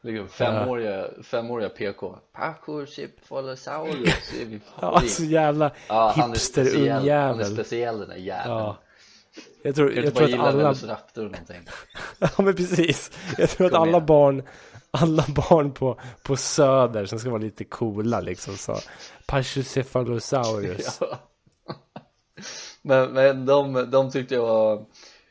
Liksom 0.00 0.28
femåriga, 0.38 1.06
femåriga 1.22 1.68
PK 1.68 2.18
Pachycephalosaurus 2.32 4.32
Ja, 4.80 5.00
så 5.00 5.24
jävla 5.24 5.70
Ja, 5.88 6.12
hipster 6.16 6.64
speciell, 6.64 6.88
han 6.90 6.96
är 6.96 7.00
ungjävel. 7.00 7.46
speciell 7.46 8.00
den 8.00 8.08
där 8.08 8.16
jäveln 8.16 8.58
Ja. 8.58 8.76
Jag 9.66 9.74
tror, 9.74 9.92
Jag, 9.92 10.04
jag 10.04 10.14
tror 10.14 10.34
att 10.34 10.40
alla... 10.40 10.70
Eller 10.70 11.22
någonting 11.22 11.60
Ja 12.18 12.28
men 12.42 12.54
precis. 12.54 13.10
Jag 13.38 13.50
tror 13.50 13.66
att 13.66 13.72
alla 13.72 14.00
barn, 14.00 14.42
alla 14.90 15.24
barn 15.28 15.72
på, 15.72 16.00
på 16.22 16.36
söder 16.36 17.06
som 17.06 17.18
ska 17.18 17.30
vara 17.30 17.42
lite 17.42 17.64
coola 17.64 18.20
liksom 18.20 18.56
sa 18.56 18.78
Pachycephalosaurus. 19.26 20.98
Ja. 21.10 21.18
Men, 22.82 23.12
men 23.12 23.46
de, 23.46 23.90
de 23.90 24.10
tyckte 24.10 24.34
jag 24.34 24.42
var 24.42 24.84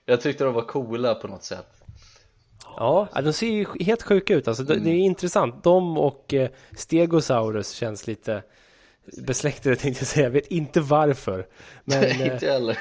Jag 0.05 0.21
tyckte 0.21 0.43
de 0.43 0.53
var 0.53 0.61
coola 0.61 1.15
på 1.15 1.27
något 1.27 1.43
sätt 1.43 1.67
Ja, 2.77 3.07
de 3.23 3.33
ser 3.33 3.47
ju 3.47 3.65
helt 3.79 4.03
sjuka 4.03 4.35
ut 4.35 4.47
alltså. 4.47 4.63
Det, 4.63 4.79
det 4.79 4.89
är 4.89 4.97
intressant. 4.97 5.63
De 5.63 5.97
och 5.97 6.33
eh, 6.33 6.49
Stegosaurus 6.77 7.71
känns 7.71 8.07
lite 8.07 8.43
besläktade 9.17 9.75
tänkte 9.75 10.01
jag 10.01 10.07
säga. 10.07 10.25
Jag 10.25 10.31
vet 10.31 10.47
inte 10.47 10.81
varför. 10.81 11.47
Men, 11.83 12.03
eh, 12.03 12.33
Inte 12.33 12.51
heller 12.51 12.77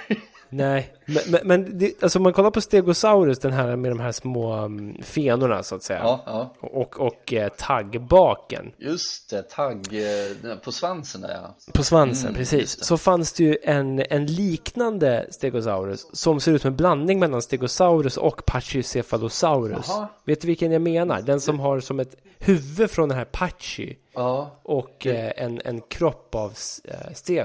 nej, 0.49 0.95
men, 1.07 1.23
men, 1.29 1.40
men 1.45 1.79
det, 1.79 2.03
alltså 2.03 2.21
man 2.21 2.33
kollar 2.33 2.51
på 2.51 2.61
Stegosaurus, 2.61 3.38
den 3.38 3.53
här 3.53 3.77
med 3.77 3.90
de 3.90 4.01
här 4.01 4.12
små 4.12 4.64
um, 4.64 5.03
fenorna 5.03 5.62
så 5.62 5.75
att 5.75 5.83
säga. 5.83 6.01
Ja, 6.03 6.23
ja 6.27 6.55
Och, 6.61 7.01
och 7.01 7.33
eh, 7.33 7.49
taggbaken 7.49 8.73
Just 8.79 9.31
det, 9.31 9.43
tagg 9.43 9.87
eh, 9.93 10.57
på 10.57 10.73
svansen 10.73 11.21
där 11.21 11.35
ja 11.35 11.55
på 11.73 11.85
svansen, 11.85 12.29
Mm, 12.29 12.38
precis. 12.38 12.85
Så 12.85 12.99
fanns 12.99 13.33
det 13.33 13.45
ju 13.45 13.57
en, 13.62 14.05
en 14.11 14.27
liknande 14.27 15.27
Stegosaurus 15.31 16.07
som 16.12 16.40
ser 16.40 16.53
ut 16.53 16.62
som 16.62 16.69
en 16.69 16.77
blandning 16.77 17.19
mellan 17.19 17.43
Stegosaurus 17.43 18.17
och 18.17 18.47
Pachycephalosaurus. 18.47 19.87
Jaha. 19.88 20.09
Vet 20.25 20.40
du 20.40 20.47
vilken 20.47 20.73
jag 20.73 20.83
menar? 20.83 21.23
Den 21.23 21.40
som 21.40 21.61
har 21.61 21.81
som 21.81 22.01
ett 22.01 22.17
huvud 22.38 22.90
från 22.90 23.09
den 23.09 23.19
här 23.19 23.25
Pachy 23.25 23.97
Ja, 24.14 24.61
och 24.62 25.07
eh, 25.07 25.33
en, 25.37 25.61
en 25.64 25.81
kropp 25.81 26.35
av 26.35 26.55
eh, 26.85 26.95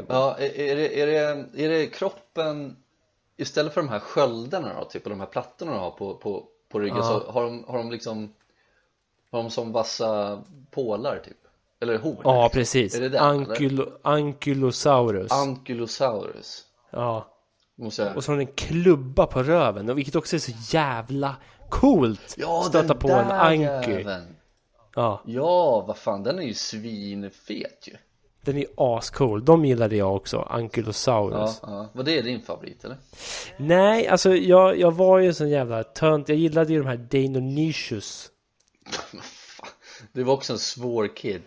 ja 0.08 0.36
är, 0.40 0.60
är, 0.60 0.76
det, 0.76 1.02
är, 1.02 1.08
det, 1.08 1.66
är 1.66 1.70
det 1.70 1.88
kroppen 1.88 2.76
Istället 3.42 3.74
för 3.74 3.82
de 3.82 3.90
här 3.90 4.00
sköldarna 4.00 4.80
då, 4.80 4.86
typ 4.86 5.04
och 5.04 5.10
de 5.10 5.20
här 5.20 5.28
plattorna 5.28 5.72
de 5.72 5.80
har 5.80 5.92
på, 5.92 6.16
på, 6.16 6.48
på 6.70 6.80
ryggen 6.80 6.98
Ja. 6.98 7.04
så 7.04 7.32
har 7.32 7.44
de, 7.44 7.64
har 7.68 7.78
de 7.78 7.92
liksom 7.92 8.34
Har 9.32 9.40
de 9.44 9.50
som 9.50 9.72
vassa 9.72 10.44
pålar 10.72 11.22
typ? 11.26 11.38
Eller 11.82 11.98
horn? 11.98 12.18
Ja, 12.24 12.50
precis. 12.54 12.96
Är 12.96 13.02
det 13.02 13.10
den, 13.10 13.24
Ankylo, 13.24 13.92
Ankylosaurus. 14.02 15.32
Ankylosaurus 15.32 16.66
ja. 16.92 17.28
Jag 17.76 18.16
Och 18.18 18.24
så 18.24 18.32
har 18.32 18.38
den 18.38 18.48
en 18.48 18.54
klubba 18.54 19.26
på 19.26 19.44
röven, 19.44 19.96
vilket 19.96 20.16
också 20.16 20.36
är 20.36 20.40
så 20.40 20.52
jävla 20.78 21.36
coolt. 21.70 22.36
Ja, 22.38 22.64
Stöta 22.68 22.96
på 22.96 23.10
en 23.10 23.32
anky. 23.32 23.92
jäveln. 23.92 24.36
Ja, 24.96 25.22
Ja, 25.26 25.82
vad 25.88 25.98
fan, 25.98 26.24
den 26.24 26.40
är 26.40 26.44
ju 26.44 26.54
svinfet 26.54 27.88
ju 27.88 27.98
den 28.42 28.58
är 28.58 28.66
ascool. 28.78 29.46
De 29.46 29.66
gillade 29.66 29.96
jag 29.96 30.16
också, 30.16 30.40
Ankylosaurus. 30.40 31.60
Ja, 31.62 31.70
ja. 31.72 31.90
Var 31.94 32.04
det 32.04 32.22
din 32.22 32.42
favorit 32.42 32.86
eller? 32.86 32.98
Nej, 33.58 34.08
alltså 34.08 34.36
jag, 34.36 34.80
jag 34.80 34.92
var 34.92 35.20
ju 35.20 35.28
en 35.28 35.36
sån 35.36 35.50
jävla 35.50 35.84
tönt. 35.84 36.30
Jag 36.30 36.38
gillade 36.38 36.74
ju 36.74 36.80
de 36.80 36.88
här 36.88 36.98
Deinonychus. 36.98 38.32
Du 40.14 40.24
var 40.24 40.34
också 40.34 40.54
en 40.54 40.60
svår 40.60 41.16
kid 41.16 41.42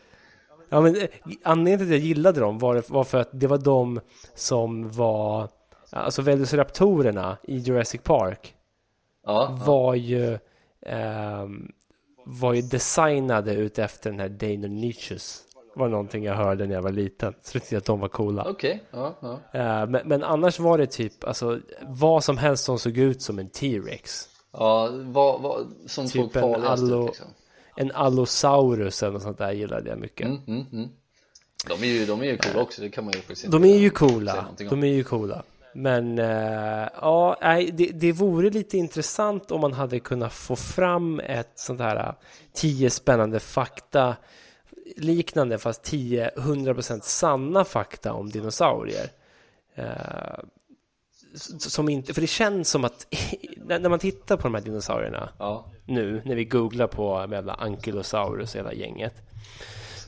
Ja, 0.72 0.81
men 0.81 0.96
eh, 0.96 1.09
anledningen 1.42 1.78
till 1.78 1.87
att 1.87 2.00
jag 2.00 2.09
gillade 2.09 2.40
dem 2.40 2.59
var, 2.59 2.85
var 2.88 3.05
för 3.05 3.20
att 3.20 3.28
det 3.33 3.46
var 3.46 3.59
de 3.59 4.00
som 4.35 4.90
var, 4.90 5.48
alltså 5.90 6.22
Velociraptorerna 6.22 7.37
i 7.42 7.57
Jurassic 7.57 8.00
Park 8.02 8.55
Ja, 9.26 9.59
var 9.66 9.94
ju, 9.94 10.38
ehm, 10.87 11.72
var 12.26 12.52
ju 12.52 12.62
designade 12.62 13.55
utefter 13.55 14.11
den 14.11 14.20
här 14.20 14.28
Deinonychus. 14.28 15.42
Var 15.74 15.88
någonting 15.88 16.24
jag 16.24 16.35
hörde 16.35 16.66
när 16.66 16.74
jag 16.74 16.82
var 16.82 16.92
liten. 16.92 17.35
Så 17.42 17.56
jag 17.56 17.62
tyckte 17.62 17.76
att 17.76 17.85
de 17.85 18.00
var 18.00 18.08
coola. 18.08 18.44
okej, 18.50 18.82
ja, 18.90 19.14
ja 19.20 19.40
Eh, 19.52 19.87
men, 19.88 20.00
men 20.08 20.22
annars 20.22 20.58
var 20.58 20.78
det 20.78 20.87
typ, 20.87 21.24
alltså 21.24 21.61
vad 21.82 22.24
som 22.24 22.38
helst 22.38 22.64
som 22.64 22.78
såg 22.78 22.98
ut 22.98 23.22
som 23.22 23.38
en 23.38 23.48
T-Rex. 23.50 24.28
Ja, 24.52 24.88
vad, 24.92 25.40
vad, 25.42 25.66
som 25.87 26.06
Typ 26.06 26.12
såg 26.22 26.32
farligast 26.32 26.82
allo- 26.82 27.02
ut 27.02 27.06
liksom 27.06 27.26
En 27.76 27.92
Allosaurus 27.92 29.02
eller 29.02 29.12
något 29.12 29.22
sånt 29.22 29.38
där 29.38 29.52
gillade 29.52 29.90
jag 29.90 29.98
mycket. 29.98 30.26
mm, 30.26 30.40
mm, 30.46 30.66
mm. 30.72 30.88
De 31.68 31.82
är 31.82 31.87
ju, 31.87 32.06
de 32.06 32.20
är 32.20 32.24
ju 32.24 32.37
coola 32.37 32.62
också, 32.62 32.82
det 32.82 32.88
kan 32.90 33.04
man 33.04 33.12
ju 33.12 33.18
faktiskt 33.20 33.50
De 33.52 33.64
är 33.64 33.76
ju 33.78 33.90
coola. 33.90 34.46
De 34.70 34.82
är 34.82 34.87
ju 34.87 35.04
coola. 35.04 35.42
Men 35.74 36.18
eh, 36.18 36.88
ja, 37.00 37.37
det, 37.72 37.87
det 37.94 38.12
vore 38.12 38.50
lite 38.50 38.78
intressant 38.78 39.50
om 39.50 39.61
man 39.61 39.72
hade 39.72 40.00
kunnat 40.00 40.32
få 40.32 40.56
fram 40.56 41.20
ett 41.20 41.52
sånt 41.54 41.80
här 41.80 41.96
eh, 41.96 42.12
tio 42.54 42.90
spännande 42.90 43.40
fakta 43.40 44.16
liknande 44.96 45.59
fast 45.59 45.83
10 45.83 46.31
100% 46.37 47.00
sanna 47.02 47.64
fakta 47.64 48.12
om 48.12 48.31
dinosaurier. 48.31 49.11
S- 51.35 51.72
som 51.72 51.88
inte, 51.88 52.14
för 52.14 52.20
det 52.20 52.26
känns 52.26 52.70
som 52.70 52.85
att 52.85 53.07
när 53.67 53.88
man 53.88 53.98
tittar 53.98 54.37
på 54.37 54.42
de 54.42 54.54
här 54.54 54.62
dinosaurierna 54.62 55.29
Ja, 55.38 55.67
nu 55.87 56.23
när 56.25 56.35
vi 56.35 56.44
googlar 56.44 56.87
på 56.87 57.27
jävla 57.31 57.54
Ankylosaurus 57.54 58.54
och 58.54 58.58
hela 58.58 58.73
gänget 58.73 59.14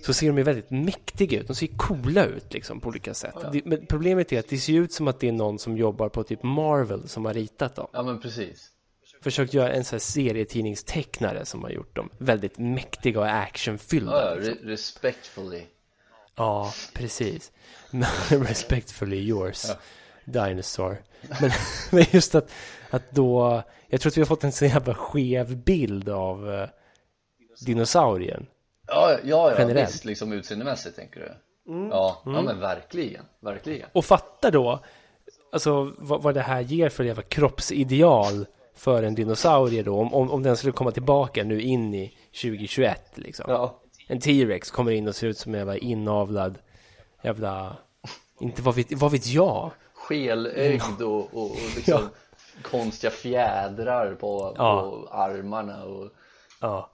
så 0.02 0.12
ser 0.14 0.26
de 0.26 0.38
ju 0.38 0.44
väldigt 0.44 0.70
mäktiga 0.70 1.40
ut. 1.40 1.46
De 1.46 1.54
ser 1.54 1.66
coola 1.66 2.24
ut 2.24 2.52
liksom 2.52 2.80
på 2.80 2.88
olika 2.88 3.14
sätt. 3.14 3.34
Ja. 3.42 3.50
Det, 3.52 3.64
men 3.64 3.86
problemet 3.86 4.32
är 4.32 4.38
att 4.38 4.48
det 4.48 4.58
ser 4.58 4.72
ut 4.72 4.92
som 4.92 5.08
att 5.08 5.20
det 5.20 5.28
är 5.28 5.32
någon 5.32 5.58
som 5.58 5.76
jobbar 5.76 6.08
på 6.08 6.22
typ 6.22 6.42
Marvel 6.42 7.08
som 7.08 7.24
har 7.24 7.34
ritat 7.34 7.74
dem. 7.74 7.86
ja 7.92 8.02
men 8.02 8.20
precis 8.20 8.70
Försökt 9.24 9.54
göra 9.54 9.72
en 9.72 9.84
sån 9.84 9.96
här 9.96 10.00
serietidningstecknare 10.00 11.44
som 11.44 11.62
har 11.62 11.70
gjort 11.70 11.96
dem 11.96 12.10
väldigt 12.18 12.58
mäktiga 12.58 13.20
och 13.20 13.28
actionfyllda. 13.28 14.30
ja, 14.30 14.34
liksom. 14.34 14.54
re- 14.54 14.66
respectfully 14.68 15.62
Ja, 16.36 16.72
precis. 16.92 17.52
Respectfully 18.30 19.16
yours, 19.16 19.66
dinosaur. 20.24 20.96
Men, 21.40 21.50
men 21.90 22.04
just 22.10 22.34
att, 22.34 22.50
att 22.90 23.10
då, 23.10 23.62
jag 23.88 24.00
tror 24.00 24.10
att 24.10 24.16
vi 24.16 24.20
har 24.20 24.26
fått 24.26 24.44
en 24.44 24.52
så 24.52 24.64
jävla 24.64 24.94
skev 24.94 25.56
bild 25.56 26.08
av 26.08 26.54
eh, 26.54 26.68
dinosaurien. 27.66 28.46
Ja, 28.86 29.10
ja, 29.10 29.50
ja 29.50 29.58
Generellt. 29.58 29.88
visst, 29.90 30.04
liksom 30.04 30.32
utseendemässigt 30.32 30.96
tänker 30.96 31.20
du? 31.20 31.32
Ja, 31.90 32.22
ja 32.24 32.42
men 32.42 32.60
verkligen, 32.60 33.24
verkligen 33.40 33.88
Och 33.92 34.04
fatta 34.04 34.50
då, 34.50 34.84
alltså 35.52 35.92
vad, 35.98 36.22
vad 36.22 36.34
det 36.34 36.40
här 36.40 36.60
ger 36.60 36.88
för 36.88 37.04
jävla 37.04 37.22
kroppsideal 37.22 38.46
för 38.74 39.02
en 39.02 39.14
dinosaurie 39.14 39.82
då, 39.82 39.98
om, 40.00 40.14
om, 40.14 40.30
om 40.30 40.42
den 40.42 40.56
skulle 40.56 40.72
komma 40.72 40.90
tillbaka 40.90 41.44
nu 41.44 41.60
in 41.62 41.94
i 41.94 42.16
2021 42.42 43.12
liksom. 43.14 43.44
Ja, 43.48 43.80
En 44.08 44.20
T-Rex 44.20 44.70
kommer 44.70 44.90
in 44.92 45.08
och 45.08 45.14
ser 45.14 45.26
ut 45.26 45.38
som 45.38 45.54
en 45.54 45.58
jävla 45.58 45.76
inavlad 45.76 46.58
jävla, 47.22 47.76
inte 48.40 48.62
vad 48.62 48.74
vet, 48.74 48.92
vad 48.92 49.12
vet 49.12 49.26
jag? 49.26 49.70
skelögd 49.94 51.02
och, 51.02 51.34
och, 51.34 51.50
och 51.50 51.56
liksom 51.76 52.00
konstiga 52.62 53.10
fjädrar 53.10 54.14
på, 54.14 54.54
Ja. 54.58 54.80
på 54.80 55.08
armarna 55.14 55.84
och 55.84 56.10
Ja. 56.60 56.90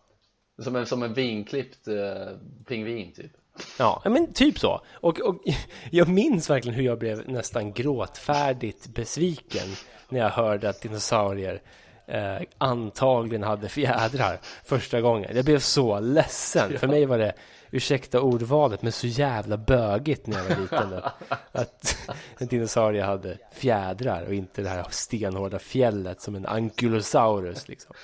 som 0.62 0.76
en, 0.76 0.86
som 0.86 1.02
en 1.02 1.14
vinklippt 1.14 1.88
eh, 1.88 2.36
pingvin 2.66 3.12
typ 3.12 3.32
Ja, 3.78 4.02
men 4.04 4.32
typ 4.32 4.58
så. 4.58 4.80
Och, 4.92 5.20
och 5.20 5.36
jag 5.90 6.08
minns 6.08 6.50
verkligen 6.50 6.76
hur 6.76 6.84
jag 6.84 6.98
blev 6.98 7.28
nästan 7.28 7.72
gråtfärdigt 7.72 8.86
besviken 8.86 9.68
när 10.08 10.20
jag 10.20 10.30
hörde 10.30 10.68
att 10.68 10.82
dinosaurier 10.82 11.62
eh, 12.06 12.36
antagligen 12.58 13.42
hade 13.42 13.68
fjädrar 13.68 14.40
första 14.64 15.00
gången. 15.00 15.36
Jag 15.36 15.44
blev 15.44 15.58
så 15.58 16.00
ledsen. 16.00 16.78
För 16.78 16.86
mig 16.86 17.06
var 17.06 17.18
det, 17.18 17.32
ursäkta 17.70 18.20
ordvalet, 18.20 18.82
men 18.82 18.92
så 18.92 19.06
jävla 19.06 19.56
bögigt 19.56 20.26
när 20.26 20.38
jag 20.38 20.44
var 20.44 20.62
liten. 20.62 20.92
Att, 21.02 21.22
att 21.52 21.96
en 22.38 22.46
dinosaurie 22.46 23.02
hade 23.02 23.38
fjädrar 23.52 24.22
och 24.26 24.34
inte 24.34 24.62
det 24.62 24.68
här 24.68 24.86
stenhårda 24.90 25.58
fjället 25.58 26.20
som 26.20 26.34
en 26.34 26.46
ankylosaurus. 26.46 27.68
Liksom. 27.68 27.94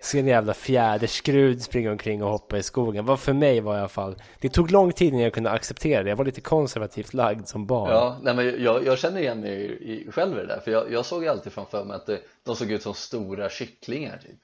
Se 0.00 0.18
en 0.18 0.26
jävla 0.26 0.54
fjäderskrud 0.54 1.62
springa 1.62 1.90
omkring 1.90 2.22
och 2.22 2.30
hoppa 2.30 2.58
i 2.58 2.62
skogen. 2.62 3.04
Vad 3.06 3.20
för 3.20 3.32
mig 3.32 3.60
var 3.60 3.76
i 3.76 3.78
alla 3.78 3.88
fall. 3.88 4.16
Det 4.40 4.48
tog 4.48 4.70
lång 4.70 4.92
tid 4.92 5.08
innan 5.08 5.20
jag 5.20 5.32
kunde 5.32 5.50
acceptera 5.50 6.02
det. 6.02 6.08
Jag 6.08 6.16
var 6.16 6.24
lite 6.24 6.40
konservativt 6.40 7.14
lagd 7.14 7.46
som 7.46 7.66
barn. 7.66 7.90
Ja, 7.90 8.18
nej 8.22 8.34
men 8.34 8.62
jag, 8.62 8.84
jag 8.86 8.98
känner 8.98 9.20
igen 9.20 9.40
mig 9.40 9.52
i, 9.52 9.92
i, 9.92 10.10
själv 10.10 10.32
i 10.36 10.40
det 10.40 10.46
där 10.46 10.60
för 10.60 10.70
jag, 10.70 10.92
jag 10.92 11.06
såg 11.06 11.26
alltid 11.26 11.52
framför 11.52 11.84
mig 11.84 11.96
att 11.96 12.06
det, 12.06 12.20
de 12.42 12.56
såg 12.56 12.70
ut 12.70 12.82
som 12.82 12.94
stora 12.94 13.48
kycklingar 13.48 14.18
typ 14.18 14.40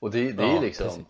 och 0.00 0.10
det, 0.10 0.32
det 0.32 0.42
är 0.42 0.46
ju 0.48 0.54
Ja, 0.54 0.60
liksom 0.60 0.86
precis. 0.86 1.04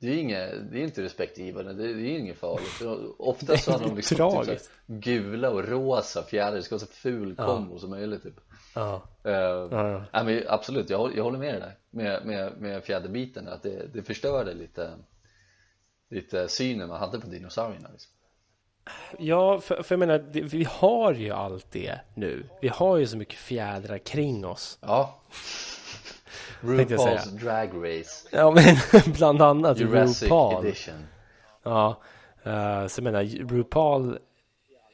det 0.00 0.08
är, 0.08 0.16
inget, 0.16 0.72
det 0.72 0.78
är 0.78 0.82
inte 0.82 1.02
respektgivande, 1.02 1.72
det, 1.72 1.94
det 1.94 2.10
är 2.10 2.18
inget 2.18 2.38
farligt 2.38 2.82
Ofta 3.18 3.56
så 3.56 3.72
hade 3.72 3.84
de 3.84 3.96
liksom 3.96 4.44
typ 4.46 4.60
gula 4.86 5.50
och 5.50 5.68
rosa 5.68 6.22
fjädrar, 6.22 6.56
det 6.56 6.62
ska 6.62 6.74
vara 6.74 6.86
så 6.86 6.92
ful 6.92 7.36
kombo 7.36 7.78
som 7.78 7.90
möjligt 7.90 8.22
typ 8.22 8.40
Ja. 8.76 9.02
Uh, 9.26 9.32
Ja, 9.32 9.68
ja. 9.90 10.04
nej, 10.12 10.24
men 10.24 10.42
absolut, 10.48 10.90
jag, 10.90 10.98
håller- 10.98 11.16
jag 11.16 11.24
håller 11.24 11.38
med 11.38 11.54
dig 11.54 11.60
där 11.60 11.76
med, 11.90 12.26
med, 12.26 12.52
med 12.60 12.84
fjäderbiten 12.84 13.48
att 13.48 13.62
det, 13.62 13.86
det 13.94 14.02
förstörde 14.02 14.54
lite 14.54 14.90
lite 16.10 16.48
synen 16.48 16.88
man 16.88 17.00
hade 17.00 17.20
på 17.20 17.26
dinosaurierna 17.26 17.88
liksom. 17.92 18.12
Ja, 19.18 19.60
för, 19.60 19.82
för 19.82 19.92
jag 19.94 19.98
menar, 19.98 20.18
det, 20.18 20.40
vi 20.40 20.66
har 20.70 21.12
ju 21.14 21.30
allt 21.30 21.70
det 21.70 21.98
nu. 22.14 22.48
Vi 22.60 22.68
har 22.68 22.96
ju 22.96 23.06
så 23.06 23.16
mycket 23.16 23.34
fjädrar 23.38 23.98
kring 23.98 24.46
oss. 24.46 24.78
Ja. 24.82 25.14
RuPaul's 26.60 27.26
Drag 27.44 27.70
Race 27.74 28.28
Ja, 28.32 28.50
men 28.50 28.76
bland 29.14 29.42
annat 29.42 29.80
Jurassic 29.80 30.22
RuPaul. 30.22 30.66
edition 30.66 31.06
Ja, 31.62 32.00
eh, 32.42 32.86
så 32.86 32.98
jag 33.00 33.04
menar, 33.04 33.24
RuPaul 33.48 34.18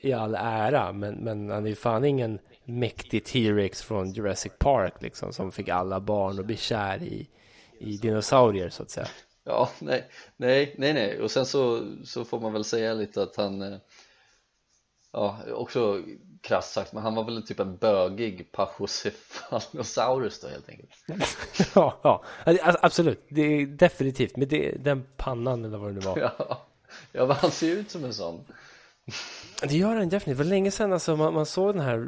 i 0.01 0.13
all 0.13 0.35
ära, 0.35 0.93
men, 0.93 1.15
men 1.15 1.51
han 1.51 1.65
är 1.65 1.69
ju 1.69 1.75
fan 1.77 2.05
ingen 2.05 2.39
mäktig 2.65 3.25
T-Rex 3.25 3.83
från 3.83 4.13
Jurassic 4.13 4.53
Park 4.59 4.95
liksom, 5.03 5.33
som 5.33 5.53
fick 5.53 5.69
alla 5.69 6.01
barn 6.01 6.39
att 6.39 6.47
bli 6.47 6.57
kär 6.57 7.03
i, 7.03 7.29
i 7.79 7.97
dinosaurier 7.97 8.71
så 8.71 8.83
att 8.83 8.91
säga. 8.91 9.09
Ja, 9.45 9.71
nej, 9.79 10.11
nej, 10.37 10.75
nej, 10.79 10.93
nej. 10.93 11.21
och 11.21 11.31
sen 11.31 11.47
så, 11.47 11.87
så 12.05 12.25
får 12.25 12.41
man 12.41 12.53
väl 12.53 12.65
säga 12.65 12.95
lite 12.95 13.23
att 13.23 13.37
han 13.37 13.63
eh, 13.63 13.79
Ja, 15.13 15.39
också 15.55 16.03
krasst 16.41 16.73
sagt, 16.73 16.93
men 16.93 17.03
han 17.03 17.15
var 17.15 17.25
väl 17.25 17.47
typ 17.47 17.61
en 17.61 17.77
bögig 17.77 18.53
Pachycephalosaurus 18.53 20.41
då 20.41 20.49
helt 20.49 20.69
enkelt 20.69 20.91
ja, 21.75 22.01
ja, 22.03 22.25
Alltså, 22.45 22.79
absolut, 22.83 23.27
det 23.29 23.43
är 23.43 23.67
definitivt, 23.67 24.37
men 24.37 24.49
det, 24.49 24.71
den 24.85 25.07
pannan 25.17 25.65
eller 25.65 25.79
vad 25.79 25.89
det 25.89 25.95
nu 25.95 26.01
var. 26.01 26.19
Ja, 26.19 26.67
ja 27.13 27.27
men 27.27 27.37
han 27.37 27.51
ser 27.51 27.77
ut 27.77 27.91
som 27.91 28.05
en 28.05 28.15
sån 28.15 28.45
Det 29.63 29.77
gör 29.77 29.97
han 29.97 30.09
definitivt, 30.09 30.39
det 30.39 30.45
var 30.45 30.51
länge 30.51 30.71
sedan 30.71 30.93
alltså, 30.93 31.17
man, 31.17 31.35
man 31.35 31.47
såg 31.47 31.75
den 31.75 31.85
här 31.85 31.99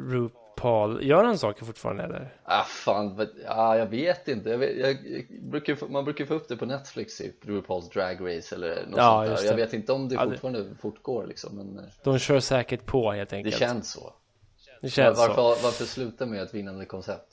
RuPaul, 0.65 1.07
gör 1.07 1.23
han 1.23 1.37
saker 1.37 1.65
fortfarande 1.65 2.03
eller? 2.03 2.33
Ah 2.43 2.63
fan, 2.63 3.27
ja, 3.45 3.77
jag 3.77 3.85
vet 3.85 4.27
inte 4.27 4.49
jag 4.49 4.57
vet, 4.57 4.77
jag, 4.77 4.89
jag 4.91 5.25
brukar, 5.41 5.87
Man 5.87 6.05
brukar 6.05 6.25
få 6.25 6.33
upp 6.33 6.47
det 6.47 6.57
på 6.57 6.65
Netflix 6.65 7.17
typ, 7.17 7.45
RuPaul's 7.45 7.93
Drag 7.93 8.17
Race 8.37 8.55
eller 8.55 8.85
något 8.87 8.97
Ja, 8.97 9.25
sånt 9.25 9.37
där 9.39 9.45
Jag 9.45 9.57
det. 9.57 9.65
vet 9.65 9.73
inte 9.73 9.91
om 9.93 10.09
det 10.09 10.15
Ja, 10.15 10.25
det- 10.25 10.31
fortfarande 10.31 10.65
fortgår 10.81 11.27
liksom, 11.27 11.55
men 11.55 11.77
eh, 11.79 11.85
De 12.03 12.19
kör 12.19 12.39
säkert 12.39 12.85
på 12.85 13.11
helt 13.11 13.29
det 13.29 13.35
enkelt. 13.35 13.57
känns 13.57 13.91
så 13.91 14.13
det 14.81 14.89
känns 14.89 15.17
varför, 15.17 15.35
så. 15.35 15.41
varför 15.63 15.85
sluta 15.85 16.25
med 16.25 16.41
ett 16.43 16.53
vinnande 16.53 16.85
koncept? 16.85 17.27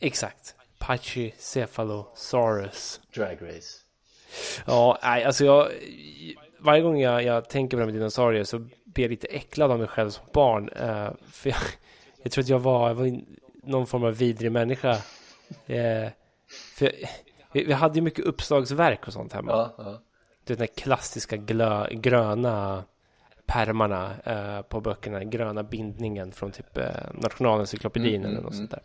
Exakt. 0.00 0.54
Pachycephalosaurus. 0.78 3.00
Drag 3.14 3.38
Race 3.42 3.78
Ja, 4.66 4.98
nej, 5.02 5.24
alltså 5.24 5.44
jag... 5.44 5.68
Varje 6.58 6.82
gång 6.82 7.00
jag, 7.00 7.22
jag 7.22 7.48
tänker 7.48 7.76
på 7.76 7.80
det 7.80 7.86
med 7.86 7.94
dinosaurier 7.94 8.44
så 8.44 8.58
blir 8.58 9.04
jag 9.04 9.10
lite 9.10 9.26
äcklad 9.26 9.70
av 9.70 9.78
mig 9.78 9.88
själv 9.88 10.10
som 10.10 10.24
barn. 10.32 10.68
eh, 10.68 11.08
för 11.30 11.50
jag, 11.50 11.58
jag 12.24 12.32
tror 12.32 12.42
att 12.42 12.48
jag 12.48 12.58
var, 12.58 12.88
jag 12.88 12.94
var 12.94 13.20
någon 13.62 13.86
form 13.86 14.04
av 14.04 14.14
vidrig 14.14 14.52
människa. 14.52 14.90
Eh, 15.66 16.08
för 16.76 16.92
vi, 17.52 17.64
vi 17.64 17.72
hade 17.72 17.94
ju 17.94 18.02
mycket 18.02 18.24
uppslagsverk 18.24 19.06
och 19.06 19.12
sånt 19.12 19.32
hemma. 19.32 19.52
Ja, 19.52 19.74
ja, 19.78 20.02
Du 20.44 20.52
vet 20.54 20.58
den 20.58 20.68
klassiska 20.84 21.36
glö, 21.36 21.88
gröna 21.90 22.84
pärmarna 23.46 24.14
eh, 24.24 24.62
på 24.62 24.80
böckerna, 24.80 25.24
gröna 25.24 25.62
bindningen 25.62 26.32
från 26.32 26.52
typ 26.52 26.78
eh, 26.78 26.86
Nationalencyklopedin 27.14 28.14
Mm, 28.14 28.24
eller 28.24 28.38
mm, 28.38 28.44
något 28.44 28.54
mm. 28.54 28.68
sånt 28.68 28.70
där. 28.70 28.82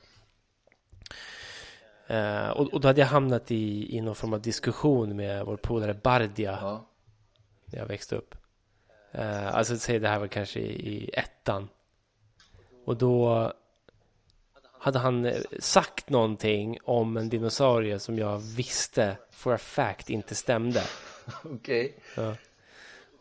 Eh, 2.07 2.49
och, 2.49 2.73
och 2.73 2.81
då 2.81 2.87
hade 2.87 3.01
jag 3.01 3.07
hamnat 3.07 3.51
i, 3.51 3.97
i 3.97 4.01
någon 4.01 4.15
form 4.15 4.33
av 4.33 4.41
diskussion 4.41 5.15
med 5.15 5.45
vår 5.45 5.57
polare 5.57 5.93
Bardia 5.93 6.57
ja. 6.61 6.85
när 7.65 7.79
jag 7.79 7.85
växte 7.85 8.15
upp. 8.15 8.35
Eh, 9.11 9.55
alltså 9.55 9.77
säg 9.77 9.99
det 9.99 10.07
här 10.09 10.19
var 10.19 10.27
kanske 10.27 10.59
i, 10.59 10.89
i 10.89 11.09
ettan. 11.09 11.69
Och 12.89 12.97
då 12.97 13.51
hade 14.79 14.99
han 14.99 15.25
eh, 15.25 15.33
sagt 15.59 16.09
någonting 16.09 16.77
om 16.83 17.17
en 17.17 17.29
dinosaurie 17.29 17.99
som 17.99 18.17
jag 18.17 18.37
visste 18.37 19.17
for 19.31 19.53
a 19.53 19.57
fact 19.57 20.09
inte 20.09 20.35
stämde. 20.35 20.83
okej 21.43 21.95
Ja. 22.15 22.35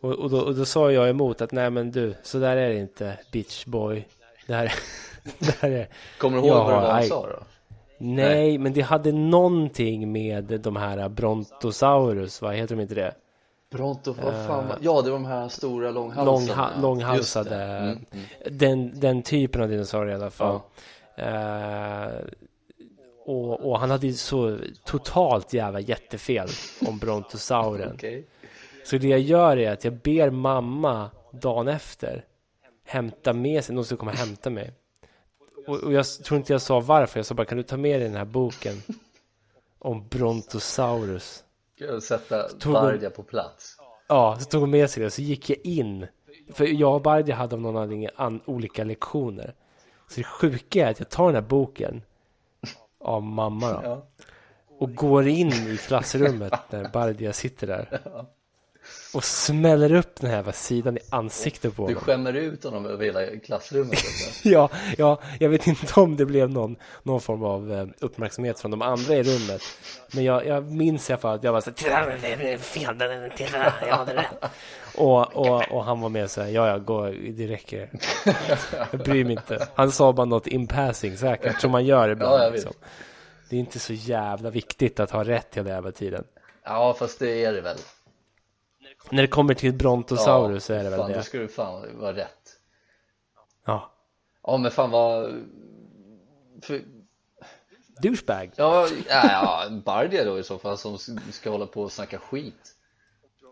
Och, 0.01 0.11
och, 0.11 0.29
då, 0.29 0.39
och 0.39 0.55
då 0.55 0.65
sa 0.65 0.91
jag 0.91 1.09
emot 1.09 1.41
att 1.41 1.51
nej 1.51 1.69
men 1.69 1.91
du, 1.91 2.15
så 2.23 2.39
där 2.39 2.57
är 2.57 2.69
det 2.69 2.79
inte 2.79 3.19
bitch 3.31 3.65
boy. 3.65 4.07
Det 4.47 4.53
här, 4.53 4.73
det 5.39 5.55
här 5.59 5.71
är... 5.71 5.87
Kommer 6.17 6.37
du 6.37 6.47
ihåg 6.47 6.57
Ja, 6.57 6.63
vad 6.63 6.73
det 6.73 6.75
var 6.75 6.91
han 6.91 6.99
nej. 6.99 7.09
sa 7.09 7.27
då? 7.27 7.43
Nej, 7.97 8.57
men 8.57 8.73
det 8.73 8.81
hade 8.81 9.11
någonting 9.11 10.11
med 10.11 10.59
de 10.63 10.75
här 10.75 11.09
Brontosaurus, 11.09 12.41
vad 12.41 12.55
heter 12.55 12.75
de 12.75 12.81
inte 12.81 12.95
det? 12.95 13.15
Bronto, 13.69 14.13
vad 14.13 14.33
fan 14.47 14.67
var... 14.67 14.77
Ja, 14.81 15.01
det 15.01 15.11
var 15.11 15.17
de 15.17 15.25
här 15.25 15.49
stora 15.49 15.91
långhalsarna 15.91 16.31
Långha, 16.31 16.81
långhalsade. 16.81 17.55
Mm, 17.55 18.05
mm. 18.11 18.25
Den, 18.57 18.99
den 18.99 19.21
typen 19.21 19.61
av 19.61 19.69
dinosaurier 19.69 20.11
i 20.11 20.15
alla 20.15 20.29
fall. 20.29 20.59
Eh, 21.15 22.07
och, 23.25 23.69
och 23.69 23.79
han 23.79 23.89
hade 23.89 24.07
ju 24.07 24.13
så 24.13 24.57
totalt 24.83 25.53
jävla 25.53 25.79
jättefel 25.79 26.47
om 26.87 26.97
brontosauren. 26.97 27.91
Okej 27.95 28.27
Så 28.85 28.97
det 28.97 29.07
jag 29.07 29.19
gör 29.19 29.57
är 29.57 29.71
att 29.71 29.83
jag 29.83 29.93
ber 29.93 30.29
mamma 30.29 31.09
dagen 31.31 31.67
efter 31.67 32.25
hämta 32.83 33.33
med 33.33 33.63
sig, 33.63 33.75
någon 33.75 33.85
ska 33.85 33.97
komma 33.97 34.11
och 34.11 34.17
hämta 34.17 34.49
mig. 34.49 34.71
Och, 35.67 35.77
och 35.77 35.93
jag 35.93 36.05
tror 36.07 36.37
inte 36.37 36.53
jag 36.53 36.61
sa 36.61 36.79
varför, 36.79 37.19
jag 37.19 37.25
sa 37.25 37.35
bara 37.35 37.45
kan 37.45 37.57
du 37.57 37.63
ta 37.63 37.77
med 37.77 37.99
dig 37.99 38.07
den 38.09 38.17
här 38.17 38.25
boken 38.25 38.81
om 39.79 40.07
Brontosaurus? 40.07 41.43
Jag 41.79 42.03
sätta 42.03 42.43
Tog 42.43 42.73
hon- 42.73 42.83
Bardia 42.83 43.09
på 43.09 43.23
plats? 43.23 43.75
Ja, 44.07 44.37
så 44.39 44.45
tog 44.45 44.61
hon 44.61 44.69
med 44.69 44.89
sig 44.89 45.03
det 45.03 45.09
så 45.09 45.21
gick 45.21 45.49
jag 45.49 45.59
in. 45.63 46.07
För 46.53 46.65
jag 46.65 46.95
och 46.95 47.01
Bardia 47.01 47.35
hade 47.35 47.55
av 47.55 47.61
någon 47.61 47.77
anledning 47.77 48.09
an, 48.15 48.41
olika 48.45 48.83
lektioner. 48.83 49.53
Så 50.07 50.15
det 50.19 50.23
sjuka 50.23 50.87
är 50.87 50.91
att 50.91 50.99
jag 50.99 51.09
tar 51.09 51.25
den 51.25 51.35
här 51.35 51.41
boken 51.49 52.01
av 52.99 53.23
mamma 53.23 53.81
då, 53.81 54.07
och 54.79 54.95
går 54.95 55.27
in 55.27 55.51
i 55.51 55.77
klassrummet 55.77 56.53
när 56.69 56.89
Bardia 56.93 57.33
sitter 57.33 57.67
där. 57.67 58.01
Och 59.13 59.23
smäller 59.23 59.93
upp 59.93 60.15
den 60.15 60.29
här 60.29 60.37
jävla 60.37 60.51
sidan 60.51 60.97
i 60.97 60.99
ansiktet 61.09 61.75
på 61.75 61.87
Du 61.87 61.93
honom. 61.93 62.03
skämmer 62.03 62.33
ut 62.33 62.63
honom 62.63 62.85
över 62.85 63.05
hela 63.05 63.25
klassrummet 63.45 63.91
alltså. 63.93 64.49
Ja, 64.49 64.69
ja, 64.97 65.19
jag 65.39 65.49
vet 65.49 65.67
inte 65.67 65.99
om 65.99 66.17
det 66.17 66.25
blev 66.25 66.49
någon, 66.49 66.75
någon 67.03 67.21
form 67.21 67.43
av 67.43 67.73
eh, 67.73 67.87
uppmärksamhet 67.99 68.59
från 68.59 68.71
de 68.71 68.81
andra 68.81 69.13
i 69.15 69.23
rummet. 69.23 69.61
Men 70.13 70.23
jag, 70.23 70.45
jag 70.45 70.71
minns 70.71 71.09
i 71.09 71.13
alla 71.13 71.21
fall 71.21 71.35
att 71.35 71.43
jag 71.43 71.51
var 71.53 71.61
så 71.61 71.71
här, 71.89 72.57
fel, 72.57 73.31
titta, 73.37 73.73
jag 73.87 73.95
hade 73.95 74.15
rätt. 74.15 74.51
Och, 74.95 75.35
och, 75.35 75.71
och 75.71 75.83
han 75.85 76.01
var 76.01 76.09
med 76.09 76.31
så 76.31 76.41
här, 76.41 76.49
ja, 76.49 76.67
ja, 76.67 76.77
gå, 76.77 77.05
det 77.11 77.47
räcker. 77.47 77.89
Jag 78.91 78.99
bryr 78.99 79.23
mig 79.23 79.33
inte. 79.33 79.67
Han 79.75 79.91
sa 79.91 80.13
bara 80.13 80.25
något 80.25 80.47
in 80.47 80.67
passing 80.67 81.17
säkert, 81.17 81.61
som 81.61 81.71
man 81.71 81.85
gör 81.85 82.09
ibland. 82.09 82.43
Ja, 82.43 82.49
liksom. 82.49 82.73
Det 83.49 83.55
är 83.55 83.59
inte 83.59 83.79
så 83.79 83.93
jävla 83.93 84.49
viktigt 84.49 84.99
att 84.99 85.11
ha 85.11 85.23
rätt 85.23 85.47
hela 85.55 85.69
jävla 85.69 85.91
tiden. 85.91 86.23
Ja, 86.63 86.95
fast 86.99 87.19
det 87.19 87.43
är 87.45 87.53
det 87.53 87.61
väl 87.61 87.77
När 89.09 89.21
det 89.21 89.27
kommer 89.27 89.53
till 89.53 89.73
Brontosaurus 89.73 90.65
så 90.65 90.73
är 90.73 90.83
det 90.83 90.89
väl 90.89 90.99
fan, 90.99 91.09
det. 91.11 91.17
Då 91.17 91.23
ska 91.23 91.37
du 91.37 91.47
fan 91.47 91.99
vara 91.99 92.15
rätt. 92.15 92.57
Ja. 93.65 93.91
Ja 94.43 94.57
men 94.57 94.71
fan 94.71 94.91
vad... 94.91 95.43
För... 96.61 96.81
Douchebag. 98.01 98.51
Ja, 98.55 98.87
ja, 99.09 99.27
ja 99.31 99.69
Bardia 99.85 100.25
då 100.25 100.39
i 100.39 100.43
så 100.43 100.57
fall 100.57 100.77
som 100.77 100.97
ska 101.31 101.49
hålla 101.49 101.65
på 101.65 101.81
och 101.81 101.91
snacka 101.91 102.17
skit. 102.19 102.75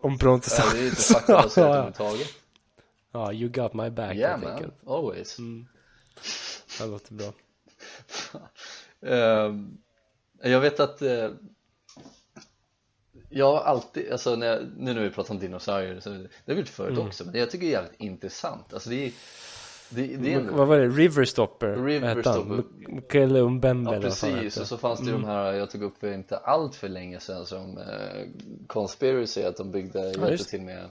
Om 0.02 0.12
Ja, 0.12 0.18
Brontosaurus. 0.18 0.72
det 0.72 0.78
är 0.80 0.84
inte 0.88 1.02
faktabaserat 1.02 1.56
ja, 1.56 1.62
ja. 1.62 1.68
överhuvudtaget. 1.68 2.28
ja, 3.12 3.32
you 3.32 3.48
got 3.50 3.74
my 3.74 3.90
back 3.90 4.14
Yeah 4.14 4.30
helt 4.30 4.42
man, 4.44 4.52
enkelt. 4.52 4.74
always. 4.86 5.36
Det 6.78 6.86
låter 6.86 7.14
bra. 7.14 7.32
Ehm, 9.06 9.78
jag 10.42 10.60
vet 10.60 10.80
att 10.80 11.02
eh, 11.02 11.30
jag 13.30 13.52
har 13.52 13.60
alltid, 13.60 14.12
alltså 14.12 14.36
när 14.36 14.46
jag, 14.46 14.58
nu 14.76 14.94
när 14.94 15.02
vi 15.02 15.10
pratar 15.10 15.34
om 15.34 15.40
dinosaurier, 15.40 16.00
så, 16.00 16.10
det 16.10 16.16
har 16.46 16.54
vi 16.54 16.60
gjort 16.60 16.68
förut 16.68 16.92
Mm. 16.94 17.06
också, 17.06 17.24
men 17.24 17.34
jag 17.34 17.50
tycker 17.50 17.66
det 17.66 17.70
är 17.74 17.80
jävligt 17.82 18.00
intressant. 18.00 18.74
Alltså 18.74 18.90
det 18.90 19.06
är, 19.06 19.12
det, 19.90 20.16
det 20.16 20.32
är 20.34 20.40
ändå, 20.40 20.52
Vad 20.54 20.68
var 20.68 20.78
det? 20.78 20.88
Riverstopper? 20.88 21.76
River 21.84 22.08
Vad 22.08 22.16
hette 22.16 22.28
han? 22.30 22.38
Stopper. 22.38 22.54
M- 22.54 22.94
Mikaela 22.94 23.38
Umbembe 23.38 23.94
ja 23.94 24.00
precis, 24.00 24.56
och 24.56 24.66
så 24.66 24.78
fanns 24.78 25.00
det 25.00 25.06
ju 25.06 25.12
de 25.12 25.24
här 25.24 25.52
jag 25.52 25.70
tog 25.70 25.82
upp 25.82 25.98
för 26.00 26.12
inte 26.12 26.36
allt 26.36 26.74
för 26.74 26.88
länge 26.88 27.20
sedan 27.20 27.46
som 27.46 27.78
eh, 27.78 27.84
Conspiracy, 28.66 29.42
att 29.42 29.56
de 29.56 29.70
byggde, 29.70 29.98
hjälpte 30.04 30.30
just. 30.30 30.48
till 30.50 30.60
med 30.62 30.90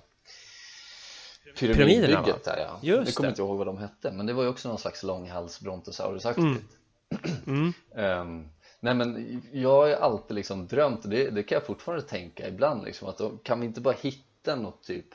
pyramidbygget 1.60 2.44
där 2.44 2.58
ja. 2.58 2.80
Just 2.82 3.08
jag 3.08 3.16
kommer 3.16 3.28
det. 3.28 3.32
inte 3.32 3.42
ihåg 3.42 3.58
vad 3.58 3.68
de 3.68 3.78
hette, 3.78 4.12
men 4.12 4.26
det 4.26 4.34
var 4.34 4.44
ju 4.44 4.50
också 4.50 4.70
någon 4.70 4.78
slags 4.78 5.04
långhals 5.04 5.60
brontosaurusaktigt. 5.62 6.46
Mm. 7.48 7.74
Ehm, 7.96 8.50
nej 8.80 8.94
men 8.94 9.42
jag 9.52 9.70
har 9.70 9.88
ju 9.88 9.94
alltid 9.94 10.36
liksom 10.36 10.68
drömt 10.68 11.04
och 11.04 11.10
det, 11.10 11.30
det 11.30 11.44
kan 11.44 11.56
jag 11.56 11.66
fortfarande 11.66 12.06
tänka 12.06 12.48
ibland 12.48 12.84
liksom 12.84 13.10
att 13.10 13.18
då, 13.18 13.30
kan 13.30 13.60
vi 13.60 13.66
inte 13.66 13.82
bara 13.82 13.96
hitta 14.02 14.56
något 14.56 14.84
typ 14.84 15.06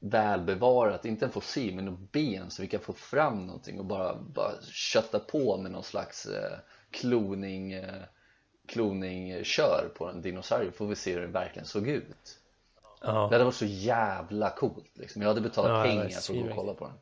välbevarat, 0.00 1.04
inte 1.04 1.24
en 1.24 1.32
fossil 1.32 1.74
men 1.74 1.84
något 1.84 2.12
ben 2.12 2.50
så 2.50 2.62
vi 2.62 2.68
kan 2.68 2.80
få 2.80 2.92
fram 2.92 3.46
någonting 3.46 3.78
och 3.78 3.84
bara, 3.84 4.14
bara 4.14 4.52
kötta 4.62 5.18
på 5.18 5.56
med 5.56 5.72
någon 5.72 5.82
slags 5.82 6.26
eh, 6.26 6.58
kloning 6.90 7.72
eh, 7.72 8.02
kloning 8.66 9.44
kör 9.44 9.90
på 9.96 10.08
en 10.08 10.22
dinosaurie 10.22 10.72
får 10.72 10.86
vi 10.86 10.96
se 10.96 11.12
hur 11.12 11.20
det 11.20 11.26
verkligen 11.26 11.66
såg 11.66 11.88
ut 11.88 12.38
Ja. 13.00 13.12
det 13.12 13.34
hade 13.34 13.44
varit 13.44 13.54
så 13.54 13.66
jävla 13.66 14.50
coolt 14.50 14.90
liksom. 14.94 15.22
jag 15.22 15.28
hade 15.28 15.40
betalat 15.40 15.70
Ja, 15.70 15.82
pengar 15.82 16.08
för 16.08 16.34
att 16.34 16.40
gå 16.40 16.48
och 16.48 16.56
kolla 16.56 16.74
på 16.74 16.86
den 16.86 16.94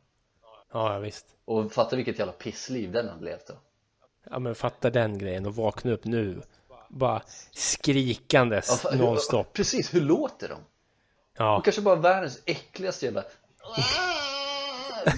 ja, 0.71 0.93
ja, 0.93 0.99
visst. 0.99 1.25
och 1.45 1.71
fatta 1.71 1.95
vilket 1.95 2.19
jävla 2.19 2.33
pissliv 2.33 2.91
den 2.91 3.09
hade 3.09 3.25
levt 3.25 3.47
då 3.47 3.53
Ja, 4.31 4.39
men 4.39 4.55
fatta 4.55 4.89
den 4.89 5.17
grejen 5.17 5.45
och 5.45 5.55
vakna 5.55 5.91
upp 5.91 6.05
nu. 6.05 6.41
Bara 6.89 7.21
skrikandes 7.51 8.83
Ja, 8.83 8.95
nonstop. 8.97 9.53
Precis, 9.53 9.93
hur 9.93 10.01
låter 10.01 10.49
de? 10.49 10.57
Ja, 11.37 11.57
Och 11.57 11.63
kanske 11.63 11.81
bara 11.81 11.95
världens 11.95 12.39
äckligaste 12.45 13.05
jävla 13.05 13.23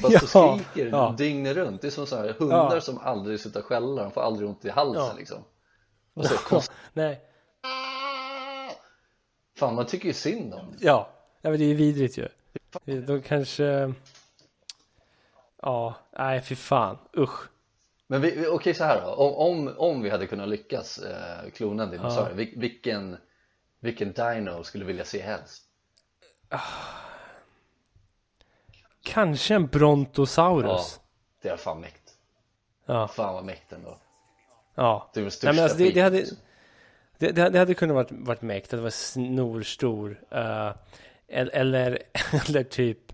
Bara 0.02 0.12
Ja, 0.14 0.20
så 0.20 0.28
skriker 0.28 0.90
ja. 0.90 1.16
dygnet 1.18 1.56
runt 1.56 1.82
Det 1.82 1.88
är 1.88 1.92
som 1.92 2.08
så 2.08 2.16
här 2.16 2.34
hundar 2.40 2.74
Ja. 2.76 2.82
som 2.82 2.98
aldrig 2.98 3.40
slutar 3.40 3.62
skälla 3.62 4.04
De 4.04 4.12
får 4.12 4.22
aldrig 4.22 4.50
ont 4.50 4.66
i 4.66 4.70
halsen 4.70 5.04
Ja. 5.04 5.14
liksom 5.18 5.44
Och 6.14 6.26
så 6.26 6.38
konst... 6.38 6.72
nej. 6.94 7.22
Fan 9.58 9.76
man 9.76 9.86
tycker 9.86 10.08
ju 10.08 10.14
synd 10.14 10.54
om 10.54 10.72
det. 10.72 10.86
Ja, 10.86 11.10
ja 11.42 11.50
men 11.50 11.60
det 11.60 11.66
är 11.66 11.70
ju 11.70 11.74
vidrigt 11.76 12.18
ju. 12.18 12.28
De 13.02 13.22
kanske... 13.22 13.94
Ja, 15.62 15.94
nej 16.18 16.42
fy 16.42 16.56
fan. 16.56 16.98
Usch. 17.18 17.50
Men 18.08 18.22
vi, 18.22 18.48
okej 18.48 18.74
så 18.74 18.84
här 18.84 19.02
då 19.02 19.08
om, 19.08 19.34
om, 19.34 19.76
om 19.78 20.02
vi 20.02 20.10
hade 20.10 20.28
kunnat 20.28 20.50
lyckas 20.50 20.98
eh, 20.98 21.50
klona 21.50 21.84
en 21.84 21.92
dinosaurie 21.92 22.36
vil, 22.36 22.54
vilken, 22.58 23.18
vilken 23.80 24.14
dino 24.14 24.64
skulle 24.64 24.84
du 24.84 24.88
vilja 24.88 25.06
se 25.06 25.22
helst? 25.22 25.64
Kanske 29.04 29.56
en 29.56 29.68
Brontosaurus. 29.68 31.00
Det 31.42 31.50
är 31.50 31.58
fan 31.58 31.82
mäkt 31.82 32.14
Ja, 32.86 33.08
Fan 33.08 33.34
vad 33.34 33.46
mäkt 33.46 33.74
ändå 33.74 33.98
ja. 34.78 35.10
Det 35.14 35.20
är 35.20 35.22
den 35.22 35.24
Nej, 35.24 35.32
största 35.32 35.54
men 35.54 35.64
alltså 35.64 35.78
det, 35.78 35.92
det, 35.92 36.02
hade, 36.02 36.26
det, 37.18 37.32
det, 37.32 37.50
det 37.50 37.60
hade 37.60 37.74
kunnat 37.74 37.96
varit, 37.96 38.12
varit 38.12 38.42
mäktigt 38.42 38.74
att 38.74 38.80
vara 38.80 38.92
snorstor. 38.92 40.22
Uh, 40.36 40.72
eller, 41.28 42.00
eller, 42.48 42.64
typ 42.64 43.14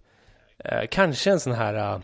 eh, 0.57 0.83
kanske 0.91 1.31
en 1.31 1.39
sån 1.39 1.53
här 1.53 1.95
uh, 1.95 2.01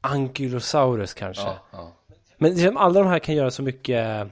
Ankylosaurus 0.00 1.14
kanske. 1.14 1.42
ja, 1.42 1.58
ja. 1.70 1.92
Men 2.38 2.54
liksom, 2.54 2.76
alla 2.76 3.00
de 3.00 3.08
här 3.08 3.18
kan 3.18 3.34
göra 3.34 3.50
så 3.50 3.62
mycket, 3.62 4.28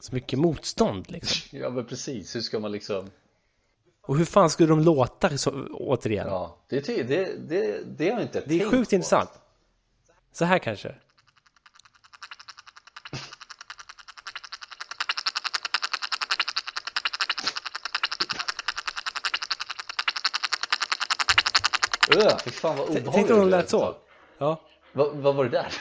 så 0.00 0.14
mycket 0.14 0.38
motstånd 0.38 1.10
liksom. 1.10 1.58
ja 1.60 1.70
men 1.70 1.84
precis, 1.86 2.36
hur 2.36 2.40
ska 2.40 2.58
man 2.58 2.72
liksom 2.72 3.10
Och 4.02 4.16
hur 4.18 4.24
fan 4.24 4.50
skulle 4.50 4.68
de 4.68 4.80
låta 4.80 5.38
så, 5.38 5.66
återigen? 5.70 6.26
Ja, 6.28 6.56
det, 6.68 6.80
ty- 6.80 7.02
det, 7.02 7.48
det, 7.48 7.80
det 7.98 8.04
har 8.04 8.12
jag 8.12 8.22
inte 8.22 8.42
Det 8.46 8.60
är 8.62 8.70
sjukt 8.70 8.90
på. 8.90 8.94
intressant. 8.96 9.30
Så 10.32 10.44
här 10.44 10.58
kanske. 10.58 10.94
Öh, 22.16 22.36
fy 22.44 22.50
fan 22.50 22.76
vad 22.76 22.86
obehagligt 22.88 23.14
Tänk 23.14 23.30
om 23.30 23.38
de 23.38 23.48
lät 23.48 23.70
så. 23.70 23.94
Ja. 24.38 24.60
Vad, 24.96 25.16
vad 25.16 25.34
var 25.34 25.44
det 25.44 25.50
där? 25.50 25.66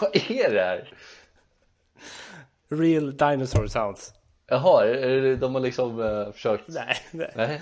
vad 0.00 0.16
är 0.16 0.54
det 0.54 0.60
här? 0.60 0.92
Real 2.68 3.16
dinosaur 3.16 3.66
sounds. 3.66 4.12
Jaha, 4.46 4.86
de 5.36 5.54
har 5.54 5.60
liksom 5.60 6.00
eh, 6.00 6.32
försökt 6.32 6.68
Nej, 6.68 6.96
nej. 7.12 7.60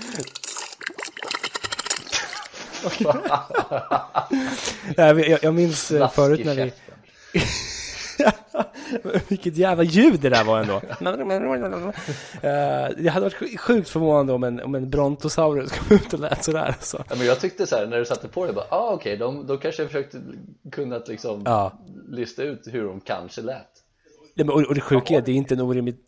Nej, 4.97 4.97
jag, 5.31 5.45
jag 5.45 5.55
minns 5.55 5.91
eh, 5.91 5.99
Slask 5.99 6.15
förut 6.15 6.45
när 6.45 6.55
vi... 6.55 6.73
Vilket 9.29 9.57
jävla 9.57 9.83
ljud 9.85 10.21
det 10.21 10.29
där 10.29 10.45
var 10.45 10.61
ändå. 10.61 10.81
Eh, 12.43 12.97
det 12.99 13.09
hade 13.09 13.25
varit 13.27 13.37
sj- 13.37 13.57
sjukt 13.57 13.89
förvånande 13.89 14.33
om 14.33 14.45
en, 14.45 14.61
om 14.63 14.75
en 14.75 14.91
Brontosaurus 14.91 15.73
kom 15.73 15.97
ut 15.97 16.13
och 16.13 16.21
lät 16.21 16.45
sådär. 16.45 16.65
Alltså. 16.67 17.05
ja, 17.09 17.15
men 17.19 17.27
jag 17.27 17.41
tyckte 17.41 17.67
så 17.67 17.77
här 17.77 17.87
när 17.87 17.99
du 17.99 18.05
satte 18.05 18.29
på 18.29 18.47
det 18.47 18.53
bara, 18.53 18.65
ah 18.71 18.91
okej, 18.93 19.17
de, 19.17 19.47
de 19.47 19.59
kanske 19.59 19.87
försökte 19.87 20.19
kunnat 20.73 21.09
liksom 21.09 21.43
Ja. 21.45 21.73
lista 22.09 22.43
ut 22.43 22.69
hur 22.73 22.85
de 22.85 23.01
kanske 23.01 23.43
lät 23.43 23.57
Nej, 24.35 24.47
men, 24.47 24.51
och, 24.55 24.63
och 24.63 24.75
det 24.75 24.81
sjuka 24.81 25.15
är, 25.15 25.21
det 25.23 25.33
är 25.33 25.37
inte 25.37 25.55
en 25.55 25.61
orimligt... 25.61 26.01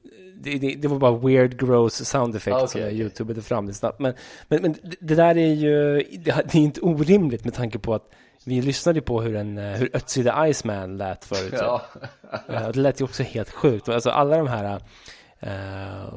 Det, 0.43 0.59
det, 0.59 0.75
det 0.75 0.89
var 0.89 0.99
bara 0.99 1.19
weird 1.19 1.61
gross 1.61 2.05
sound 2.09 2.37
effect 2.37 2.55
Ah, 2.55 2.59
okej, 2.59 2.69
som 2.69 2.81
jag 2.81 2.89
okej. 2.89 3.01
youtubade 3.01 3.43
fram 3.43 3.67
det 3.67 3.75
snabbt. 3.75 4.01
Men, 4.01 4.15
men, 4.49 4.63
men 4.63 4.73
det- 4.73 4.97
det 5.01 5.15
där 5.15 5.37
är 5.39 5.55
ju... 5.55 5.95
Det, 6.19 6.45
det 6.53 6.55
är 6.59 6.63
inte 6.63 6.81
orimligt 6.81 7.45
med 7.45 7.55
tanke 7.55 7.79
på 7.79 7.95
att 7.95 8.05
vi 8.45 8.63
lyssnade 8.63 9.01
på 9.01 9.23
hur, 9.23 9.37
en, 9.37 9.59
eh, 9.59 9.79
hur 9.79 9.91
Ötzi 9.97 10.25
the 10.25 10.33
Iceman 10.51 10.97
lät 10.97 11.25
förut. 11.25 11.55
Ja, 11.59 11.83
Eh, 12.49 12.67
och 12.67 12.73
det 12.73 12.81
lät 12.81 13.01
ju 13.01 13.05
också 13.05 13.23
helt 13.23 13.51
sjukt. 13.51 13.89
Alltså 13.89 14.11
alla 14.11 14.37
de 14.37 14.49
här 14.49 14.81
eh, 15.41 16.15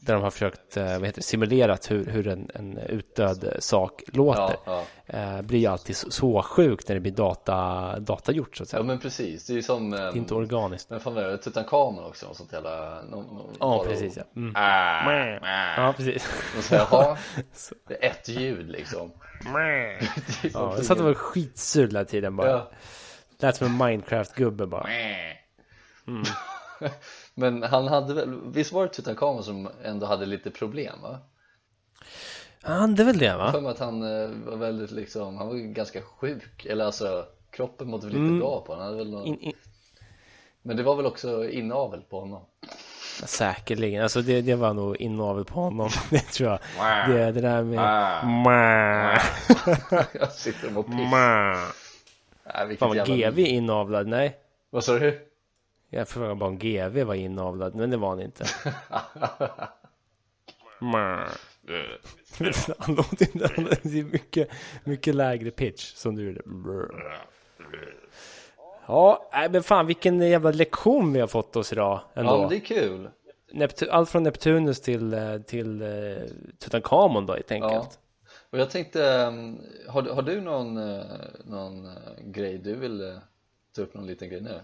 där 0.00 0.14
de 0.14 0.22
har 0.22 0.30
försökt 0.30 0.76
eh, 0.76 0.98
vad 0.98 1.06
heter 1.06 1.22
simulerat 1.22 1.90
hur, 1.90 2.06
hur 2.06 2.28
en, 2.28 2.50
en 2.54 2.78
utdöd 2.78 3.56
sak 3.58 4.02
låter. 4.06 4.56
ja, 4.64 4.84
ja. 5.06 5.18
Eh, 5.18 5.42
blir 5.42 5.58
ju 5.58 5.66
alltid 5.66 5.96
så, 5.96 6.10
så 6.10 6.42
sjukt 6.42 6.88
när 6.88 6.94
det 6.94 7.00
blir 7.00 7.12
data, 7.12 7.98
datagjort 8.00 8.56
så 8.56 8.62
att 8.62 8.68
säga. 8.68 8.80
ja 8.80 8.84
men 8.84 8.98
precis, 8.98 9.46
det 9.46 9.52
är 9.52 9.54
ju 9.54 9.62
som 9.62 9.90
det 9.90 9.98
är 9.98 10.16
inte 10.16 10.34
um, 10.34 10.40
organiskt. 10.40 10.90
Men 10.90 11.00
fan 11.00 11.14
var 11.14 11.22
det? 11.22 11.38
Tutankhamon 11.38 12.04
också, 12.04 12.26
något 12.26 12.36
sånt 12.36 12.52
jävla 12.52 13.02
Ja, 13.60 13.84
precis 13.88 14.16
ja. 14.16 14.22
Mm. 14.36 14.52
Ah, 14.56 15.06
ah. 15.42 15.86
Ja, 15.86 15.94
precis. 15.96 16.28
Och 16.58 16.64
så 16.64 16.74
jaha, 16.74 17.16
det 17.88 18.04
är 18.06 18.10
ett 18.10 18.28
ljud 18.28 18.70
liksom 18.70 19.12
Ja, 20.42 20.74
jag 20.76 20.84
satt 20.84 20.98
och 20.98 21.04
var 21.04 21.14
skitsur 21.14 21.86
hela 21.86 22.04
tiden 22.04 22.36
bara. 22.36 22.48
Ja. 22.48 22.70
Lät 23.38 23.56
som 23.56 23.66
en 23.66 23.72
Minecraft-gubbe 23.82 24.66
bara. 24.66 24.86
Men 27.34 27.62
han 27.62 27.88
hade 27.88 28.14
väl, 28.14 28.40
visst 28.52 28.72
var 28.72 28.82
det 28.82 28.92
Tutankhamon 28.92 29.44
som 29.44 29.68
ändå 29.84 30.06
hade 30.06 30.26
lite 30.26 30.50
problem 30.50 31.02
va? 31.02 31.18
Han 32.62 32.80
hade 32.80 33.04
väl 33.04 33.18
det 33.18 33.36
va? 33.36 33.52
För 33.52 33.70
att 33.70 33.78
han 33.78 34.02
eh, 34.02 34.28
var 34.28 34.56
väldigt 34.56 34.90
liksom, 34.90 35.36
han 35.36 35.48
var 35.48 35.54
ganska 35.54 36.02
sjuk 36.02 36.66
Eller 36.66 36.84
alltså, 36.84 37.26
kroppen 37.50 37.88
mådde 37.90 38.06
väl 38.06 38.16
inte 38.16 38.26
Mm. 38.26 38.38
bra 38.38 38.64
på 38.66 38.72
honom 38.72 38.84
han 38.84 38.92
hade 38.92 39.04
väl 39.04 39.10
någon... 39.10 39.26
In, 39.26 39.40
in, 39.40 39.52
Men 40.62 40.76
det 40.76 40.82
var 40.82 40.96
väl 40.96 41.06
också 41.06 41.48
inavel 41.48 42.00
på 42.02 42.20
honom 42.20 42.44
säkerligen. 43.26 44.02
Alltså 44.02 44.22
det, 44.22 44.40
det 44.40 44.54
var 44.54 44.74
nog 44.74 44.96
inavel 44.96 45.44
på 45.44 45.60
honom. 45.60 45.90
Det 46.10 46.18
tror 46.18 46.50
jag. 46.50 46.58
Det, 47.10 47.32
det 47.32 47.40
där 47.40 47.62
med... 47.64 47.78
Jag 50.12 50.32
sitter 50.32 50.66
och 50.66 50.72
mår 50.72 50.82
piss 50.82 51.10
Mä. 51.10 51.54
Nej, 52.54 52.66
vilket 52.66 52.78
Fan 52.78 52.88
var 52.96 53.06
GV 53.06 53.38
inavlad? 53.38 54.06
Nej. 54.06 54.36
Vad 54.70 54.84
sa 54.84 54.98
du? 54.98 55.26
Jag 55.90 56.08
frågade 56.08 56.34
bara 56.34 56.50
om 56.50 56.58
GV 56.58 57.02
var 57.04 57.14
inavlad, 57.14 57.74
men 57.74 57.90
det 57.90 57.96
var 57.96 58.08
han 58.08 58.20
inte. 58.20 58.44
Han 62.78 62.94
låter 62.94 63.26
inte, 63.26 63.48
det 63.82 63.98
är 63.98 64.04
mycket, 64.04 64.48
mycket 64.84 65.14
lägre 65.14 65.50
pitch 65.50 65.94
som 65.94 66.16
du 66.16 66.26
gjorde. 66.26 66.40
Ja, 68.90 69.48
men 69.50 69.62
fan 69.62 69.86
vilken 69.86 70.20
jävla 70.20 70.50
lektion 70.50 71.12
vi 71.12 71.20
har 71.20 71.26
fått 71.26 71.56
oss 71.56 71.72
idag 71.72 72.00
ändå. 72.14 72.32
Ja 72.32 72.48
det 72.48 72.56
är 72.56 72.60
kul 72.60 73.10
Neptu- 73.52 73.88
allt 73.90 74.10
från 74.10 74.22
Neptunus 74.22 74.80
till, 74.80 75.14
eh, 75.14 75.38
till 75.38 75.82
eh, 75.82 75.88
Tutankhamon 76.58 77.26
då 77.26 77.32
helt 77.32 77.52
enkelt. 77.52 77.72
Ja. 77.72 77.90
Och 78.50 78.58
jag 78.58 78.70
tänkte, 78.70 79.10
ehm, 79.10 79.58
har, 79.88 80.02
har 80.02 80.22
du 80.22 80.40
någon, 80.40 80.76
eh, 80.76 81.04
någon 81.44 81.88
grej 82.24 82.58
du 82.58 82.74
vill 82.74 83.18
ta 83.76 83.82
upp 83.82 83.94
någon 83.94 84.06
liten 84.06 84.28
grej 84.28 84.40
nu? 84.40 84.60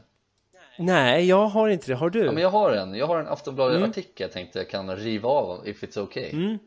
Nej, 0.79 1.29
jag 1.29 1.47
har 1.47 1.69
inte 1.69 1.87
det. 1.93 1.95
Har 1.95 2.11
du? 2.11 2.25
Ja 2.25 2.33
men 2.33 2.43
jag 2.43 2.51
har 2.51 2.73
en, 2.73 2.95
jag 2.95 3.07
har 3.07 3.19
en 3.19 3.29
Aftonbladet-artikel 3.29 4.13
jag 4.25 4.33
tänkte 4.33 4.59
jag 4.59 4.71
kan 4.71 4.97
riva 4.97 5.29
av 5.29 5.69
if 5.69 5.83
it's 5.83 5.99
okay 5.99 6.31
Mm. 6.33 6.59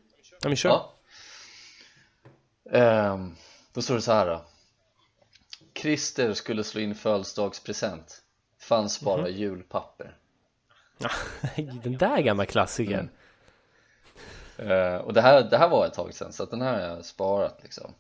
Ja, 0.42 0.48
men 0.48 0.56
kör. 0.56 0.70
Ja. 0.70 0.94
Ehm, 2.72 3.36
då 3.74 3.82
står 3.82 3.96
det 3.96 4.02
så 4.02 4.12
här 4.12 4.26
då. 4.28 4.42
Christer 5.82 6.34
skulle 6.34 6.64
slå 6.64 6.82
in 6.82 6.96
födelsedagspresent. 6.96 8.22
Fanns 8.60 9.02
bara 9.02 9.22
Mhm. 9.22 9.32
julpapper. 9.32 10.16
Den 11.84 11.98
där 11.98 12.22
gamla 12.22 12.46
klassikern. 12.46 13.10
Mm. 14.58 14.72
Ehm, 14.72 15.02
och 15.02 15.14
det 15.14 15.22
här, 15.22 15.44
det 15.44 15.58
här 15.58 15.70
var 15.70 15.86
ett 15.86 15.94
tag 15.94 16.14
sedan 16.14 16.34
så 16.34 16.44
att 16.44 16.52
den 16.52 16.62
här 16.62 16.74
har 16.74 16.96
jag 16.96 17.06
sparat 17.06 17.60
liksom. 17.64 17.94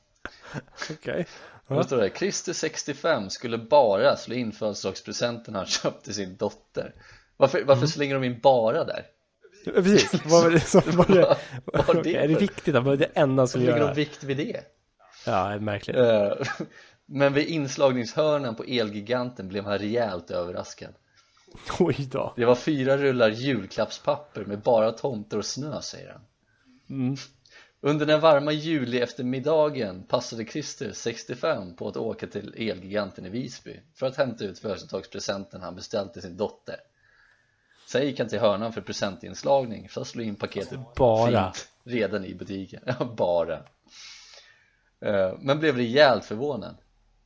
Okej. 0.92 1.26
Då 1.68 1.84
står 1.84 1.98
det 1.98 2.18
Christer 2.18 2.54
65 2.54 3.30
skulle 3.30 3.58
bara 3.58 4.16
slå 4.16 4.36
in 4.36 4.52
födelsedagspresenten 4.52 5.56
han 5.56 5.66
köpte 5.84 6.14
sin 6.14 6.36
dotter. 6.36 6.94
Varför, 7.38 7.60
varför 7.64 7.74
Mm. 7.82 7.88
slänger 7.88 8.14
de 8.16 8.24
in 8.24 8.40
bara 8.40 8.84
där? 8.84 9.06
Precis, 9.66 10.14
vad 10.26 10.44
var 10.44 10.50
det 10.52 10.60
som 10.60 10.82
var 10.86 11.06
det? 11.08 11.38
Var 11.66 11.94
det 11.94 12.00
Okej, 12.00 12.16
är 12.16 12.28
det 12.28 12.36
viktigt? 12.36 12.76
Vad 12.76 12.88
är 12.94 12.98
det 12.98 13.10
enda 13.14 13.42
han 13.42 13.48
skulle 13.48 13.66
lägger 13.66 13.78
de 13.80 13.84
göra? 13.86 13.94
vikt 13.94 14.24
vid 14.24 14.38
det? 14.38 14.62
Ja, 15.26 15.60
märkligt. 15.60 15.98
Men 17.12 17.34
vid 17.34 17.47
inslagningshörnan 17.47 18.55
på 18.55 18.64
Elgiganten 18.64 19.47
blev 19.47 19.66
han 19.66 19.78
rejält 19.78 20.32
överraskad. 20.32 20.93
Oj 21.80 22.07
då. 22.12 22.34
Det 22.36 22.45
var 22.45 22.55
fyra 22.55 22.97
rullar 22.97 23.30
julklappspapper 23.30 24.45
med 24.45 24.60
bara 24.60 24.91
tomter 24.91 25.38
och 25.38 25.45
snö, 25.45 25.82
säger 25.82 26.12
han. 26.12 26.22
Mm. 26.89 27.16
Under 27.82 28.05
den 28.05 28.20
varma 28.20 28.51
juli 28.51 28.99
eftermiddagen 28.99 30.03
passade 30.03 30.45
Christer, 30.45 30.91
65, 30.93 31.76
på 31.76 31.88
att 31.88 31.97
åka 31.97 32.28
till 32.28 32.53
Elgiganten 32.57 33.26
i 33.26 33.30
Visby 33.30 33.80
för 33.95 34.05
att 34.05 34.18
hämta 34.18 34.43
ut 34.43 34.60
födelsedagspresenten 34.60 35.62
han 35.62 35.76
beställt 35.76 36.14
till 36.14 36.22
sin 36.22 36.38
dotter. 36.38 36.76
Sen 37.88 38.05
gick 38.05 38.20
han 38.20 38.28
till 38.28 38.39
hörnan 38.39 38.74
för 38.74 38.82
presentinslagning 38.82 39.89
för 39.89 40.01
att 40.01 40.07
slå 40.07 40.24
in 40.24 40.36
paketet 40.36 40.80
Bara. 40.95 41.53
fint 41.53 41.68
redan 41.84 42.26
i 42.26 42.36
butiken. 42.36 42.82
Bara. 43.18 43.57
Eh, 45.01 45.34
Men 45.39 45.60
blev 45.60 45.76
rejält 45.76 46.26
förvånad. 46.26 46.76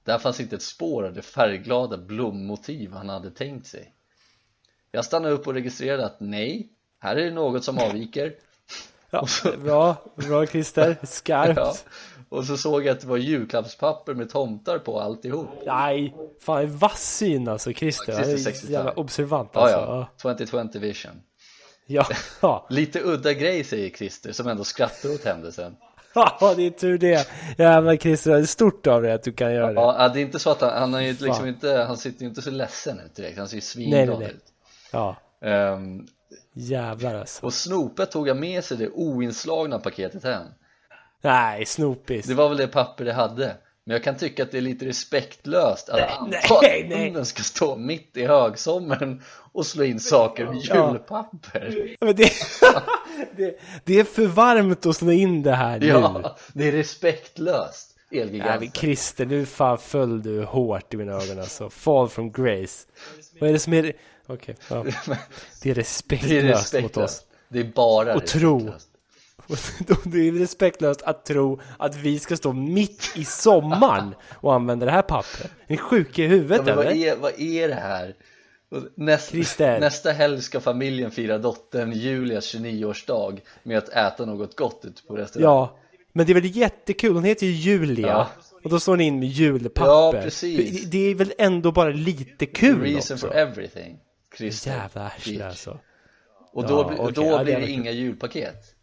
Där 0.04 0.18
fanns 0.18 0.40
inte 0.40 0.56
ett 0.56 0.62
spår 0.62 1.06
av 1.06 1.14
det 1.14 1.22
färgglada 1.22 1.98
blommotiv 1.98 2.92
han 2.94 3.10
hade 3.10 3.32
tänkt 3.32 3.68
sig. 3.68 3.94
Jag 4.92 5.06
stannade 5.06 5.34
upp 5.34 5.48
och 5.48 5.54
registrerade 5.54 6.06
att 6.06 6.20
nej, 6.20 6.70
här 7.00 7.16
är 7.16 7.26
det 7.26 7.32
något 7.32 7.64
som 7.64 7.78
avviker. 7.78 8.34
Ja, 9.10 9.28
bra, 9.58 9.96
bra 10.16 10.46
Christer. 10.46 10.98
Skarpt. 11.04 11.58
Ja. 11.58 11.74
Och 12.30 12.46
så 12.46 12.58
såg 12.58 12.86
jag 12.86 12.94
att 12.94 13.02
det 13.02 13.08
var 13.08 13.18
julklappspapper 13.18 14.14
med 14.14 14.30
tomtar 14.30 14.80
på 14.80 15.00
alltihop. 15.00 15.50
Nej, 15.66 16.16
fan 16.42 16.78
vass 16.78 17.18
syn 17.18 17.48
alltså 17.48 17.74
Christer. 17.74 18.14
Han 18.14 18.24
Christer 18.24 18.50
är 18.50 18.54
65. 18.54 18.74
jävla 18.74 18.92
observant 18.92 19.50
Ja, 19.54 19.62
alltså. 19.62 19.78
ja, 19.78 20.10
2020 20.22 20.80
vision. 20.80 21.22
Ja, 21.86 22.08
ja. 22.42 22.68
Lite 22.70 23.02
udda 23.04 23.34
grej 23.34 23.64
säger 23.64 23.90
Christer 23.90 24.32
som 24.32 24.48
ändå 24.48 24.64
skrattar 24.64 25.14
åt 25.14 25.26
händelsen. 25.26 25.76
Ja, 26.40 26.54
det 26.58 26.64
är 26.66 26.70
tur 26.70 26.98
det. 26.98 27.28
Jävlar 27.58 27.96
Christer, 27.96 28.32
det 28.32 28.38
är 28.38 28.44
stort 28.44 28.88
av 28.88 29.02
dig 29.02 29.12
att 29.12 29.24
du 29.24 29.32
kan 29.34 29.54
göra 29.54 29.68
det. 29.68 29.74
Ja, 29.74 30.10
det 30.14 30.20
är 30.20 30.22
inte 30.22 30.40
så 30.40 30.50
att 30.50 30.62
han, 30.62 30.72
han, 30.80 30.94
är 30.94 31.08
liksom 31.08 31.36
Fan. 31.36 31.48
inte, 31.48 31.74
han 31.88 31.98
sitter 31.98 32.22
ju 32.22 32.28
inte 32.28 32.42
så 32.42 32.52
ledsen 32.52 33.00
ut 33.00 33.16
direkt, 33.16 33.38
han 33.38 33.48
ser 33.48 33.56
ju 33.56 33.62
svinglad 33.62 34.22
ut. 34.24 34.44
Ja, 34.92 35.16
Ehm, 35.46 36.08
jävlar 36.54 37.16
alltså. 37.16 37.46
och 37.46 37.54
snopet 37.54 38.12
tog 38.12 38.28
han 38.28 38.40
med 38.40 38.64
sig 38.64 38.78
det 38.78 38.90
oinslagna 38.90 39.80
paketet 39.80 40.24
hem. 40.24 40.44
Nej, 41.22 41.66
snopis. 41.66 42.26
Det 42.26 42.34
var 42.34 42.50
väl 42.50 42.58
det 42.58 42.68
papper 42.68 43.06
det 43.06 43.14
hade. 43.14 43.56
Men 43.86 43.94
jag 43.94 44.04
kan 44.04 44.18
tycka 44.18 44.44
att 44.44 44.52
det 44.52 44.58
är 44.58 44.62
lite 44.62 44.86
respektlöst 44.86 45.90
att 45.90 46.18
anta 46.20 46.38
att 46.38 46.92
hunden 46.94 47.26
ska 47.26 47.44
stå 47.44 47.76
mitt 47.76 48.18
i 48.18 48.26
högsommaren 48.26 49.22
och 49.52 49.66
slå 49.66 49.84
in 49.84 50.00
saker 50.00 50.46
med 50.46 50.58
Ja. 50.64 50.90
julpapper. 50.92 51.96
Men 52.02 52.16
det, 52.16 52.32
det, 53.38 53.60
det 53.84 54.00
är 54.00 54.04
för 54.04 54.26
varmt 54.28 54.86
att 54.86 54.96
slå 54.96 55.12
in 55.12 55.44
det 55.44 55.52
här 55.56 55.80
nu. 55.80 55.88
Ja, 55.88 56.38
det 56.54 56.68
är 56.68 56.72
respektlöst. 56.72 57.90
Nej, 58.12 58.22
Elgiganten. 58.22 58.72
Christer, 58.72 59.26
nu 59.26 59.46
fan 59.46 59.78
föll 59.78 60.22
du 60.24 60.44
hårt 60.44 60.94
i 60.94 60.98
mina 60.98 61.12
ögon 61.12 61.40
alltså. 61.40 61.70
Fall 61.70 62.10
from 62.10 62.32
grace. 62.32 62.88
Vad 63.40 63.50
är 63.50 63.54
det 63.54 63.60
som 63.60 63.74
är... 63.74 63.94
Okej, 64.28 64.56
ja. 64.70 64.84
Det 64.84 64.90
är 65.12 65.18
Det 65.64 65.70
är 65.70 65.74
respektlöst 65.76 66.74
mot 66.74 66.84
oss. 66.84 66.84
respektlöst. 66.84 67.26
Det 67.50 67.60
är 67.60 67.64
bara 67.64 68.16
Och 68.16 68.26
tro. 68.26 68.58
respektlöst. 68.60 68.90
Det 70.04 70.28
är 70.28 70.32
respektlöst 70.32 71.02
att 71.02 71.26
tro 71.26 71.60
att 71.78 71.96
vi 71.96 72.20
ska 72.20 72.38
stå 72.38 72.54
mitt 72.54 73.12
i 73.16 73.26
sommaren 73.26 74.16
och 74.34 74.54
använda 74.54 74.86
det 74.86 74.92
här 74.92 75.02
pappret. 75.02 75.52
Är 75.68 75.72
ni 75.72 75.78
sjuka 75.78 76.22
i 76.22 76.26
Ja, 76.26 76.32
huvudet 76.32 76.66
men 76.66 76.76
vad 76.76 76.86
eller? 76.86 77.06
är, 77.06 77.16
vad 77.18 77.40
är 77.40 77.68
det 77.68 77.74
här? 77.76 78.16
Näst, 78.96 79.34
nästa 79.60 80.12
helg 80.12 80.42
ska 80.42 80.60
familjen 80.60 81.12
fira 81.12 81.38
dottern 81.38 81.92
Julias 81.92 82.56
29-årsdag 82.56 83.40
med 83.64 83.78
att 83.78 83.90
äta 83.90 84.26
något 84.26 84.56
gott 84.58 84.86
ute 84.86 85.04
på 85.04 85.16
restaurang. 85.16 85.44
Ja, 85.52 85.78
men 86.14 86.26
det 86.26 86.32
är 86.32 86.34
väl 86.34 86.58
jättekul. 86.58 87.14
Hon 87.16 87.24
heter 87.24 87.46
ju 87.46 87.52
Julia. 87.52 88.08
Ja. 88.08 88.30
Och 88.64 88.70
då 88.70 88.80
står 88.80 88.98
ni 88.98 89.04
in 89.04 89.20
med 89.20 89.30
julpapper. 89.30 89.90
Ja, 89.92 90.12
precis. 90.24 90.84
Det, 90.86 90.98
är 90.98 91.16
väl 91.16 91.34
ändå 91.38 91.72
bara 91.72 91.90
lite 91.90 92.46
kul 92.46 92.82
Reason 92.82 93.16
också. 93.16 93.28
for 93.28 93.36
everything. 93.36 94.00
Christer. 94.38 94.72
Jävla 94.72 95.02
arsle 95.08 95.48
alltså. 95.48 95.80
Och 96.52 96.68
då, 96.68 96.74
Ja, 96.80 96.88
blir- 96.88 97.00
okej. 97.02 97.14
då 97.16 97.24
Ja, 97.26 97.38
det 97.38 97.44
blir 97.44 97.56
det 97.60 97.70
inga 97.70 97.92
julpaket. 97.92 98.76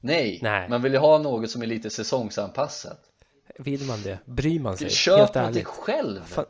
Nej, 0.00 0.38
Nej. 0.42 0.68
man 0.68 0.82
vill 0.82 0.92
ju 0.92 0.98
ha 0.98 1.18
något 1.18 1.50
som 1.50 1.62
är 1.62 1.66
lite 1.66 1.90
säsongsanpassat. 1.90 3.00
Vill 3.58 3.82
man 3.84 4.02
det? 4.02 4.18
Bryr 4.24 4.60
man 4.60 4.76
sig? 4.76 4.90
Köp 4.90 5.18
Helt 5.18 5.34
någonting 5.34 5.56
ärligt. 5.60 5.66
själv. 5.66 6.20
Fan. 6.26 6.44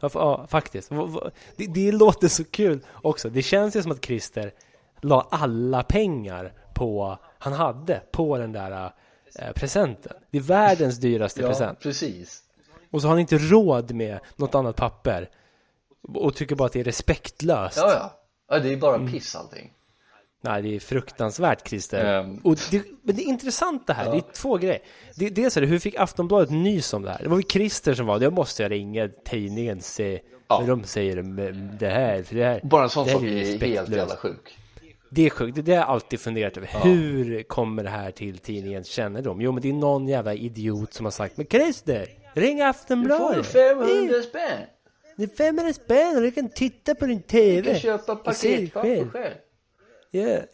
Ja, 0.00 0.10
ja, 0.14 0.46
faktiskt. 0.48 0.90
Det, 1.56 1.66
det 1.66 1.92
låter 1.92 2.28
så 2.28 2.44
kul 2.44 2.80
också. 2.92 3.30
Det 3.30 3.42
känns 3.42 3.76
ju 3.76 3.82
som 3.82 3.92
att 3.92 4.04
Christer 4.04 4.52
la 5.00 5.28
alla 5.30 5.82
pengar 5.82 6.52
på, 6.74 7.18
han 7.38 7.52
hade, 7.52 8.02
på 8.12 8.38
den 8.38 8.52
där 8.52 8.92
eh, 9.38 9.52
presenten. 9.54 10.12
Det 10.30 10.38
är 10.38 10.42
världens 10.42 10.98
dyraste 10.98 11.40
Ja, 11.42 11.48
present. 11.48 11.80
precis. 11.80 12.42
Och 12.90 13.00
så 13.02 13.06
har 13.08 13.12
han 13.12 13.20
inte 13.20 13.38
råd 13.38 13.92
med 13.94 14.18
något 14.36 14.54
annat 14.54 14.76
papper. 14.76 15.30
Och 16.14 16.34
tycker 16.34 16.54
bara 16.56 16.66
att 16.66 16.72
det 16.72 16.80
är 16.80 16.84
respektlöst. 16.84 17.76
Ja, 17.76 17.92
ja. 17.92 18.12
ja 18.48 18.58
det 18.58 18.72
är 18.72 18.76
bara 18.76 18.94
Mm. 18.96 19.12
piss 19.12 19.36
allting. 19.36 19.72
Nej, 20.46 20.62
det 20.62 20.74
är 20.76 20.80
fruktansvärt 20.80 21.68
Christer. 21.68 22.04
Ehm. 22.20 22.38
Och 22.44 22.56
det, 22.70 22.82
men 23.02 23.16
det 23.16 23.22
är 23.22 23.26
intressant 23.26 23.86
det 23.86 23.92
här, 23.92 24.10
det 24.10 24.16
är 24.16 24.32
två 24.32 24.56
grejer. 24.56 24.78
Det, 25.14 25.28
dels 25.30 25.56
är 25.56 25.60
det, 25.60 25.66
hur 25.66 25.78
fick 25.78 25.94
Aftonbladet 25.98 26.50
nys 26.50 26.92
om 26.94 27.02
det 27.02 27.10
här? 27.10 27.18
Det 27.22 27.28
var 27.28 27.36
ju 27.36 27.42
Christer 27.42 27.94
som 27.94 28.06
var 28.06 28.18
det, 28.18 28.24
jag 28.24 28.32
måste 28.32 28.68
ringa 28.68 29.08
tidningen 29.24 29.80
se 29.80 30.20
Ja. 30.48 30.58
hur 30.60 30.68
de 30.68 30.84
säger 30.84 31.18
om 31.20 31.36
det 31.78 31.88
här. 31.88 32.22
För 32.22 32.34
det 32.34 32.44
här 32.44 32.60
Bara 32.64 32.82
en 32.82 32.90
sån 32.90 33.06
sak 33.06 33.22
är 33.22 33.26
helt 33.28 33.46
respektlöst. 33.48 33.92
jävla 33.92 34.16
sjuk. 34.16 34.58
Det 35.10 35.26
är 35.26 35.30
sjukt, 35.30 35.54
det, 35.56 35.62
det 35.62 35.72
har 35.72 35.78
jag 35.78 35.88
alltid 35.88 36.20
funderat 36.20 36.56
över. 36.56 36.68
Hur 36.82 37.42
kommer 37.42 37.84
det 37.84 37.90
här 37.90 38.10
till 38.10 38.38
tidningens 38.38 38.86
kännedom? 38.88 39.40
Jo, 39.40 39.52
men 39.52 39.62
det 39.62 39.68
är 39.68 39.72
någon 39.72 40.08
jävla 40.08 40.34
idiot 40.34 40.94
som 40.94 41.06
har 41.06 41.10
sagt 41.10 41.36
Men 41.36 41.46
Christer, 41.46 42.06
ring 42.34 42.60
Aftonbladet! 42.62 43.46
500 43.46 44.22
spänn! 44.22 44.62
Det 45.16 45.22
är 45.24 45.36
500 45.36 45.72
spänn 45.72 46.16
och 46.16 46.22
du 46.22 46.30
kan 46.30 46.48
titta 46.48 46.94
på 46.94 47.06
din 47.06 47.22
TV. 47.22 47.60
Du 47.60 47.70
kan 47.70 47.80
köpa 47.80 48.16
paketpapper 48.16 49.08
själv. 49.10 49.34
Ja. 50.10 50.38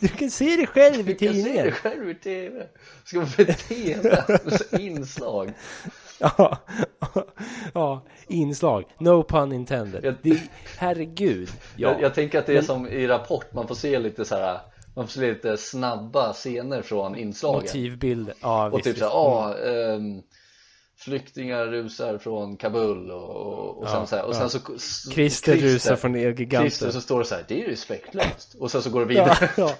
Du 0.00 0.08
kan 0.08 0.30
se 0.30 0.56
det 0.56 0.66
själv 0.66 1.00
i 1.00 1.02
Du 1.02 1.14
kan 1.14 1.28
se 1.28 1.34
tidningen. 1.34 1.64
det 1.66 1.72
själv 1.72 2.10
i 2.10 2.14
TV. 2.14 2.66
Ska 3.04 3.16
man 3.16 3.26
få 3.26 3.44
TV? 3.44 4.22
Inslag. 4.78 5.52
Ja, 6.22 6.56
ja, 7.74 8.02
inslag. 8.28 8.84
No 8.98 9.22
pun 9.22 9.52
intended. 9.52 10.04
Jag- 10.04 10.14
Det, 10.22 10.40
herregud. 10.78 11.48
Ja. 11.76 11.90
Jag, 11.92 12.02
jag 12.02 12.14
tänker 12.14 12.38
att 12.38 12.46
det 12.46 12.56
är 12.56 12.62
som 12.62 12.88
i 12.88 13.06
Rapport, 13.06 13.52
man 13.54 13.68
får 13.68 13.74
se 13.74 13.98
lite 13.98 14.24
så 14.24 14.34
här. 14.34 14.60
Man 14.96 15.06
får 15.06 15.12
se 15.12 15.20
lite 15.32 15.56
snabba 15.56 16.32
scener 16.32 16.82
från 16.82 17.16
inslagen. 17.16 17.60
Motivbilder. 17.62 18.34
Ja, 18.40 18.66
Och 18.70 18.78
visst, 18.78 18.84
typ 18.84 18.94
visst. 18.94 19.04
såhär, 19.06 19.14
ah, 19.16 19.54
ehm, 19.94 20.22
flyktingar 21.04 21.66
rusar 21.66 22.18
från 22.18 22.56
Kabul 22.56 23.10
och, 23.10 23.30
och, 23.36 23.78
och 23.82 23.88
sen 23.88 23.98
Ja, 24.00 24.06
så 24.06 24.16
här, 24.16 24.24
och 24.24 24.34
ja. 24.34 24.38
sen 24.38 24.50
så 24.50 24.74
s- 24.76 25.04
Christer 25.12 25.56
rusar 25.56 25.96
från 25.96 26.12
Christer 26.12 26.28
Elgiganten. 26.28 26.92
så 26.92 27.00
står 27.00 27.18
det 27.18 27.24
så 27.24 27.34
här, 27.34 27.44
det 27.48 27.64
är 27.64 27.68
respektlöst 27.68 28.54
och 28.54 28.70
sen 28.70 28.82
så 28.82 28.90
går 28.90 29.00
det 29.00 29.06
vidare 29.06 29.50
ja. 29.56 29.74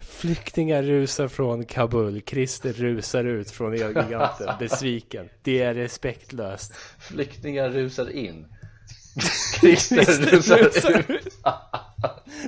Flyktingar 0.00 0.82
rusar 0.82 1.28
från 1.28 1.64
Kabul. 1.64 2.22
Christer 2.26 2.72
rusar 2.72 3.24
ut 3.24 3.50
från 3.50 3.72
Elgiganten. 3.74 4.48
Besviken. 4.58 5.28
Det 5.42 5.62
är 5.62 5.74
respektlöst. 5.74 6.72
flyktingar 6.98 7.70
rusar 7.70 8.10
in 8.10 8.46
Christer 9.60 10.26
rusar 10.30 10.58
ut 10.58 11.34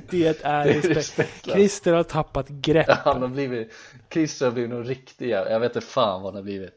Det 0.09 0.27
är 0.27 0.33
Det 0.33 0.39
är 0.43 0.65
respekt. 0.65 0.97
respektlöst. 0.97 1.55
Christer 1.57 1.93
har 1.93 2.03
tappat 2.03 2.49
grepp. 2.49 2.87
Han 2.89 3.21
har 3.21 3.29
blivit, 3.29 3.71
Christer 4.13 4.45
har 4.45 4.51
blivit 4.53 4.71
någon 4.71 4.83
riktiga, 4.85 5.49
jag 5.49 5.59
vet 5.59 5.75
inte 5.75 5.87
fan 5.87 6.21
vad 6.21 6.33
han 6.33 6.35
har 6.35 6.43
blivit 6.43 6.69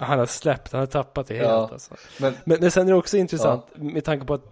Han 0.00 0.18
har 0.18 0.26
släppt, 0.26 0.72
han 0.72 0.78
har 0.80 0.86
tappat 0.86 1.26
det 1.26 1.34
helt 1.34 1.48
Ja. 1.48 1.68
alltså. 1.72 1.94
Men 2.20 2.34
Men, 2.44 2.58
men 2.60 2.70
sen 2.70 2.86
är 2.88 2.92
det 2.92 2.98
också 2.98 3.16
intressant 3.16 3.66
med 3.76 4.04
tanke 4.04 4.26
på 4.26 4.34
att 4.34 4.44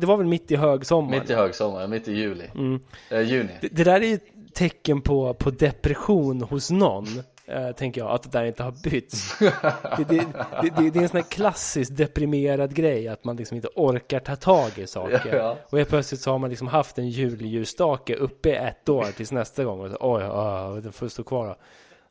det 0.00 0.06
var 0.06 0.16
väl 0.16 0.26
mitt 0.26 0.50
i 0.50 0.56
högsommar. 0.56 1.10
mitt 1.20 1.30
i 1.30 1.34
högsommaren, 1.34 1.90
mitt 1.90 2.08
i 2.08 2.12
juli, 2.12 2.44
Mm. 2.54 2.80
eh, 3.10 3.20
juni. 3.20 3.50
Det, 3.60 3.68
det 3.68 3.84
där 3.84 4.00
är 4.00 4.06
ju 4.06 4.14
ett 4.14 4.54
tecken 4.54 5.00
på, 5.02 5.34
på 5.34 5.50
depression 5.50 6.42
hos 6.42 6.70
någon. 6.70 7.06
Eh, 7.48 7.70
tänker 7.72 8.00
jag, 8.00 8.10
att 8.10 8.22
det 8.22 8.38
där 8.38 8.44
inte 8.44 8.62
har 8.62 8.74
bytts. 8.84 9.38
Det, 9.38 10.04
det, 10.08 10.90
det 10.90 10.98
är 10.98 11.02
en 11.02 11.08
sån 11.08 11.16
här 11.20 11.30
klassisk 11.30 11.96
deprimerad 11.96 12.74
grej, 12.74 13.08
att 13.08 13.24
man 13.24 13.36
liksom 13.36 13.56
inte 13.56 13.68
orkar 13.74 14.20
ta 14.20 14.36
tag 14.36 14.70
i 14.78 14.86
saker. 14.86 15.36
Ja. 15.36 15.56
Och 15.70 15.78
helt 15.78 15.90
plötsligt 15.90 16.20
så 16.20 16.30
har 16.30 16.38
man 16.38 16.50
liksom 16.50 16.68
haft 16.68 16.98
en 16.98 17.08
julljusstake 17.08 18.14
uppe 18.16 18.48
i 18.48 18.52
ett 18.54 18.88
år 18.88 19.04
tills 19.16 19.32
nästa 19.32 19.64
gång. 19.64 19.80
Och 19.80 19.90
så, 19.90 19.96
Oj, 20.00 20.24
oh, 20.24 20.76
den 20.76 20.92
får 20.92 21.08
stå 21.08 21.22
kvar 21.22 21.46
då. 21.46 21.56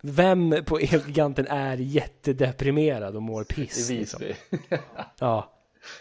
Vem 0.02 0.56
på 0.66 0.80
Elgiganten 0.80 1.48
är 1.48 1.78
jättedeprimerad 1.78 3.16
och 3.16 3.22
mår 3.22 3.44
piss? 3.44 3.90
I 3.90 3.98
Liksom? 3.98 4.22
Visby. 4.22 4.36
Ja, 5.20 5.52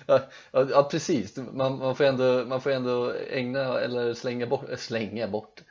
Ja, 0.07 0.20
ja, 0.53 0.66
ja 0.70 0.88
precis, 0.90 1.36
man, 1.36 1.78
man, 1.78 1.97
får 1.97 2.05
ändå, 2.05 2.45
man 2.47 2.61
får 2.61 2.70
ändå 2.70 3.12
ägna 3.30 3.80
eller 3.80 4.14
slänga 4.14 4.47
bort, 4.47 4.70
äh, 4.70 4.76
slänga 4.76 5.28
bort, 5.28 5.62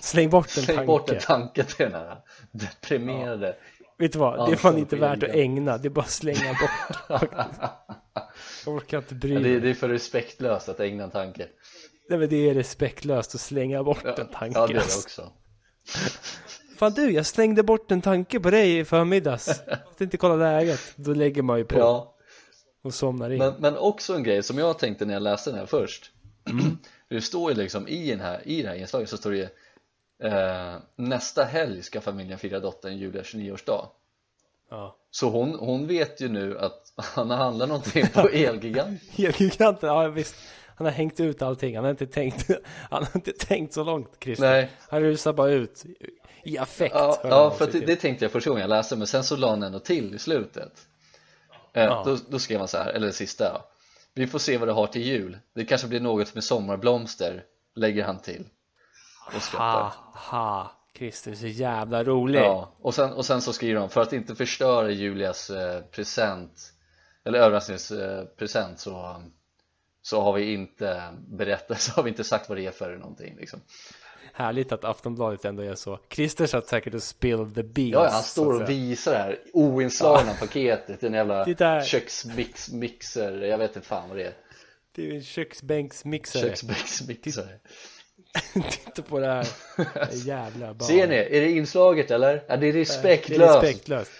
släng 0.00 0.30
bort 0.30 0.56
en 0.56 0.62
släng 0.62 0.76
tanke. 0.76 0.86
bort 0.86 1.10
en 1.10 1.18
tanke 1.18 1.64
till 1.64 1.84
den 1.86 1.92
här 1.92 2.16
deprimerade 2.50 3.56
Vet 3.98 4.12
du 4.12 4.18
vad? 4.18 4.48
Det 4.48 4.52
är 4.52 4.56
fan 4.56 4.78
inte 4.78 4.96
värt 4.96 5.22
att 5.22 5.30
ägna. 5.30 5.78
Det 5.78 5.88
är 5.88 5.90
bara 5.90 6.00
att 6.00 6.10
slänga 6.10 6.52
bort. 6.52 7.20
Jag 8.64 8.74
orkar 8.74 8.98
inte 8.98 9.14
bry 9.14 9.34
ja, 9.34 9.40
mig. 9.40 9.52
det, 9.52 9.60
det 9.60 9.70
är 9.70 9.74
för 9.74 9.88
respektlöst 9.88 10.68
att 10.68 10.80
ägna 10.80 11.04
en 11.04 11.10
tanke 11.10 11.46
Nej 12.08 12.18
men 12.18 12.28
det 12.28 12.50
är 12.50 12.54
respektlöst 12.54 13.34
att 13.34 13.40
slänga 13.40 13.84
bort 13.84 14.00
Ja, 14.04 14.14
en 14.18 14.28
tanke. 14.28 14.58
ja 14.58 14.66
det 14.66 14.72
är 14.72 14.74
det 14.74 14.80
alltså. 14.80 15.00
också 15.00 15.32
Fan 16.78 16.92
du, 16.92 17.10
jag 17.10 17.26
slängde 17.26 17.62
bort 17.62 17.90
en 17.90 18.02
tanke 18.02 18.40
på 18.40 18.50
dig 18.50 18.78
i 18.78 18.84
förmiddags. 18.84 19.46
Jag 19.66 19.96
tänkte 19.98 20.16
kolla 20.16 20.36
läget. 20.36 20.80
Då 20.96 21.14
lägger 21.14 21.42
man 21.42 21.58
ju 21.58 21.64
på 21.64 21.78
Ja, 21.78 22.14
och 22.82 22.94
somnar 22.94 23.30
in. 23.30 23.38
men, 23.38 23.54
men 23.58 23.76
också 23.76 24.14
en 24.14 24.22
grej 24.22 24.42
som 24.42 24.58
jag 24.58 24.78
tänkte 24.78 25.04
när 25.04 25.14
jag 25.14 25.22
läste 25.22 25.50
den 25.50 25.58
här 25.58 25.66
först 25.66 26.10
Det 27.08 27.20
står 27.20 27.50
ju 27.50 27.56
liksom 27.56 27.88
i, 27.88 28.10
den 28.10 28.20
här, 28.20 28.48
i 28.48 28.62
det 28.62 28.68
här 28.68 28.74
inslaget 28.76 29.08
så 29.08 29.16
står 29.16 29.30
det 29.30 29.36
ju 29.36 29.48
eh, 30.28 30.76
Nästa 30.96 31.44
helg 31.44 31.82
ska 31.82 32.00
familjen 32.00 32.38
fira 32.38 32.60
dottern 32.60 32.96
Julia 32.98 33.22
29-årsdag 33.22 33.86
Ja. 34.70 34.96
Så 35.10 35.30
hon, 35.30 35.54
hon 35.58 35.86
vet 35.86 36.20
ju 36.20 36.28
nu 36.28 36.58
att 36.58 36.92
han 36.96 37.30
har 37.30 37.36
handlat 37.36 37.68
någonting 37.68 38.06
på 38.14 38.28
Elgigant 38.32 39.00
Elgiganten, 39.18 39.88
ja 39.88 40.08
visst. 40.08 40.36
Han 40.78 40.84
har 40.86 40.92
hängt 40.92 41.20
ut 41.20 41.42
allting. 41.42 41.74
Han 41.76 41.84
har 41.84 41.90
inte 41.90 42.06
tänkt, 42.06 42.50
han 42.90 43.04
har 43.04 43.10
inte 43.14 43.32
tänkt 43.32 43.74
så 43.74 43.84
långt 43.84 44.10
Christer. 44.20 44.50
Nej, 44.50 44.70
Han 44.88 45.00
rusar 45.02 45.32
bara 45.32 45.50
ut 45.50 45.84
i 46.44 46.58
affekt. 46.58 46.94
ja, 46.94 47.20
ja 47.24 47.50
för 47.50 47.66
det, 47.72 47.80
det 47.80 47.96
tänkte 47.96 48.24
jag 48.24 48.32
första 48.32 48.50
gången 48.50 48.60
jag 48.60 48.68
läste 48.68 48.96
men 48.96 49.06
sen 49.06 49.24
så 49.24 49.36
la 49.36 49.50
han 49.50 49.62
ändå 49.62 49.78
till 49.78 50.14
i 50.14 50.18
slutet 50.18 50.72
eh, 51.74 51.84
Ja. 51.84 52.02
då, 52.06 52.16
då 52.28 52.38
skrev 52.38 52.58
han 52.58 52.68
så 52.68 52.78
här, 52.78 52.92
eller 52.92 53.06
det 53.06 53.12
sista 53.12 53.44
ja. 53.44 53.64
Vi 54.14 54.26
får 54.26 54.38
se 54.38 54.58
vad 54.58 54.68
det 54.68 54.72
har 54.72 54.86
till 54.86 55.02
jul 55.02 55.38
Det 55.54 55.64
kanske 55.64 55.86
blir 55.88 56.00
något 56.00 56.34
med 56.34 56.44
sommarblomster 56.44 57.44
Lägger 57.74 58.04
han 58.04 58.18
till 58.18 58.44
Och 59.36 59.42
skrattar 59.42 59.66
Ha, 59.66 59.92
ha. 60.14 60.72
Christer 60.98 61.34
så 61.34 61.46
jävla 61.46 62.04
rolig. 62.04 62.40
Ja, 62.40 62.72
och 62.80 62.94
sen, 62.94 63.12
och 63.12 63.26
sen 63.26 63.40
så 63.42 63.52
skriver 63.52 63.80
de 63.80 63.88
för 63.90 64.00
att 64.00 64.12
inte 64.12 64.34
förstöra 64.34 64.90
Julias 64.90 65.50
eh, 65.50 65.80
present 65.82 66.72
eller 67.24 67.38
överraskningspresent 67.38 68.80
så, 68.80 69.22
så 70.08 70.20
har 70.20 70.32
vi 70.32 70.52
inte 70.52 71.14
berättat, 71.28 71.80
så 71.80 71.92
har 71.92 72.02
vi 72.02 72.10
inte 72.10 72.24
sagt 72.24 72.48
vad 72.48 72.58
det 72.58 72.66
är 72.66 72.70
för 72.70 72.96
någonting 72.96 73.36
liksom. 73.38 73.60
Härligt 74.32 74.72
att 74.72 74.84
Aftonbladet 74.84 75.44
ändå 75.44 75.62
är 75.62 75.74
så. 75.74 75.98
Christer 76.10 76.46
satt 76.46 76.68
säkert 76.68 76.94
och 76.94 77.02
spilled 77.02 77.54
the 77.54 77.62
beans. 77.62 77.92
Ja, 77.92 78.08
han 78.08 78.22
står 78.22 78.62
och 78.62 78.68
visar 78.68 79.12
det 79.12 79.18
här 79.18 79.38
oinslagna 79.52 80.34
paketet, 80.40 81.02
en 81.02 81.12
jävla 81.12 81.44
Titta. 81.44 81.82
köksmixer, 81.82 83.42
jag 83.42 83.58
vet 83.58 83.76
inte 83.76 83.88
fan 83.88 84.08
vad 84.08 84.18
det 84.18 84.24
är 84.24 84.32
Det 84.94 85.10
är 85.10 85.14
en 85.14 85.22
köksbänksmixare. 85.22 86.42
Köksmixer 86.42 87.58
Titta 88.70 89.02
på 89.02 89.18
det 89.18 89.26
här. 89.26 89.46
Jävla 90.12 90.74
barn. 90.74 90.88
Ser 90.88 91.08
ni? 91.08 91.16
Är 91.16 91.40
det 91.40 91.50
inslaget 91.50 92.10
eller? 92.10 92.44
Ja, 92.48 92.56
det 92.56 92.66
är 92.66 92.72
Det 92.72 92.78
är 92.78 92.80
respektlöst 92.80 93.62
respektlöst. 93.62 94.10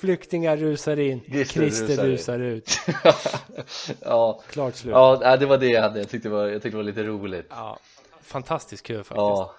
Flyktingar 0.00 0.56
rusar 0.56 0.98
in. 0.98 1.20
Christer 1.20 1.60
rusar 1.60 2.04
in. 2.04 2.10
rusar 2.10 2.38
ut. 2.38 2.70
Ja, 4.00 4.40
Klart 4.50 4.74
slut. 4.74 4.92
ja 4.92 5.36
det 5.36 5.46
var 5.46 5.58
det 5.58 5.66
jag 5.66 5.82
hade, 5.82 5.98
jag 5.98 6.08
tyckte 6.08 6.28
det 6.28 6.34
var, 6.34 6.46
jag 6.46 6.52
tyckte 6.62 6.68
det 6.70 6.76
var 6.76 6.82
lite 6.82 7.02
roligt 7.02 7.46
Ja, 7.50 7.78
fantastiskt 8.22 8.86
kul 8.86 8.96
faktiskt. 9.04 9.16
Ja, 9.16 9.54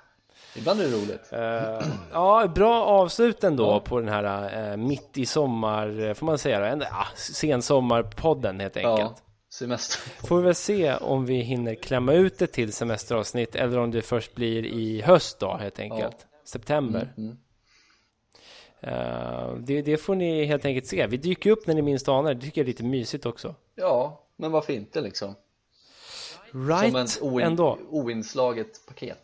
ibland 0.58 0.82
är 0.82 0.86
det 0.86 0.92
roligt 0.92 1.30
Eh, 1.32 1.88
ja, 2.12 2.48
bra 2.56 2.84
avslut 2.86 3.44
ändå 3.44 3.80
på 3.80 4.00
den 4.00 4.10
här 4.10 4.72
eh, 4.72 4.78
mitt 4.78 5.18
i 5.18 5.26
sommar, 5.26 6.00
eh, 6.08 6.14
får 6.14 6.26
man 6.26 6.38
säga 6.38 6.60
då, 6.60 6.66
en, 6.66 6.82
uh, 6.82 6.88
sensommarpodden 7.16 8.60
helt 8.60 8.78
enkelt. 8.78 9.00
Ja, 9.00 9.16
semester 9.50 10.28
Får 10.28 10.38
vi 10.38 10.44
väl 10.44 10.56
se 10.56 10.94
om 10.96 11.26
vi 11.26 11.36
hinner 11.42 11.76
klämma 11.76 12.14
ut 12.14 12.38
det 12.40 12.48
till 12.48 12.74
semesteravsnitt 12.74 13.56
eller 13.56 13.78
om 13.78 13.92
det 13.92 14.02
först 14.02 14.36
blir 14.36 14.66
i 14.66 15.02
höst 15.02 15.40
då 15.40 15.58
helt 15.58 15.80
enkelt. 15.80 16.16
September. 16.46 17.14
Mm, 17.18 17.30
Eh, 17.30 17.36
det, 19.60 19.82
det 19.82 19.98
får 19.98 20.16
ni 20.16 20.46
helt 20.46 20.66
enkelt 20.66 20.86
se. 20.88 21.08
Vi 21.08 21.18
dyker 21.18 21.52
upp 21.52 21.68
när 21.68 21.74
ni 21.76 21.82
minst 21.82 22.08
anar 22.08 22.34
det. 22.34 22.42
Tycker 22.42 22.62
jag 22.62 22.66
är 22.66 22.68
lite 22.68 22.84
mysigt 22.84 23.26
också. 23.26 23.56
Ja, 23.76 24.24
men 24.36 24.52
varför 24.52 24.74
inte 24.74 25.02
liksom? 25.02 25.36
Right 26.52 27.10
Som 27.10 27.40
en 27.40 27.46
ändå. 27.46 27.80
oinslaget 27.90 28.86
paket 28.88 29.18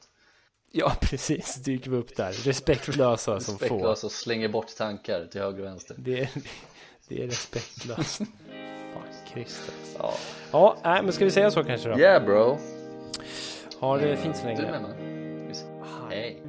Ja, 0.72 0.92
precis. 1.02 1.56
Dyker 1.56 1.92
vi 1.92 1.98
upp 1.98 2.16
där. 2.16 2.32
Respektlösa 2.32 3.40
som 3.40 3.58
få. 3.58 3.64
Respektlös 3.64 4.04
och 4.04 4.12
slänger 4.12 4.50
bort 4.50 4.76
tankar 4.78 5.26
till 5.32 5.42
höger 5.42 5.60
och 5.60 5.66
vänster 5.66 5.96
Det 6.00 6.20
är, 6.22 6.30
det 7.08 7.24
är 7.24 7.28
respektlöst. 7.28 8.18
Fan, 8.18 9.04
Christer. 9.34 9.74
Ja, 10.00 10.14
Ja, 10.52 11.02
men 11.04 11.14
ska 11.14 11.26
vi 11.26 11.32
säga 11.32 11.52
så 11.52 11.64
kanske 11.64 11.90
då? 11.90 12.00
yeah 12.00 12.26
bro 12.26 12.58
Ha 13.80 13.98
det 13.98 14.18
fint 14.18 14.38
så 14.38 14.42
Du 14.44 14.48
länge. 14.50 14.72
med 14.72 14.82
man? 14.82 14.92
Hej 16.12 16.42